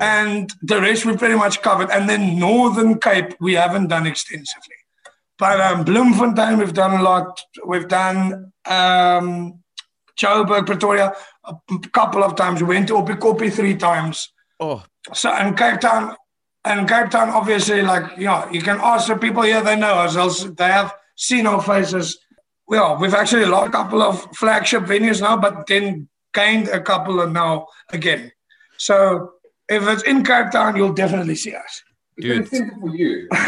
and 0.00 0.52
the 0.62 0.80
rest 0.80 1.04
we've 1.04 1.18
pretty 1.18 1.34
much 1.34 1.62
covered. 1.62 1.90
And 1.90 2.08
then 2.08 2.38
Northern 2.38 3.00
Cape 3.00 3.34
we 3.40 3.54
haven't 3.54 3.88
done 3.88 4.06
extensively. 4.06 4.76
But 5.36 5.60
um, 5.60 5.84
Bloemfontein 5.84 6.58
we've 6.58 6.72
done 6.72 7.00
a 7.00 7.02
lot. 7.02 7.40
We've 7.66 7.88
done 7.88 8.52
um, 8.64 9.58
Joburg, 10.16 10.66
Pretoria 10.66 11.12
a 11.44 11.54
couple 11.92 12.22
of 12.22 12.36
times. 12.36 12.62
We 12.62 12.68
went 12.68 12.86
to 12.88 12.94
Oppikoppi 12.94 13.52
three 13.52 13.76
times. 13.76 14.32
Oh, 14.60 14.84
So 15.12 15.30
and 15.30 15.58
Cape 15.58 15.80
Town, 15.80 16.14
and 16.64 16.88
Cape 16.88 17.10
Town, 17.10 17.30
obviously, 17.30 17.82
like 17.82 18.16
yeah, 18.16 18.48
you 18.52 18.62
can 18.62 18.78
ask 18.80 19.08
the 19.08 19.16
people 19.16 19.42
here. 19.42 19.60
They 19.60 19.74
know 19.74 19.94
us. 19.94 20.44
They 20.44 20.68
have 20.68 20.94
seen 21.16 21.48
our 21.48 21.60
faces. 21.60 22.16
Well, 22.66 22.96
we've 22.98 23.14
actually 23.14 23.44
lost 23.46 23.68
a 23.68 23.72
couple 23.72 24.02
of 24.02 24.22
flagship 24.36 24.84
venues 24.84 25.20
now, 25.20 25.36
but 25.36 25.66
then 25.66 26.08
gained 26.32 26.68
a 26.68 26.80
couple 26.80 27.20
of 27.20 27.30
now 27.30 27.66
again. 27.90 28.32
So 28.78 29.32
if 29.68 29.86
it's 29.86 30.02
in 30.04 30.24
Cape 30.24 30.50
Town, 30.50 30.76
you'll 30.76 30.92
definitely 30.92 31.34
see 31.34 31.54
us. 31.54 31.82
It's 32.16 32.26
been 32.26 32.46
simple 32.46 32.88
for 32.88 32.96
you. 32.96 33.28
you 33.32 33.38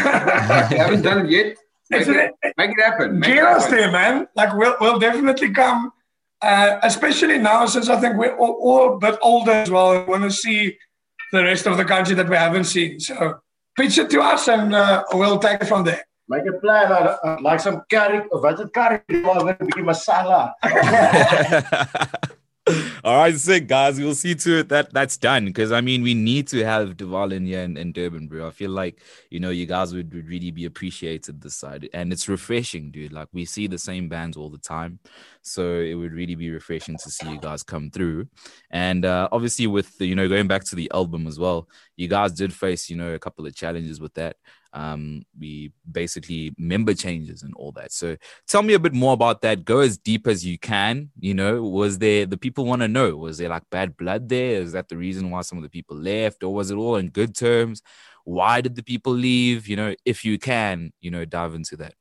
haven't 0.77 1.01
done 1.01 1.25
it 1.25 1.31
yet. 1.31 1.57
Make 1.89 2.07
it, 2.07 2.33
make 2.57 2.71
it 2.71 2.83
happen. 2.83 3.19
Make 3.19 3.29
it 3.29 3.35
Get 3.35 3.43
us 3.43 3.67
there, 3.67 3.91
man. 3.91 4.27
Like 4.35 4.55
we'll 4.55 4.75
we'll 4.81 4.99
definitely 4.99 5.51
come. 5.51 5.91
Uh, 6.41 6.79
especially 6.83 7.37
now, 7.37 7.65
since 7.65 7.89
I 7.89 7.99
think 7.99 8.17
we're 8.17 8.35
all, 8.37 8.57
all 8.61 8.95
a 8.95 8.97
bit 8.97 9.17
older 9.21 9.51
as 9.51 9.69
well, 9.69 9.93
and 9.93 10.07
want 10.07 10.23
to 10.23 10.31
see 10.31 10.77
the 11.31 11.43
rest 11.43 11.67
of 11.67 11.77
the 11.77 11.85
country 11.85 12.15
that 12.15 12.27
we 12.27 12.35
haven't 12.35 12.65
seen. 12.65 12.99
So 12.99 13.39
pitch 13.77 13.97
it 13.97 14.09
to 14.11 14.21
us, 14.21 14.47
and 14.47 14.73
uh, 14.73 15.03
we'll 15.13 15.39
take 15.39 15.61
it 15.61 15.65
from 15.65 15.83
there. 15.85 16.05
Make 16.27 16.47
a 16.47 16.53
plan. 16.59 16.91
I'd, 16.91 17.17
I'd 17.23 17.41
like 17.41 17.59
some 17.59 17.83
curry. 17.87 18.25
Wat 18.29 18.57
het 18.57 18.71
curry? 18.71 19.21
Maar 19.21 19.35
een 19.35 19.55
beetje 19.57 19.83
masala. 19.83 20.57
All 23.03 23.17
right, 23.17 23.37
sick 23.37 23.67
guys. 23.67 23.99
We'll 23.99 24.15
see 24.15 24.33
to 24.33 24.57
it 24.57 24.69
that 24.69 24.91
that's 24.91 25.17
done. 25.17 25.45
Because 25.45 25.71
I 25.71 25.81
mean, 25.81 26.01
we 26.01 26.15
need 26.15 26.47
to 26.47 26.65
have 26.65 26.97
De 26.97 27.05
Wallen 27.05 27.43
in 27.43 27.45
here 27.45 27.59
in, 27.59 27.77
in 27.77 27.91
Durban, 27.91 28.27
bro. 28.27 28.47
I 28.47 28.49
feel 28.49 28.71
like 28.71 29.01
you 29.29 29.39
know 29.39 29.51
you 29.51 29.67
guys 29.67 29.93
would, 29.93 30.11
would 30.15 30.27
really 30.27 30.49
be 30.49 30.65
appreciated 30.65 31.39
this 31.39 31.55
side, 31.55 31.87
and 31.93 32.11
it's 32.11 32.27
refreshing, 32.27 32.89
dude. 32.89 33.13
Like 33.13 33.27
we 33.31 33.45
see 33.45 33.67
the 33.67 33.77
same 33.77 34.09
bands 34.09 34.35
all 34.35 34.49
the 34.49 34.57
time, 34.57 34.97
so 35.43 35.75
it 35.75 35.93
would 35.93 36.13
really 36.13 36.33
be 36.33 36.49
refreshing 36.49 36.97
to 36.97 37.11
see 37.11 37.29
you 37.29 37.39
guys 37.39 37.61
come 37.61 37.91
through. 37.91 38.27
And 38.71 39.05
uh, 39.05 39.29
obviously, 39.31 39.67
with 39.67 39.95
the, 39.99 40.07
you 40.07 40.15
know 40.15 40.27
going 40.27 40.47
back 40.47 40.63
to 40.63 40.75
the 40.75 40.89
album 40.91 41.27
as 41.27 41.37
well, 41.37 41.69
you 41.97 42.07
guys 42.07 42.31
did 42.31 42.51
face 42.51 42.89
you 42.89 42.95
know 42.95 43.13
a 43.13 43.19
couple 43.19 43.45
of 43.45 43.55
challenges 43.55 43.99
with 43.99 44.15
that. 44.15 44.37
Um, 44.75 45.23
we 45.39 45.71
basically 45.89 46.53
member 46.57 46.93
changes 46.93 47.43
and 47.43 47.53
all 47.55 47.71
that. 47.71 47.93
So 47.93 48.17
tell 48.45 48.61
me 48.61 48.73
a 48.73 48.79
bit 48.79 48.93
more 48.93 49.13
about 49.13 49.41
that. 49.41 49.63
Go 49.63 49.79
as 49.79 49.97
deep 49.97 50.27
as 50.27 50.45
you 50.45 50.59
can. 50.59 51.11
You 51.17 51.33
know, 51.33 51.63
was 51.63 51.97
there 51.99 52.25
the 52.25 52.37
people 52.37 52.65
want 52.65 52.81
to 52.81 52.89
know? 52.89 53.15
Was 53.15 53.37
there 53.37 53.47
like 53.47 53.63
bad 53.71 53.95
blood 53.95 54.27
there? 54.27 54.61
Is 54.61 54.73
that 54.73 54.89
the 54.89 54.97
reason 54.97 55.31
why 55.31 55.41
some 55.41 55.57
of 55.57 55.63
the 55.63 55.69
people 55.69 55.95
left, 55.95 56.43
or 56.43 56.53
was 56.53 56.71
it 56.71 56.75
all 56.75 56.97
in 56.97 57.07
good 57.09 57.33
terms? 57.35 57.81
Why 58.25 58.59
did 58.59 58.75
the 58.75 58.83
people 58.83 59.13
leave? 59.13 59.67
You 59.67 59.77
know, 59.77 59.95
if 60.03 60.25
you 60.25 60.37
can, 60.37 60.91
you 60.99 61.09
know, 61.09 61.23
dive 61.23 61.55
into 61.55 61.77
that. 61.77 61.93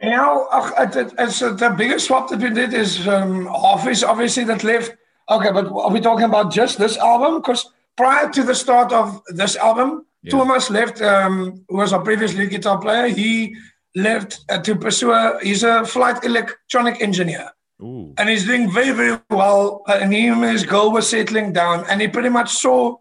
Ag, 0.00 0.72
it, 0.78 0.96
it, 0.96 1.14
it's 1.18 1.42
uh, 1.42 1.52
the 1.52 1.70
biggest 1.70 2.06
swap 2.06 2.30
that 2.30 2.40
we 2.40 2.50
did 2.50 2.72
is 2.72 3.06
um, 3.06 3.48
Office, 3.48 4.02
obviously, 4.02 4.44
that 4.44 4.64
left. 4.64 4.96
Okay, 5.28 5.52
but 5.52 5.66
are 5.66 5.90
we 5.90 6.00
talking 6.00 6.24
about 6.24 6.52
just 6.52 6.78
this 6.78 6.96
album? 6.96 7.40
Because 7.40 7.68
prior 7.96 8.30
to 8.30 8.42
the 8.44 8.54
start 8.54 8.92
of 8.92 9.20
this 9.28 9.56
album, 9.56 10.06
Yeah. 10.28 10.38
Thomas 10.38 10.70
left, 10.70 11.00
um, 11.02 11.64
was 11.68 11.92
our 11.92 12.02
previous 12.02 12.34
lead 12.34 12.50
guitar 12.50 12.78
player. 12.78 13.08
He 13.08 13.54
left 13.94 14.40
uh, 14.48 14.58
to 14.58 14.76
pursue, 14.76 15.12
a, 15.12 15.38
he's 15.42 15.62
a 15.62 15.84
flight 15.84 16.24
electronic 16.24 17.00
engineer. 17.00 17.50
Ooh. 17.80 18.12
and 18.18 18.28
he's 18.28 18.44
doing 18.44 18.72
very, 18.72 18.90
very 18.90 19.20
well. 19.30 19.82
Uh, 19.86 19.98
And 20.02 20.12
him 20.12 20.42
and 20.42 20.50
his 20.50 20.64
girl 20.64 20.90
were 20.92 21.02
settling 21.02 21.52
down, 21.52 21.84
and 21.88 22.00
he 22.00 22.08
pretty 22.08 22.28
much 22.28 22.50
saw 22.50 22.96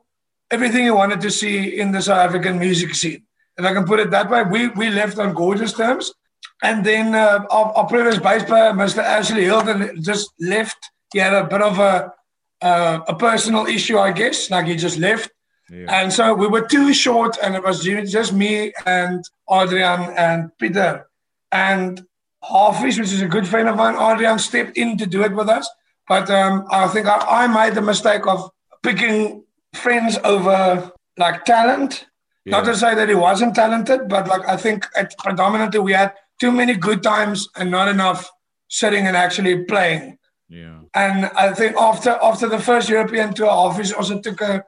everything 0.52 0.84
he 0.84 0.92
wanted 0.92 1.20
to 1.22 1.32
see 1.32 1.80
in 1.80 1.92
the 1.92 2.02
South 2.02 2.20
African 2.28 2.60
music 2.60 2.94
scene. 2.94 3.24
If 3.58 3.66
I 3.66 3.74
can 3.74 3.86
put 3.86 4.00
it 4.00 4.12
that 4.12 4.30
way, 4.30 4.44
we 4.44 4.68
we 4.82 4.92
left 4.92 5.18
on 5.18 5.34
gorgeous 5.34 5.74
terms. 5.74 6.14
And 6.62 6.86
then 6.86 7.16
uh, 7.16 7.40
our, 7.50 7.68
our 7.78 7.88
previous 7.88 8.20
bass 8.20 8.44
player, 8.44 8.72
Mr. 8.72 9.00
Ashley 9.00 9.46
Hilton, 9.46 9.80
just 10.04 10.30
left. 10.40 10.78
He 11.12 11.18
had 11.20 11.34
a 11.34 11.46
bit 11.46 11.64
of 11.64 11.80
a 11.80 12.14
uh, 12.62 13.00
a 13.08 13.16
personal 13.16 13.66
issue, 13.66 13.98
I 13.98 14.12
guess. 14.12 14.52
Like 14.52 14.68
he 14.68 14.76
just 14.76 15.00
left. 15.00 15.32
Yeah. 15.70 16.02
And 16.02 16.14
so 16.14 16.34
we 16.34 16.48
were 16.48 16.66
too 16.66 16.94
short, 16.94 17.38
and 17.44 17.56
it 17.56 17.64
was 17.64 17.84
just 17.84 18.34
me 18.34 18.74
and 18.86 19.24
Adrian 19.52 20.02
and 20.16 20.58
Peter. 20.58 21.08
And 21.52 22.06
Hafiz, 22.44 22.98
which 23.00 23.12
is 23.12 23.22
a 23.22 23.28
good 23.28 23.48
friend 23.48 23.68
of 23.68 23.76
mine, 23.76 23.96
Adrian 23.96 24.40
stepped 24.40 24.78
in 24.78 24.98
to 24.98 25.06
do 25.06 25.24
it 25.24 25.34
with 25.34 25.50
us. 25.50 25.70
But 26.08 26.30
um, 26.30 26.66
I 26.72 26.88
think 26.88 27.08
I, 27.08 27.18
I 27.44 27.48
made 27.48 27.76
the 27.76 27.82
mistake 27.82 28.26
of 28.26 28.50
picking 28.82 29.44
friends 29.74 30.18
over 30.24 30.92
like 31.18 31.46
talent. 31.46 32.06
Not 32.46 32.64
to 32.64 32.78
say 32.78 32.96
that 32.96 33.10
he 33.10 33.16
wasn't 33.16 33.56
talented, 33.56 34.08
but 34.08 34.26
like 34.30 34.48
I 34.48 34.56
think 34.56 34.86
it, 34.96 35.14
predominantly 35.18 35.82
we 35.82 35.92
had 35.92 36.14
too 36.40 36.50
many 36.50 36.76
good 36.76 37.04
times 37.04 37.50
and 37.58 37.70
not 37.70 37.90
enough 37.90 38.32
sitting 38.70 39.06
and 39.06 39.18
actually 39.18 39.66
playing. 39.66 40.18
Yeah. 40.48 40.80
And 40.94 41.26
I 41.26 41.54
think 41.54 41.76
after 41.76 42.18
after 42.24 42.48
the 42.48 42.60
first 42.60 42.88
European 42.88 43.34
tour, 43.34 43.50
Office 43.50 43.92
also 43.92 44.22
took 44.22 44.40
a 44.40 44.64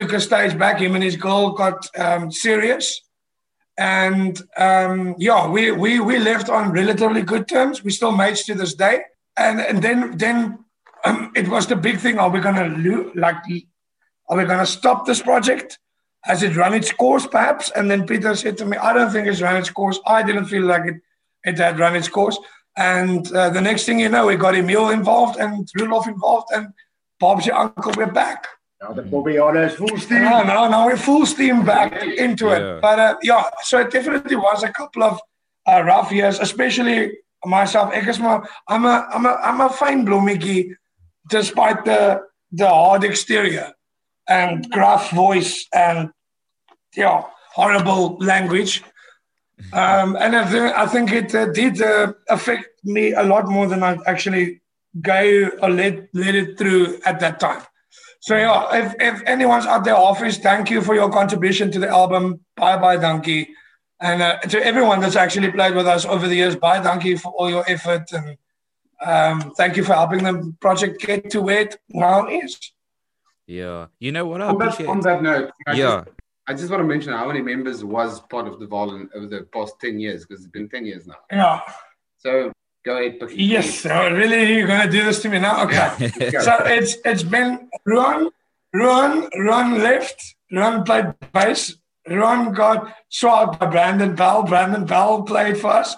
took 0.00 0.12
a 0.12 0.20
stage 0.20 0.58
back. 0.58 0.78
Him 0.80 0.94
and 0.94 1.04
his 1.04 1.16
girl 1.16 1.50
got 1.50 1.88
um, 1.98 2.30
serious, 2.30 3.02
and 3.76 4.40
um, 4.56 5.14
yeah, 5.18 5.48
we, 5.48 5.72
we 5.72 6.00
we 6.00 6.18
left 6.18 6.48
on 6.48 6.72
relatively 6.72 7.22
good 7.22 7.48
terms. 7.48 7.82
We 7.82 7.90
still 7.90 8.12
mates 8.12 8.44
to 8.46 8.54
this 8.54 8.74
day. 8.74 9.02
And 9.36 9.60
and 9.60 9.82
then 9.82 10.16
then 10.16 10.58
um, 11.04 11.32
it 11.34 11.48
was 11.48 11.66
the 11.66 11.76
big 11.76 11.98
thing: 11.98 12.18
Are 12.18 12.30
we 12.30 12.40
gonna 12.40 12.68
lo- 12.78 13.12
like? 13.14 13.36
Are 14.28 14.38
we 14.38 14.44
gonna 14.44 14.66
stop 14.66 15.06
this 15.06 15.20
project? 15.20 15.78
Has 16.22 16.42
it 16.42 16.56
run 16.56 16.72
its 16.72 16.90
course, 16.90 17.26
perhaps? 17.26 17.70
And 17.70 17.90
then 17.90 18.06
Peter 18.06 18.34
said 18.34 18.56
to 18.58 18.64
me, 18.64 18.76
"I 18.76 18.92
don't 18.92 19.10
think 19.10 19.26
it's 19.26 19.42
run 19.42 19.56
its 19.56 19.70
course. 19.70 19.98
I 20.06 20.22
didn't 20.22 20.46
feel 20.46 20.62
like 20.62 20.86
it 20.86 20.96
it 21.44 21.58
had 21.58 21.78
run 21.78 21.96
its 21.96 22.08
course." 22.08 22.38
And 22.76 23.30
uh, 23.32 23.50
the 23.50 23.60
next 23.60 23.84
thing 23.84 24.00
you 24.00 24.08
know, 24.08 24.26
we 24.26 24.36
got 24.36 24.54
Emil 24.56 24.90
involved 24.90 25.38
and 25.38 25.68
Rudolph 25.78 26.08
involved, 26.08 26.48
and 26.52 26.68
Bob's 27.20 27.46
your 27.46 27.56
uncle. 27.56 27.92
We're 27.96 28.10
back. 28.10 28.46
Now 28.82 28.92
the 28.92 29.02
Bobbiana 29.02 29.66
is 29.68 29.74
full 29.74 29.96
steam. 29.98 30.24
No, 30.24 30.42
no, 30.42 30.68
no, 30.68 30.86
we're 30.86 30.96
full 30.96 31.26
steam 31.26 31.64
back 31.64 32.02
into 32.02 32.46
Yeah. 32.46 32.56
it. 32.56 32.82
But 32.82 32.98
uh, 32.98 33.14
yeah, 33.22 33.44
so 33.62 33.78
it 33.80 33.90
definitely 33.90 34.36
was 34.36 34.62
a 34.62 34.72
couple 34.72 35.02
of 35.02 35.20
uh, 35.66 35.82
rough 35.82 36.12
years, 36.12 36.38
especially 36.40 37.18
myself. 37.46 37.92
Ek 37.94 38.06
is 38.08 38.18
I'm 38.20 38.84
a, 38.84 39.08
I'm 39.14 39.26
a, 39.26 39.34
I'm 39.48 39.60
a 39.60 39.68
fine 39.70 40.04
blommetjie, 40.06 40.74
despite 41.28 41.84
the 41.84 42.22
the 42.52 42.68
hard 42.68 43.04
exterior 43.04 43.72
and 44.28 44.70
gruff 44.70 45.10
voice 45.10 45.66
and 45.74 46.10
yeah, 46.96 47.22
horrible 47.52 48.16
language. 48.18 48.82
Um, 49.72 50.16
and 50.20 50.36
I 50.36 50.44
think, 50.46 50.76
I 50.76 50.86
think 50.86 51.12
it 51.12 51.34
uh, 51.34 51.46
did 51.52 51.80
uh, 51.80 52.12
affect 52.28 52.66
me 52.84 53.12
a 53.12 53.22
lot 53.22 53.48
more 53.48 53.66
than 53.66 53.82
I 53.82 53.98
actually 54.06 54.60
gave 55.00 55.50
or 55.62 55.70
let, 55.70 56.08
let 56.12 56.34
it 56.34 56.58
through 56.58 56.98
at 57.04 57.18
that 57.20 57.40
time. 57.40 57.62
So 58.24 58.34
yeah, 58.38 58.74
if, 58.74 58.94
if 59.00 59.22
anyone's 59.26 59.66
at 59.66 59.84
their 59.84 59.96
office, 59.96 60.38
thank 60.38 60.70
you 60.70 60.80
for 60.80 60.94
your 60.94 61.10
contribution 61.10 61.70
to 61.72 61.78
the 61.78 61.88
album. 61.90 62.40
Bye 62.56 62.78
bye, 62.78 62.96
Donkey. 62.96 63.50
And 64.00 64.22
uh, 64.22 64.38
to 64.38 64.64
everyone 64.64 65.00
that's 65.00 65.14
actually 65.14 65.50
played 65.52 65.74
with 65.74 65.86
us 65.86 66.06
over 66.06 66.26
the 66.26 66.34
years, 66.34 66.56
bye, 66.56 66.82
Donkey, 66.82 67.16
for 67.16 67.32
all 67.32 67.50
your 67.50 67.64
effort. 67.70 68.10
And 68.12 68.38
um, 69.04 69.52
thank 69.58 69.76
you 69.76 69.84
for 69.84 69.92
helping 69.92 70.24
the 70.24 70.54
project 70.58 71.02
get 71.02 71.28
to 71.32 71.42
where 71.42 71.60
it 71.66 71.76
now 71.90 72.26
is. 72.28 72.58
Yeah. 73.46 73.88
You 73.98 74.10
know 74.12 74.24
what 74.24 74.40
I 74.40 74.46
On 74.46 74.56
that, 74.56 74.68
appreciate? 74.68 74.88
on 74.88 75.00
that 75.00 75.22
note, 75.22 75.50
I 75.66 75.72
Yeah. 75.74 76.04
just, 76.04 76.08
I 76.46 76.54
just 76.54 76.70
want 76.70 76.80
to 76.80 76.86
mention 76.88 77.12
how 77.12 77.26
many 77.26 77.42
members 77.42 77.84
was 77.84 78.20
part 78.22 78.46
of 78.48 78.58
the 78.58 78.64
De 78.64 78.70
Wallen 78.74 79.10
over 79.14 79.26
the 79.26 79.42
past 79.52 79.74
10 79.82 80.00
years, 80.00 80.24
because 80.24 80.42
it's 80.42 80.50
been 80.50 80.70
10 80.70 80.86
years 80.86 81.06
now. 81.06 81.16
Yeah. 81.30 81.60
So 82.16 82.52
go 82.84 82.98
ahead, 82.98 83.18
Paki. 83.18 83.34
Yes. 83.36 83.80
So 83.80 84.10
really, 84.10 84.56
you're 84.56 84.66
gonna 84.66 84.90
do 84.90 85.02
this 85.02 85.22
to 85.22 85.28
me 85.28 85.38
now? 85.38 85.64
Okay. 85.64 86.08
so 86.40 86.58
it's 86.64 86.96
it's 87.04 87.22
been 87.22 87.68
Ruan, 87.84 88.30
Ruan, 88.72 89.28
Ruan 89.36 89.78
left. 89.82 90.36
Ruan 90.50 90.84
played 90.84 91.14
bass. 91.32 91.76
Ruan 92.08 92.52
got 92.52 92.94
swapped 93.08 93.58
by 93.58 93.66
Brandon 93.66 94.14
Bell. 94.14 94.42
Brandon 94.42 94.84
Bell 94.84 95.22
played 95.22 95.58
for 95.58 95.68
us 95.68 95.96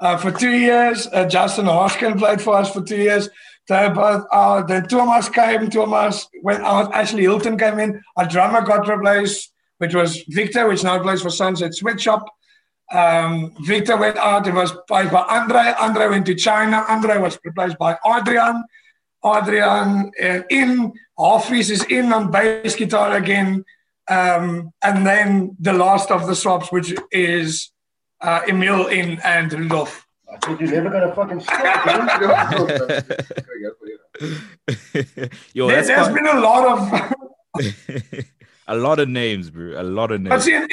uh, 0.00 0.16
for 0.16 0.30
two 0.30 0.52
years. 0.52 1.08
Uh, 1.12 1.26
Justin 1.26 1.66
Hoskin 1.66 2.18
played 2.18 2.40
for 2.40 2.56
us 2.56 2.72
for 2.72 2.82
two 2.82 2.96
years. 2.96 3.28
They 3.68 3.88
both 3.88 4.24
uh, 4.30 4.62
then 4.62 4.86
Thomas 4.86 5.28
came. 5.28 5.70
Thomas 5.70 6.28
when 6.42 6.62
out. 6.62 6.94
Ashley 6.94 7.22
Hilton 7.22 7.58
came 7.58 7.78
in. 7.78 8.02
Our 8.16 8.26
drummer 8.28 8.60
got 8.60 8.86
replaced, 8.86 9.52
which 9.78 9.94
was 9.94 10.22
Victor, 10.28 10.68
which 10.68 10.84
now 10.84 11.02
plays 11.02 11.22
for 11.22 11.30
Sunset 11.30 11.74
Sweatshop. 11.74 12.24
Um, 12.92 13.54
Victor 13.64 13.96
went 13.96 14.16
out. 14.16 14.46
It 14.46 14.54
was 14.54 14.72
played 14.86 15.10
by 15.10 15.22
Andre. 15.22 15.74
Andre 15.78 16.08
went 16.08 16.26
to 16.26 16.34
China. 16.34 16.84
Andre 16.88 17.18
was 17.18 17.38
replaced 17.44 17.78
by 17.78 17.96
Adrian. 18.06 18.64
Adrian 19.24 20.12
uh, 20.22 20.42
in. 20.50 20.92
Hafiz 21.18 21.70
is 21.70 21.82
in 21.84 22.12
on 22.12 22.30
bass 22.30 22.76
guitar 22.76 23.16
again. 23.16 23.64
Um, 24.08 24.72
and 24.82 25.04
then 25.06 25.56
the 25.58 25.72
last 25.72 26.10
of 26.12 26.26
the 26.28 26.36
swaps, 26.36 26.70
which 26.70 26.94
is 27.10 27.72
uh, 28.20 28.42
Emil 28.48 28.86
in 28.86 29.18
and 29.24 29.52
Rudolf. 29.52 30.06
I 30.32 30.36
thought 30.38 30.60
you're 30.60 30.70
never 30.70 30.90
gonna 30.90 31.14
fucking 31.14 31.40
stop. 31.40 31.86
Yo, 35.54 35.68
there, 35.68 35.76
has 35.76 35.88
quite- 36.08 36.14
been 36.14 36.26
a 36.26 36.40
lot 36.40 36.66
of 36.66 37.12
a 38.68 38.76
lot 38.76 38.98
of 38.98 39.08
names, 39.08 39.50
bro. 39.50 39.80
A 39.80 39.82
lot 39.82 40.10
of 40.12 40.22
But 40.24 40.30
names. 40.30 40.44
see, 40.44 40.54
and, 40.54 40.70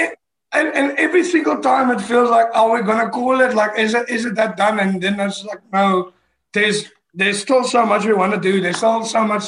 and, 0.53 0.67
and 0.75 0.99
every 0.99 1.23
single 1.23 1.59
time 1.59 1.89
it 1.91 2.01
feels 2.01 2.29
like, 2.29 2.47
are 2.53 2.71
we 2.71 2.81
gonna 2.81 3.09
call 3.09 3.41
it? 3.41 3.53
Like, 3.53 3.77
is 3.77 3.93
it 3.93 4.09
is 4.09 4.25
it 4.25 4.35
that 4.35 4.57
done? 4.57 4.79
And 4.79 5.01
then 5.01 5.19
it's 5.19 5.43
like, 5.43 5.61
no, 5.71 6.13
there's 6.53 6.89
there's 7.13 7.41
still 7.41 7.63
so 7.63 7.85
much 7.85 8.05
we 8.05 8.13
want 8.13 8.33
to 8.33 8.39
do. 8.39 8.61
There's 8.61 8.77
still 8.77 9.03
so 9.05 9.23
much 9.23 9.45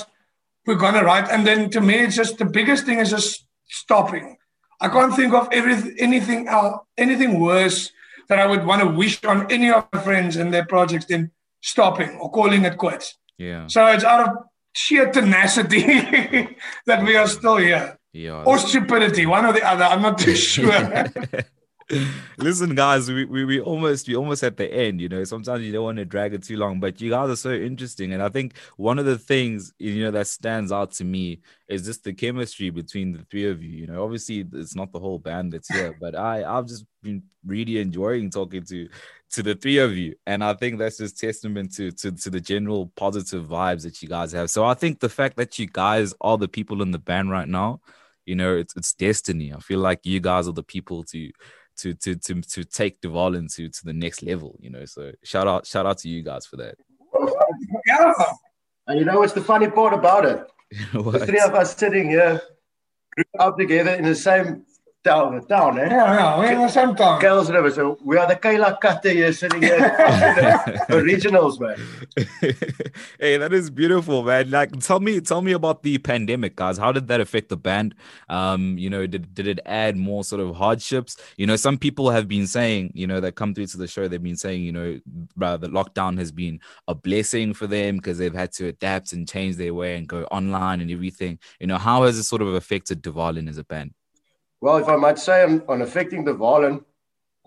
we're 0.66 0.76
gonna 0.76 1.04
write. 1.04 1.30
And 1.30 1.46
then 1.46 1.70
to 1.72 1.82
me, 1.82 1.96
it's 1.96 2.16
just 2.16 2.38
the 2.38 2.46
biggest 2.46 2.86
thing 2.86 3.00
is 3.00 3.12
just 3.12 3.46
stopping. 3.68 4.38
I 4.82 4.90
can't 4.90 5.16
think 5.16 5.34
of 5.34 5.48
every, 5.52 5.96
anything 6.00 6.48
else, 6.48 6.82
anything 6.98 7.40
worse 7.40 7.92
that 8.28 8.40
I 8.40 8.46
would 8.46 8.66
want 8.66 8.82
to 8.82 8.88
wish 8.88 9.24
on 9.24 9.50
any 9.52 9.72
of 9.72 9.88
my 9.94 10.02
friends 10.02 10.36
and 10.36 10.54
their 10.54 10.66
projects 10.66 11.06
than 11.06 11.32
stopping 11.62 12.18
or 12.20 12.32
calling 12.32 12.66
it 12.66 12.78
quits. 12.78 13.18
Yeah. 13.38 13.68
So 13.68 13.86
it's 13.88 14.04
out 14.04 14.28
of 14.28 14.38
sheer 14.74 15.12
tenacity 15.12 16.58
that 16.86 17.04
we 17.04 17.16
are 17.16 17.28
still 17.28 17.58
here. 17.58 17.98
Yeah. 18.16 18.44
Or 18.46 18.58
stupidity, 18.58 19.26
one 19.26 19.46
or 19.46 19.52
the 19.52 19.68
other. 19.68 19.84
I'm 19.84 20.02
not 20.02 20.18
too 20.18 20.36
sure. 20.54 20.72
Listen, 22.38 22.74
guys, 22.74 23.12
we, 23.12 23.26
we 23.26 23.44
we 23.44 23.60
almost 23.60 24.08
we 24.08 24.16
almost 24.16 24.42
at 24.42 24.56
the 24.56 24.74
end. 24.74 25.02
You 25.02 25.10
know, 25.10 25.24
sometimes 25.26 25.66
you 25.66 25.74
don't 25.74 25.84
want 25.84 25.98
to 25.98 26.06
drag 26.06 26.34
it 26.34 26.42
too 26.42 26.56
long, 26.56 26.80
but 26.80 27.02
you 27.02 27.10
guys 27.10 27.30
are 27.30 27.36
so 27.36 27.52
interesting, 27.52 28.14
and 28.14 28.24
I 28.24 28.30
think 28.30 28.56
one 28.78 28.98
of 29.00 29.06
the 29.06 29.18
things 29.18 29.74
you 29.80 30.02
know 30.02 30.12
that 30.12 30.28
stands 30.28 30.72
out 30.72 30.94
to 30.94 31.04
me 31.04 31.42
is 31.68 31.86
just 31.86 32.06
the 32.06 32.14
chemistry 32.14 32.70
between 32.70 33.12
the 33.12 33.26
three 33.30 33.50
of 33.50 33.62
you. 33.62 33.70
You 33.70 33.88
know, 33.88 34.04
obviously 34.04 34.48
it's 34.54 34.76
not 34.76 34.94
the 34.94 35.00
whole 35.00 35.20
band 35.20 35.52
that's 35.52 35.68
here, 35.68 35.96
but 36.00 36.16
I 36.16 36.44
I've 36.44 36.68
just 36.68 36.86
been 37.04 37.22
really 37.46 37.80
enjoying 37.80 38.32
talking 38.32 38.64
to 38.64 38.88
to 39.32 39.44
the 39.44 39.56
three 39.56 39.78
of 39.78 39.96
you, 39.96 40.16
and 40.26 40.42
I 40.42 40.54
think 40.54 40.80
that's 40.80 40.98
just 40.98 41.20
testament 41.20 41.76
to 41.76 41.92
to 41.92 42.14
to 42.14 42.30
the 42.30 42.42
general 42.42 42.88
positive 42.96 43.46
vibes 43.46 43.84
that 43.84 44.02
you 44.02 44.08
guys 44.08 44.32
have. 44.32 44.50
So 44.50 44.64
I 44.64 44.74
think 44.74 45.02
the 45.02 45.10
fact 45.10 45.36
that 45.36 45.60
you 45.60 45.68
guys 45.68 46.14
are 46.22 46.38
the 46.38 46.48
people 46.48 46.82
in 46.82 46.92
the 46.92 46.98
band 46.98 47.30
right 47.30 47.48
now, 47.48 47.82
you 48.26 48.36
know, 48.36 48.56
it's 48.56 48.76
it's 48.76 48.94
destiny. 48.94 49.54
I 49.54 49.60
feel 49.60 49.80
like 49.80 50.00
you 50.04 50.20
guys 50.20 50.48
are 50.48 50.54
the 50.54 50.64
people 50.64 51.04
to 51.06 51.32
to 51.78 51.94
to 51.94 52.16
to 52.16 52.42
to 52.42 52.64
take 52.64 53.02
De 53.02 53.10
Wallen 53.10 53.44
into 53.44 53.70
to 53.70 53.86
the 53.86 53.94
next 53.94 54.24
level, 54.24 54.58
you 54.60 54.70
know. 54.70 54.86
So 54.86 55.12
shout 55.24 55.48
out 55.48 55.66
shout 55.66 55.86
out 55.86 56.00
to 56.00 56.10
you 56.10 56.24
guys 56.24 56.46
for 56.46 56.58
that. 56.58 56.76
yeah. 57.86 58.14
And 58.88 59.00
you 59.00 59.06
know 59.06 59.20
what's 59.20 59.34
the 59.34 59.42
funny 59.42 59.70
part 59.70 59.94
about 59.94 60.26
it? 60.26 60.48
The 60.94 61.26
three 61.26 61.40
of 61.40 61.54
us 61.54 61.76
sitting 61.76 62.10
here 62.10 62.42
grew 63.16 63.24
up 63.40 63.58
together 63.58 63.92
in 63.92 64.04
the 64.04 64.16
same 64.16 64.66
town, 65.06 65.36
the 65.36 65.42
town, 65.46 65.78
eh? 65.80 65.88
Yeah, 65.88 66.14
yeah, 66.16 66.40
we're 66.40 66.52
in 66.52 66.62
the 66.62 66.68
same 66.68 66.96
town. 66.96 67.22
Kuils 67.22 67.54
River. 67.54 67.72
So 67.72 67.98
we 68.04 68.18
are 68.18 68.28
the 68.28 68.36
Kaila 68.36 68.82
Kate 68.82 69.16
here 69.16 69.32
sitting 69.32 69.62
here. 69.62 69.78
the 69.78 70.98
originals, 70.98 71.60
man. 71.60 71.78
hey, 73.20 73.38
that 73.38 73.54
is 73.54 73.70
beautiful, 73.70 74.24
man. 74.24 74.50
Like, 74.50 74.72
tell 74.80 75.00
me, 75.00 75.22
tell 75.22 75.42
me 75.42 75.52
about 75.52 75.84
the 75.84 75.98
pandemic, 76.00 76.56
guys. 76.56 76.78
How 76.78 76.92
did 76.92 77.08
that 77.08 77.22
affect 77.22 77.50
the 77.50 77.58
band? 77.58 77.94
Um, 78.30 78.78
you 78.78 78.90
know, 78.90 79.06
did 79.06 79.34
did 79.34 79.48
it 79.48 79.60
add 79.66 79.96
more 79.96 80.24
sort 80.24 80.42
of 80.42 80.56
hardships? 80.56 81.18
You 81.38 81.46
know, 81.46 81.56
some 81.56 81.78
people 81.78 82.10
have 82.10 82.28
been 82.28 82.48
saying, 82.48 82.92
you 82.96 83.06
know, 83.06 83.20
that 83.22 83.36
come 83.36 83.54
through 83.54 83.68
to 83.68 83.78
the 83.78 83.88
show, 83.88 84.08
they've 84.08 84.22
been 84.22 84.36
saying, 84.36 84.64
you 84.64 84.72
know, 84.72 85.00
rather 85.38 85.68
the 85.68 85.74
lockdown 85.74 86.18
has 86.18 86.32
been 86.32 86.60
a 86.88 86.96
blessing 86.96 87.54
for 87.54 87.68
them 87.68 87.98
because 87.98 88.18
they've 88.18 88.34
had 88.34 88.52
to 88.54 88.68
adapt 88.68 89.14
and 89.14 89.30
change 89.30 89.56
their 89.58 89.74
way 89.74 89.98
and 89.98 90.08
go 90.08 90.24
online 90.32 90.82
and 90.82 90.90
everything. 90.90 91.38
You 91.60 91.68
know, 91.68 91.78
how 91.78 92.04
has 92.04 92.18
it 92.18 92.24
sort 92.24 92.42
of 92.42 92.54
affected 92.56 93.04
De 93.04 93.12
Wallen 93.12 93.48
as 93.48 93.60
a 93.60 93.64
band? 93.64 93.94
Well, 94.66 94.78
if 94.78 94.90
I 94.90 94.96
might 94.96 95.20
say, 95.20 95.44
on, 95.44 95.62
on 95.70 95.84
affecting 95.84 96.26
the 96.26 96.34
De 96.34 96.40
Wallen, 96.40 96.84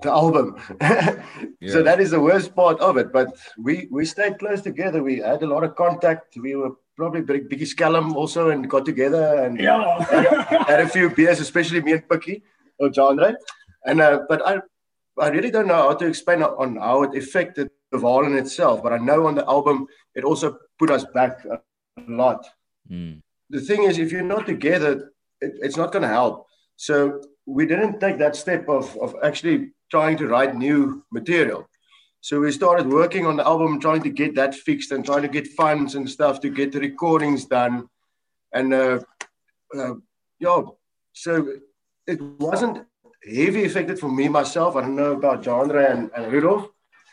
the 0.03 0.11
album. 0.11 0.57
Yeah. 1.61 1.73
So 1.73 1.83
that 1.83 1.99
is 1.99 2.13
the 2.13 2.21
worst 2.21 2.55
part 2.55 2.79
of 2.79 2.97
it. 2.99 3.13
But 3.13 3.37
we 3.67 3.89
we 3.91 4.05
stayed 4.05 4.39
close 4.39 4.61
together. 4.63 5.03
We 5.03 5.17
had 5.19 5.43
a 5.43 5.51
lot 5.55 5.65
of 5.65 5.75
contact. 5.75 6.37
We 6.37 6.55
were 6.55 6.73
probably 6.97 7.23
big 7.23 7.49
Biggie 7.51 7.71
Scallum 7.75 8.15
also 8.15 8.51
and 8.51 8.71
got 8.71 8.85
together 8.85 9.25
and 9.45 9.59
Yeah. 9.59 9.83
had 10.73 10.81
a 10.81 10.89
few 10.89 11.11
beers, 11.11 11.41
especially 11.41 11.81
me 11.83 11.93
and 11.97 12.09
Picky 12.09 12.45
or 12.79 12.91
Jandre. 12.91 13.35
And 13.85 14.01
uh, 14.01 14.21
but 14.29 14.41
I 14.51 14.53
I 15.25 15.29
really 15.37 15.51
don't 15.51 15.67
know 15.67 15.83
how 15.89 15.95
to 15.95 16.07
explain 16.07 16.45
on 16.45 16.77
how 16.77 17.03
it 17.07 17.19
affected 17.23 17.67
the 17.91 17.99
De 17.99 18.05
Wallen 18.05 18.39
itself. 18.39 18.81
But 18.85 18.93
I 18.93 18.99
know 18.99 19.27
on 19.27 19.35
the 19.35 19.47
album 19.57 19.89
it 20.15 20.23
also 20.23 20.57
put 20.79 20.91
us 20.97 21.05
back 21.19 21.45
a 21.45 21.59
lot. 22.23 22.47
Mm. 22.89 23.21
The 23.51 23.63
thing 23.69 23.83
is, 23.83 23.99
if 23.99 24.13
you're 24.13 24.33
not 24.37 24.47
together, 24.47 25.11
it, 25.41 25.53
it's 25.67 25.77
not 25.83 25.91
going 25.91 26.07
to 26.09 26.15
help. 26.21 26.48
So 26.79 27.21
we 27.45 27.67
didn't 27.67 27.99
take 27.99 28.19
that 28.19 28.37
step 28.37 28.69
of 28.69 28.97
of 29.05 29.15
actually 29.23 29.73
trying 29.91 30.17
to 30.19 30.29
write 30.29 30.55
new 30.57 31.03
material. 31.11 31.69
So 32.21 32.41
we 32.41 32.53
started 32.53 32.87
working 32.87 33.27
on 33.27 33.37
the 33.37 33.47
album, 33.47 33.81
trying 33.81 34.03
to 34.03 34.11
get 34.11 34.35
that 34.37 34.55
fixed 34.55 34.93
and 34.93 35.05
trying 35.05 35.23
to 35.23 35.29
get 35.29 35.47
funds 35.49 35.95
and 35.97 36.09
stuff 36.09 36.41
to 36.41 36.51
get 36.51 36.73
the 36.73 36.81
recordings 36.81 37.47
done. 37.47 37.89
And 38.53 38.73
uh, 38.75 39.01
uh, 39.77 39.95
yeah, 40.39 40.63
so 41.13 41.33
it 42.07 42.21
wasn't 42.21 42.87
heavy 43.25 43.65
affected 43.65 43.99
for 43.99 44.11
me 44.11 44.29
myself. 44.29 44.77
I 44.77 44.83
don't 44.83 44.97
know 44.97 45.13
about 45.13 45.43
Jandre 45.43 45.91
and, 45.91 46.11
and 46.17 46.33
Rudolph, 46.33 46.69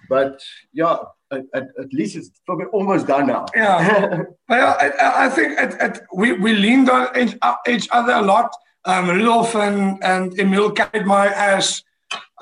but 0.10 0.42
yeah, 0.74 0.98
at, 1.32 1.44
at, 1.54 1.68
at 1.80 1.94
least 1.94 2.16
it's 2.16 2.30
probably 2.46 2.66
almost 2.68 3.08
done 3.08 3.28
now. 3.28 3.46
Yeah. 3.56 4.24
Well, 4.48 4.78
I, 4.80 5.26
I- 5.26 5.30
think 5.30 5.58
it, 5.60 5.76
it, 5.82 6.00
we, 6.14 6.34
we 6.34 6.54
leaned 6.54 6.88
on 6.88 7.04
each, 7.18 7.36
each 7.68 7.88
other 7.92 8.14
a 8.14 8.22
lot. 8.22 8.52
Um, 8.86 9.10
Rudolf 9.10 9.56
and, 9.56 10.04
and 10.04 10.40
Emil 10.40 10.72
carried 10.72 11.06
my 11.06 11.28
ass 11.28 11.84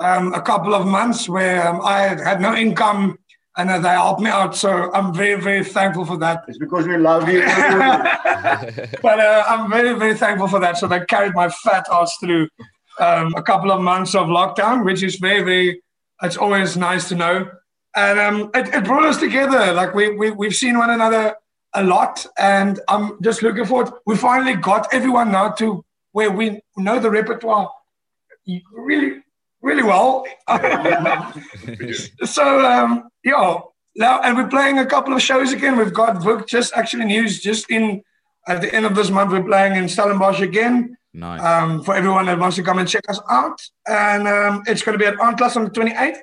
um, 0.00 0.34
a 0.34 0.42
couple 0.42 0.74
of 0.74 0.86
months 0.86 1.28
where 1.28 1.66
um, 1.66 1.80
I 1.82 2.02
had, 2.02 2.40
no 2.40 2.54
income 2.54 3.18
and 3.56 3.70
uh, 3.70 3.78
they 3.78 3.88
helped 3.88 4.20
me 4.20 4.28
out. 4.30 4.54
So 4.54 4.92
I'm 4.92 5.14
very, 5.14 5.40
very 5.40 5.64
thankful 5.64 6.04
for 6.04 6.18
that. 6.18 6.44
It's 6.48 6.58
because 6.58 6.86
we 6.86 6.96
love 6.96 7.28
you. 7.28 7.40
but 9.02 9.20
uh, 9.20 9.44
I'm 9.48 9.70
very, 9.70 9.98
very 9.98 10.14
thankful 10.14 10.48
for 10.48 10.60
that. 10.60 10.76
So 10.76 10.86
they 10.86 11.04
carried 11.06 11.34
my 11.34 11.48
fat 11.48 11.86
ass 11.90 12.16
through 12.20 12.48
um, 12.98 13.34
a 13.36 13.42
couple 13.42 13.70
of 13.70 13.80
months 13.80 14.14
of 14.14 14.26
lockdown, 14.26 14.84
which 14.84 15.02
is 15.02 15.16
very, 15.16 15.42
very, 15.42 15.82
it's 16.22 16.36
always 16.36 16.76
nice 16.76 17.08
to 17.08 17.14
know. 17.14 17.50
And 17.96 18.18
um, 18.18 18.50
it, 18.54 18.74
it 18.74 18.84
brought 18.84 19.04
us 19.04 19.18
together. 19.18 19.72
Like 19.72 19.94
we, 19.94 20.16
we, 20.16 20.30
we've 20.32 20.54
seen 20.54 20.76
one 20.76 20.90
another 20.90 21.36
a 21.74 21.84
lot. 21.84 22.26
And 22.36 22.80
I'm 22.88 23.22
just 23.22 23.42
looking 23.42 23.64
forward. 23.64 23.92
We 24.04 24.16
finally 24.16 24.56
got 24.56 24.92
everyone 24.92 25.30
now 25.30 25.50
to 25.50 25.84
where 26.14 26.30
we 26.30 26.60
know 26.76 27.00
the 27.00 27.10
repertoire 27.10 27.68
really, 28.72 29.20
really 29.60 29.82
well. 29.82 30.24
so, 32.24 32.64
um, 32.64 33.08
yeah. 33.24 33.58
Now, 33.96 34.20
and 34.22 34.36
we're 34.36 34.48
playing 34.48 34.78
a 34.78 34.86
couple 34.86 35.12
of 35.12 35.20
shows 35.20 35.52
again. 35.52 35.76
We've 35.76 35.92
got 35.92 36.22
booked 36.22 36.48
just 36.48 36.72
actually 36.74 37.06
news 37.06 37.40
just 37.40 37.68
in 37.68 38.02
at 38.46 38.60
the 38.60 38.72
end 38.72 38.86
of 38.86 38.94
this 38.94 39.10
month. 39.10 39.32
We're 39.32 39.42
playing 39.42 39.76
in 39.76 39.88
Stellenbosch 39.88 40.40
again 40.40 40.96
Nice. 41.12 41.42
um, 41.42 41.82
for 41.82 41.96
everyone 41.96 42.26
that 42.26 42.38
wants 42.38 42.56
to 42.56 42.62
come 42.62 42.78
and 42.78 42.88
check 42.88 43.08
us 43.08 43.20
out. 43.28 43.60
And 43.88 44.28
um, 44.28 44.62
it's 44.66 44.82
going 44.82 44.96
to 44.96 45.02
be 45.02 45.06
at 45.06 45.14
Aandklas 45.16 45.56
on 45.56 45.64
the 45.64 45.70
28th. 45.70 46.18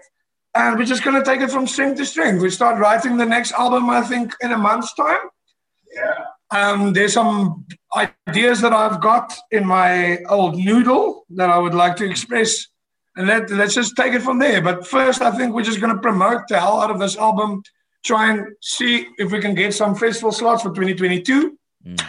And 0.56 0.78
we're 0.80 0.86
just 0.86 1.04
going 1.04 1.22
to 1.22 1.24
take 1.24 1.42
it 1.42 1.52
from 1.52 1.68
string 1.68 1.96
to 1.96 2.06
string. 2.06 2.40
We 2.40 2.50
start 2.50 2.80
writing 2.80 3.18
the 3.18 3.26
next 3.26 3.52
album, 3.54 3.90
I 3.90 4.02
think, 4.02 4.34
in 4.42 4.52
a 4.54 4.58
month's 4.58 4.94
time. 4.94 5.20
Yeah. 5.94 6.26
Um, 6.52 6.94
there's 6.94 7.14
some 7.14 7.66
ideas 7.96 8.62
that 8.62 8.74
I've 8.74 9.00
got 9.02 9.34
in 9.52 9.66
my 9.66 10.18
old 10.30 10.56
noodle 10.58 11.26
that 11.32 11.50
I 11.50 11.58
would 11.58 11.74
like 11.74 11.96
to 11.98 12.10
express. 12.10 12.68
And 13.16 13.28
let, 13.28 13.50
let's 13.52 13.74
just 13.76 13.96
take 13.98 14.14
it 14.14 14.22
from 14.22 14.40
there. 14.40 14.62
But 14.62 14.88
first, 14.88 15.22
I 15.22 15.32
think 15.32 15.54
we're 15.54 15.64
just 15.64 15.82
going 15.82 15.94
to 15.96 16.02
promote 16.02 16.48
the 16.48 16.60
hell 16.60 16.82
out 16.82 16.92
of 16.92 17.00
this 17.00 17.18
album, 17.18 17.62
try 18.06 18.32
and 18.32 18.48
see 18.62 19.08
if 19.18 19.32
we 19.32 19.40
can 19.42 19.54
get 19.54 19.74
some 19.74 19.96
festival 19.96 20.32
slots 20.32 20.64
for 20.64 20.70
2022 20.70 21.58
Mm. 21.84 22.00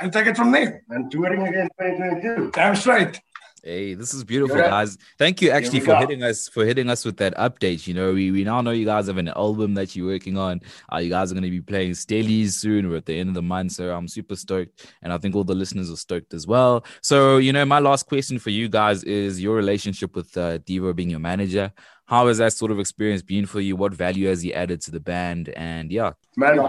and 0.00 0.12
take 0.12 0.26
it 0.26 0.36
from 0.36 0.50
there. 0.50 0.82
and 0.88 1.08
touring 1.08 1.46
again 1.46 1.68
2022. 1.80 2.50
Damn 2.52 2.74
straight. 2.74 3.20
Hey, 3.62 3.92
this 3.92 4.14
is 4.14 4.24
beautiful, 4.24 4.56
Yeah. 4.56 4.70
guys. 4.70 4.96
Thank 5.18 5.42
you 5.42 5.50
actually 5.50 5.80
for 5.80 5.92
go. 5.92 5.98
hitting 5.98 6.22
us 6.22 6.48
for 6.48 6.64
hitting 6.64 6.88
us 6.88 7.04
with 7.04 7.18
that 7.18 7.34
update. 7.36 7.86
You 7.86 7.92
know, 7.92 8.12
we, 8.14 8.30
we 8.30 8.42
now 8.42 8.62
know 8.62 8.70
you 8.70 8.86
guys 8.86 9.06
have 9.08 9.18
an 9.18 9.28
album 9.28 9.74
that 9.74 9.94
you're 9.94 10.06
working 10.06 10.38
on. 10.38 10.62
Uh, 10.90 10.96
you 10.98 11.10
guys 11.10 11.30
are 11.30 11.34
going 11.34 11.44
to 11.44 11.50
be 11.50 11.60
playing 11.60 11.90
Stellies 11.92 12.52
soon. 12.52 12.88
We're 12.88 12.96
at 12.96 13.04
the 13.06 13.18
end 13.18 13.28
of 13.28 13.34
the 13.34 13.42
month, 13.42 13.72
so 13.72 13.94
I'm 13.94 14.08
super 14.08 14.34
stoked, 14.34 14.86
and 15.02 15.12
I 15.12 15.18
think 15.18 15.34
all 15.36 15.44
the 15.44 15.54
listeners 15.54 15.90
are 15.90 15.96
stoked 15.96 16.32
as 16.32 16.46
well. 16.46 16.84
So, 17.02 17.36
you 17.36 17.52
know, 17.52 17.64
my 17.66 17.80
last 17.80 18.06
question 18.06 18.38
for 18.38 18.48
you 18.50 18.68
guys 18.70 19.04
is 19.04 19.42
your 19.42 19.56
relationship 19.56 20.16
with 20.16 20.34
uh, 20.38 20.58
Devo 20.60 20.96
being 20.96 21.10
your 21.10 21.20
manager. 21.20 21.70
How 22.06 22.28
has 22.28 22.38
that 22.38 22.54
sort 22.54 22.70
of 22.72 22.78
experience 22.80 23.20
been 23.22 23.44
for 23.46 23.60
you? 23.60 23.76
What 23.76 23.92
value 23.92 24.28
has 24.28 24.40
he 24.42 24.54
added 24.54 24.80
to 24.82 24.90
the 24.90 25.00
band? 25.00 25.50
And 25.50 25.92
yeah, 25.92 26.12
Man, 26.36 26.60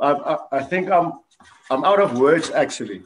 I, 0.00 0.12
I, 0.12 0.36
I 0.52 0.62
think 0.62 0.90
I'm 0.90 1.12
I'm 1.70 1.84
out 1.84 2.00
of 2.00 2.18
words 2.18 2.50
actually 2.50 3.02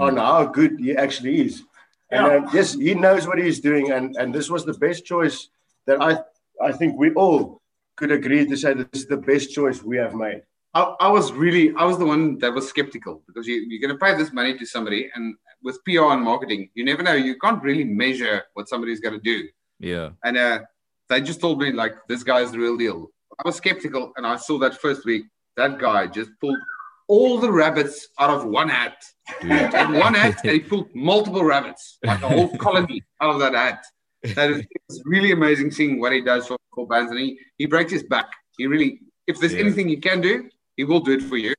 on 0.00 0.16
how 0.16 0.46
good 0.46 0.80
he 0.80 0.96
actually 0.96 1.42
is. 1.42 1.62
And 2.10 2.26
uh, 2.26 2.50
yes, 2.52 2.74
he 2.74 2.94
knows 2.94 3.26
what 3.26 3.38
he's 3.38 3.60
doing, 3.60 3.90
and 3.90 4.16
and 4.16 4.34
this 4.34 4.48
was 4.48 4.64
the 4.64 4.74
best 4.74 5.04
choice 5.04 5.48
that 5.86 6.00
I 6.00 6.18
I 6.62 6.72
think 6.72 6.98
we 6.98 7.12
all 7.14 7.60
could 7.96 8.12
agree 8.12 8.46
to 8.46 8.56
say 8.56 8.74
this 8.74 8.86
is 8.92 9.06
the 9.06 9.16
best 9.16 9.52
choice 9.52 9.82
we 9.82 9.96
have 9.96 10.14
made. 10.14 10.42
I, 10.74 10.82
I 11.00 11.08
was 11.08 11.32
really, 11.32 11.74
I 11.74 11.84
was 11.84 11.98
the 11.98 12.04
one 12.04 12.38
that 12.38 12.52
was 12.52 12.68
skeptical 12.68 13.22
because 13.26 13.46
you, 13.46 13.64
you're 13.66 13.80
going 13.80 13.98
to 13.98 14.04
pay 14.04 14.14
this 14.14 14.32
money 14.32 14.56
to 14.58 14.66
somebody, 14.66 15.10
and 15.14 15.34
with 15.62 15.82
PR 15.84 16.12
and 16.12 16.22
marketing, 16.22 16.68
you 16.74 16.84
never 16.84 17.02
know. 17.02 17.14
You 17.14 17.38
can't 17.38 17.62
really 17.62 17.84
measure 17.84 18.42
what 18.52 18.68
somebody's 18.68 19.00
going 19.00 19.14
to 19.14 19.20
do. 19.20 19.48
yeah, 19.80 20.10
And 20.22 20.36
uh, 20.36 20.60
they 21.08 21.22
just 21.22 21.40
told 21.40 21.60
me 21.60 21.72
like, 21.72 21.94
this 22.08 22.22
guy's 22.22 22.52
the 22.52 22.58
real 22.58 22.76
deal. 22.76 23.10
I 23.38 23.48
was 23.48 23.56
skeptical, 23.56 24.12
and 24.16 24.26
I 24.26 24.36
saw 24.36 24.58
that 24.58 24.78
first 24.78 25.06
week. 25.06 25.24
That 25.56 25.78
guy 25.78 26.06
just 26.06 26.30
pulled 26.40 26.58
all 27.08 27.38
the 27.38 27.50
rabbits 27.52 28.08
out 28.18 28.30
of 28.30 28.44
one 28.46 28.68
hat. 28.68 28.96
And 29.42 29.94
one 29.94 30.14
hat, 30.14 30.40
they 30.42 30.54
he 30.54 30.60
pulled 30.60 30.94
multiple 30.94 31.44
rabbits, 31.44 31.98
like 32.04 32.22
a 32.22 32.28
whole 32.28 32.56
colony 32.58 33.02
out 33.20 33.30
of 33.34 33.40
that 33.40 33.54
hat. 33.54 33.84
That 34.34 34.50
is 34.50 34.66
it's 34.88 35.02
really 35.04 35.32
amazing 35.32 35.70
seeing 35.70 36.00
what 36.00 36.12
he 36.12 36.20
does 36.20 36.46
for, 36.46 36.56
for 36.74 36.86
bands, 36.86 37.10
and 37.10 37.20
he, 37.20 37.38
he 37.58 37.66
breaks 37.66 37.92
his 37.92 38.02
back. 38.04 38.26
He 38.58 38.66
really, 38.66 39.00
if 39.26 39.38
there's 39.38 39.52
Yeah. 39.54 39.60
anything 39.60 39.88
he 39.88 39.96
can 39.96 40.20
do, 40.20 40.48
he 40.76 40.84
will 40.84 41.00
do 41.00 41.12
it 41.12 41.22
for 41.22 41.36
you. 41.36 41.54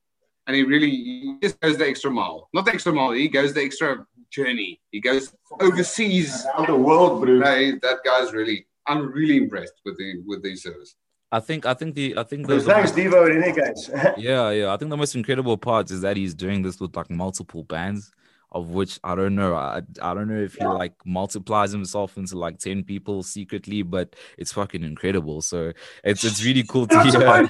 And 0.48 0.56
he 0.56 0.64
really 0.64 0.90
he 0.90 1.38
just 1.42 1.60
goes 1.60 1.78
the 1.78 1.88
extra 1.88 2.10
mile. 2.10 2.50
Not 2.54 2.66
the 2.66 2.72
extra 2.74 2.94
mile, 2.94 3.12
he 3.12 3.28
goes 3.28 3.54
the 3.54 3.62
extra 3.64 4.06
journey. 4.32 4.82
He 4.92 5.00
goes 5.02 5.34
overseas. 5.60 6.46
Around 6.46 6.68
the 6.68 6.76
world, 6.76 7.22
bro. 7.22 7.34
No, 7.40 7.72
that 7.82 7.98
guy's 8.06 8.34
really, 8.34 8.66
I'm 8.88 9.12
really 9.12 9.38
impressed 9.38 9.74
with 9.86 9.98
the 9.98 10.22
with 10.26 10.44
the 10.44 10.56
service. 10.56 10.96
I 11.32 11.40
think 11.42 11.66
I 11.66 11.74
think 11.74 11.96
the 11.96 12.18
I 12.18 12.24
think 12.24 12.48
the, 12.48 12.60
thanks, 12.62 12.92
Devo, 12.92 13.30
in 13.30 13.44
any 13.44 13.54
case. 13.54 13.90
Yeah, 14.18 14.50
yeah. 14.52 14.74
I 14.74 14.78
think 14.78 14.90
the 14.90 14.98
most 14.98 15.14
incredible 15.14 15.58
part 15.58 15.92
is 15.92 16.02
that 16.02 16.16
he's 16.16 16.34
doing 16.34 16.62
this 16.62 16.80
with 16.80 16.96
like 16.96 17.10
multiple 17.10 17.64
bands, 17.64 18.12
of 18.52 18.70
which 18.70 19.00
I 19.04 19.16
don't 19.16 19.36
know. 19.36 19.56
I, 19.56 19.82
I 20.02 20.14
don't 20.14 20.28
know 20.28 20.40
if 20.40 20.56
he 20.56 20.66
like 20.66 20.94
multiplies 21.06 21.72
himself 21.72 22.18
into 22.18 22.38
like 22.38 22.60
10 22.60 22.84
people 22.84 23.24
secretly, 23.24 23.82
but 23.82 24.16
it's 24.38 24.54
fucking 24.54 24.84
incredible. 24.84 25.42
So 25.42 25.74
it's 26.04 26.24
it's 26.24 26.44
really 26.44 26.64
cool 26.64 26.88
to 26.88 27.04
hear. 27.04 27.50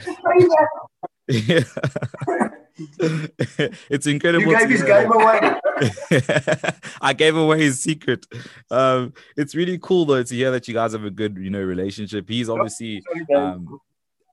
Yeah. 1.30 1.64
it's 3.90 4.08
incredible. 4.08 4.52
you 4.52 4.58
gave 4.58 4.70
his 4.70 4.84
game 4.84 5.12
away. 5.12 5.40
I 7.02 7.14
gave 7.14 7.36
away 7.36 7.60
his 7.60 7.82
secret. 7.82 8.26
Um, 8.72 9.14
it's 9.36 9.56
really 9.56 9.78
cool 9.78 10.06
though 10.06 10.24
to 10.24 10.36
hear 10.36 10.52
that 10.52 10.68
you 10.68 10.74
guys 10.74 10.94
have 10.94 11.04
a 11.04 11.12
good, 11.12 11.38
you 11.38 11.50
know, 11.50 11.62
relationship. 11.62 12.30
He's 12.30 12.50
obviously 12.50 13.04
um, 13.36 13.80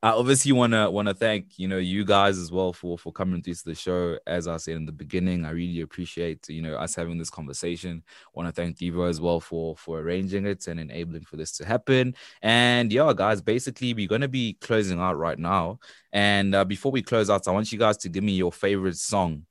I 0.04 0.10
obviously 0.10 0.52
wanna 0.52 0.90
wanna 0.90 1.14
thank 1.14 1.58
you 1.58 1.66
know 1.66 1.78
you 1.78 2.04
guys 2.04 2.36
as 2.36 2.52
well 2.52 2.74
for 2.74 2.98
for 2.98 3.10
coming 3.10 3.42
through 3.42 3.54
to 3.54 3.64
the 3.64 3.74
show. 3.74 4.18
As 4.26 4.46
I 4.46 4.58
said 4.58 4.76
in 4.76 4.84
the 4.84 4.92
beginning, 4.92 5.46
I 5.46 5.50
really 5.52 5.80
appreciate 5.80 6.46
you 6.46 6.60
know 6.60 6.74
us 6.74 6.94
having 6.94 7.16
this 7.16 7.30
conversation. 7.30 8.02
Want 8.34 8.46
to 8.46 8.52
thank 8.52 8.76
Devo 8.76 9.08
as 9.08 9.18
well 9.18 9.40
for 9.40 9.74
for 9.78 10.00
arranging 10.00 10.44
it 10.44 10.66
and 10.66 10.78
enabling 10.78 11.24
for 11.24 11.38
this 11.38 11.52
to 11.52 11.64
happen. 11.64 12.14
And 12.42 12.92
yeah, 12.92 13.14
guys, 13.16 13.40
basically 13.40 13.94
we're 13.94 14.06
gonna 14.06 14.28
be 14.28 14.58
closing 14.60 15.00
out 15.00 15.16
right 15.16 15.38
now. 15.38 15.78
And 16.12 16.54
uh, 16.54 16.66
before 16.66 16.92
we 16.92 17.00
close 17.00 17.30
out, 17.30 17.48
I 17.48 17.52
want 17.52 17.72
you 17.72 17.78
guys 17.78 17.96
to 17.98 18.10
give 18.10 18.24
me 18.24 18.32
your 18.32 18.52
favorite 18.52 18.98
song 18.98 19.46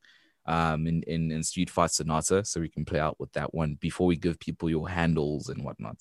um 0.46 0.86
in, 0.86 1.02
in 1.04 1.32
in 1.32 1.42
Street 1.42 1.72
Fight 1.72 1.90
Sonata, 1.90 2.46
so 2.46 2.60
we 2.60 2.70
can 2.70 2.86
play 2.86 3.00
out 3.00 3.20
with 3.20 3.32
that 3.32 3.56
one 3.56 3.74
before 3.82 4.06
we 4.06 4.18
give 4.18 4.38
people 4.38 4.70
your 4.70 4.88
handles 4.88 5.50
and 5.50 5.64
whatnot. 5.64 5.98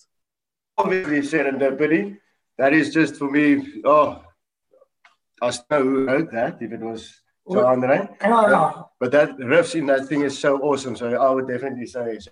Obviously, 0.77 1.21
serendipity. 1.21 2.19
That 2.59 2.75
is 2.75 2.93
just 2.93 3.17
for 3.17 3.31
me. 3.31 3.81
Oh, 3.87 4.23
I 5.43 5.51
don't 5.51 5.71
know 5.71 5.83
who 5.91 6.07
wrote 6.07 6.31
that. 6.33 6.53
If 6.61 6.73
it 6.73 6.81
was 6.81 7.01
Jandre, 7.49 8.09
Yeah, 8.21 8.73
but 9.01 9.11
that 9.13 9.31
riffs 9.39 9.75
in 9.75 9.87
that 9.87 10.07
thing 10.09 10.23
is 10.23 10.39
so 10.39 10.59
awesome. 10.61 10.95
So 10.97 11.07
I 11.27 11.31
would 11.35 11.49
definitely 11.49 11.87
say 11.87 12.05
it's 12.17 12.29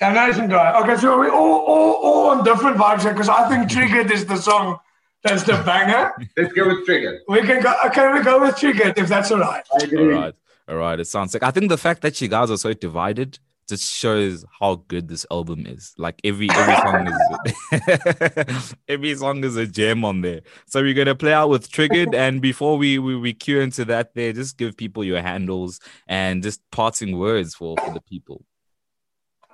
Amazing 0.00 0.48
guy. 0.48 0.80
Okay, 0.82 0.96
so 0.96 1.18
we 1.20 1.28
all 1.28 1.58
all, 1.72 1.92
all 2.06 2.30
on 2.30 2.42
different 2.44 2.76
vibes 2.76 3.02
here 3.02 3.12
because 3.12 3.28
I 3.28 3.48
think 3.48 3.70
Triggered 3.70 4.10
is 4.10 4.26
the 4.26 4.36
song 4.36 4.78
that's 5.22 5.44
the 5.44 5.52
banger. 5.64 6.12
Let's 6.36 6.52
go 6.52 6.66
with 6.66 6.84
Trigger. 6.84 7.20
We 7.28 7.42
can 7.42 7.62
go. 7.62 7.72
Okay, 7.86 8.12
we 8.12 8.20
go 8.22 8.40
with 8.40 8.56
Triggered 8.56 8.98
if 8.98 9.06
that's 9.08 9.30
all 9.30 9.38
right. 9.38 9.64
I 9.72 9.76
All 9.76 9.84
agree. 9.84 10.14
right, 10.14 10.34
all 10.68 10.76
right. 10.76 10.98
It 10.98 11.06
sounds 11.06 11.32
like 11.34 11.44
I 11.44 11.52
think 11.52 11.68
the 11.68 11.78
fact 11.78 12.02
that 12.02 12.20
you 12.20 12.26
guys 12.28 12.50
are 12.50 12.56
so 12.56 12.72
divided 12.72 13.38
just 13.72 13.90
shows 13.90 14.44
how 14.60 14.74
good 14.88 15.08
this 15.08 15.24
album 15.30 15.64
is. 15.66 15.94
Like 15.96 16.20
every 16.24 16.48
every 16.50 16.76
song 16.76 17.08
is 17.08 18.74
every 18.88 19.14
song 19.14 19.42
is 19.44 19.56
a 19.56 19.66
gem 19.66 20.04
on 20.04 20.20
there. 20.20 20.42
So 20.66 20.82
we're 20.82 20.92
gonna 20.92 21.14
play 21.14 21.32
out 21.32 21.48
with 21.48 21.70
Triggered, 21.70 22.14
and 22.24 22.42
before 22.42 22.76
we 22.76 22.98
we, 22.98 23.16
we 23.16 23.32
cue 23.32 23.60
into 23.60 23.86
that, 23.86 24.14
there, 24.14 24.34
just 24.34 24.58
give 24.58 24.76
people 24.76 25.02
your 25.04 25.22
handles 25.22 25.80
and 26.06 26.42
just 26.42 26.60
parting 26.70 27.18
words 27.18 27.54
for 27.54 27.76
for 27.82 27.94
the 27.94 28.02
people. 28.02 28.44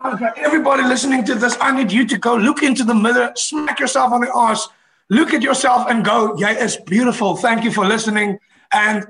Okay, 0.04 0.30
everybody 0.36 0.82
listening 0.82 1.24
to 1.24 1.36
this, 1.36 1.56
I 1.60 1.70
need 1.70 1.92
you 1.92 2.04
to 2.06 2.18
go 2.18 2.34
look 2.34 2.62
into 2.64 2.82
the 2.82 2.94
mirror, 2.94 3.32
smack 3.36 3.78
yourself 3.78 4.12
on 4.12 4.22
the 4.22 4.32
ass, 4.34 4.68
look 5.10 5.32
at 5.32 5.42
yourself, 5.42 5.86
and 5.88 6.04
go, 6.04 6.36
"Yeah, 6.38 6.64
it's 6.64 6.76
beautiful." 6.76 7.36
Thank 7.36 7.62
you 7.62 7.70
for 7.70 7.86
listening, 7.86 8.38
and 8.72 9.06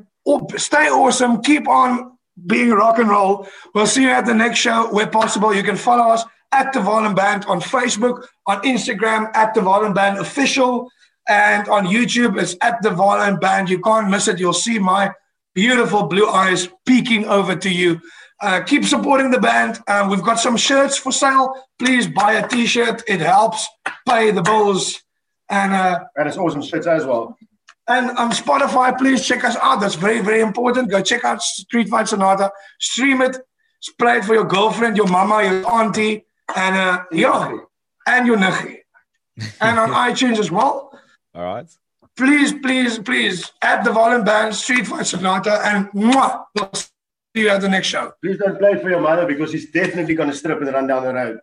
stay 0.58 0.88
awesome. 0.90 1.40
Keep 1.40 1.66
on 1.66 2.17
being 2.46 2.70
rock 2.70 2.98
and 2.98 3.08
roll. 3.08 3.46
We'll 3.74 3.86
see 3.86 4.02
you 4.02 4.10
at 4.10 4.26
the 4.26 4.34
next 4.34 4.58
show 4.58 4.92
where 4.92 5.06
possible. 5.06 5.54
You 5.54 5.62
can 5.62 5.76
follow 5.76 6.12
us 6.12 6.24
at 6.52 6.72
the 6.72 6.80
De 6.80 6.86
Wallen 6.86 7.14
Band 7.14 7.44
on 7.46 7.60
Facebook, 7.60 8.26
on 8.46 8.60
Instagram 8.62 9.30
at 9.34 9.54
the 9.54 9.60
De 9.60 9.66
Wallen 9.66 9.92
Band 9.92 10.18
official, 10.18 10.90
and 11.28 11.68
on 11.68 11.86
YouTube 11.86 12.40
it's 12.40 12.56
at 12.62 12.80
the 12.82 12.90
De 12.90 12.96
Wallen 12.96 13.38
Band. 13.38 13.68
You 13.68 13.80
can't 13.80 14.10
miss 14.10 14.28
it. 14.28 14.38
You'll 14.38 14.52
see 14.52 14.78
my 14.78 15.12
beautiful 15.54 16.04
blue 16.04 16.28
eyes 16.28 16.68
peeking 16.86 17.26
over 17.26 17.56
to 17.56 17.70
you. 17.70 18.00
Uh, 18.40 18.60
keep 18.62 18.84
supporting 18.84 19.30
the 19.32 19.40
band. 19.40 19.80
Uh, 19.88 20.06
we've 20.08 20.22
got 20.22 20.38
some 20.38 20.56
shirts 20.56 20.96
for 20.96 21.10
sale. 21.10 21.52
Please 21.78 22.06
buy 22.06 22.34
a 22.34 22.46
T-shirt. 22.46 23.02
It 23.08 23.20
helps 23.20 23.66
pay 24.08 24.30
the 24.30 24.42
bills. 24.42 25.02
And 25.50 25.72
uh, 25.72 26.04
And 26.14 26.28
it's 26.28 26.36
awesome 26.36 26.62
shit 26.62 26.86
as 26.86 27.04
well. 27.04 27.36
And 27.88 28.10
on 28.18 28.30
Spotify, 28.32 28.96
please 28.96 29.26
check 29.26 29.44
us 29.44 29.56
out. 29.56 29.80
That's 29.80 29.94
very 29.94 30.20
very 30.20 30.40
important. 30.40 30.90
Go 30.90 31.02
check 31.02 31.24
out 31.24 31.42
Street 31.42 31.88
Fight 31.88 32.08
Sonata. 32.08 32.52
Stream 32.78 33.22
it. 33.22 33.38
Play 33.98 34.18
it 34.18 34.24
for 34.24 34.34
your 34.34 34.44
girlfriend, 34.44 34.96
your 34.96 35.06
mama, 35.06 35.42
your 35.42 35.72
auntie, 35.72 36.26
and 36.54 36.76
uh, 36.76 37.04
yeah, 37.12 37.56
and 38.06 38.26
your 38.26 38.36
nuggie. 38.36 38.78
and 39.60 39.78
on 39.78 39.90
iTunes 40.10 40.38
as 40.38 40.50
well. 40.50 40.90
All 41.34 41.44
right. 41.44 41.66
Please, 42.16 42.52
please, 42.52 42.98
please 42.98 43.52
add 43.62 43.84
the 43.84 43.92
De 43.92 43.96
Wallen 43.96 44.24
band 44.24 44.54
Street 44.54 44.86
Fight 44.86 45.06
Sonata, 45.06 45.60
and 45.64 45.88
mwah, 45.92 46.44
we'll 46.54 46.70
see 46.74 46.90
you 47.34 47.48
at 47.48 47.60
the 47.60 47.68
next 47.68 47.86
show. 47.86 48.12
Please 48.20 48.38
don't 48.38 48.58
play 48.58 48.72
it 48.72 48.82
for 48.82 48.90
your 48.90 49.00
mother 49.00 49.24
because 49.24 49.52
she's 49.52 49.70
definitely 49.70 50.16
going 50.16 50.28
to 50.28 50.34
strip 50.34 50.60
and 50.60 50.72
run 50.72 50.88
down 50.88 51.04
the 51.04 51.14
road. 51.14 51.38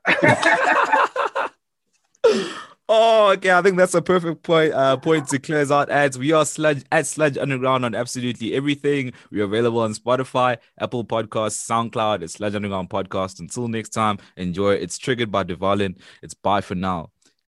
Oh, 2.88 3.31
okay. 3.31 3.51
I 3.51 3.61
think 3.63 3.77
that's 3.77 3.95
a 3.95 4.01
perfect 4.01 4.43
point. 4.43 4.71
Uh, 4.73 4.95
point 4.97 5.27
to 5.29 5.39
close 5.39 5.71
out 5.71 5.89
ads. 5.89 6.19
We 6.19 6.31
are 6.33 6.45
Sludge 6.45 6.83
at 6.91 7.07
Sludge 7.07 7.36
Underground 7.38 7.83
on 7.83 7.95
absolutely 7.95 8.53
everything. 8.53 9.13
We're 9.31 9.45
available 9.45 9.79
on 9.79 9.93
Spotify, 9.93 10.57
Apple 10.79 11.03
Podcasts, 11.03 11.65
SoundCloud. 11.67 12.21
It's 12.21 12.33
Sludge 12.33 12.53
Underground 12.53 12.91
Podcast. 12.91 13.39
Until 13.39 13.67
next 13.67 13.89
time, 13.89 14.19
enjoy. 14.38 14.73
It's 14.73 14.99
triggered 14.99 15.31
by 15.31 15.43
De 15.43 15.55
Wallen. 15.55 15.95
It's 16.21 16.36
bye 16.36 16.61
for 16.61 16.75
now. 16.75 17.14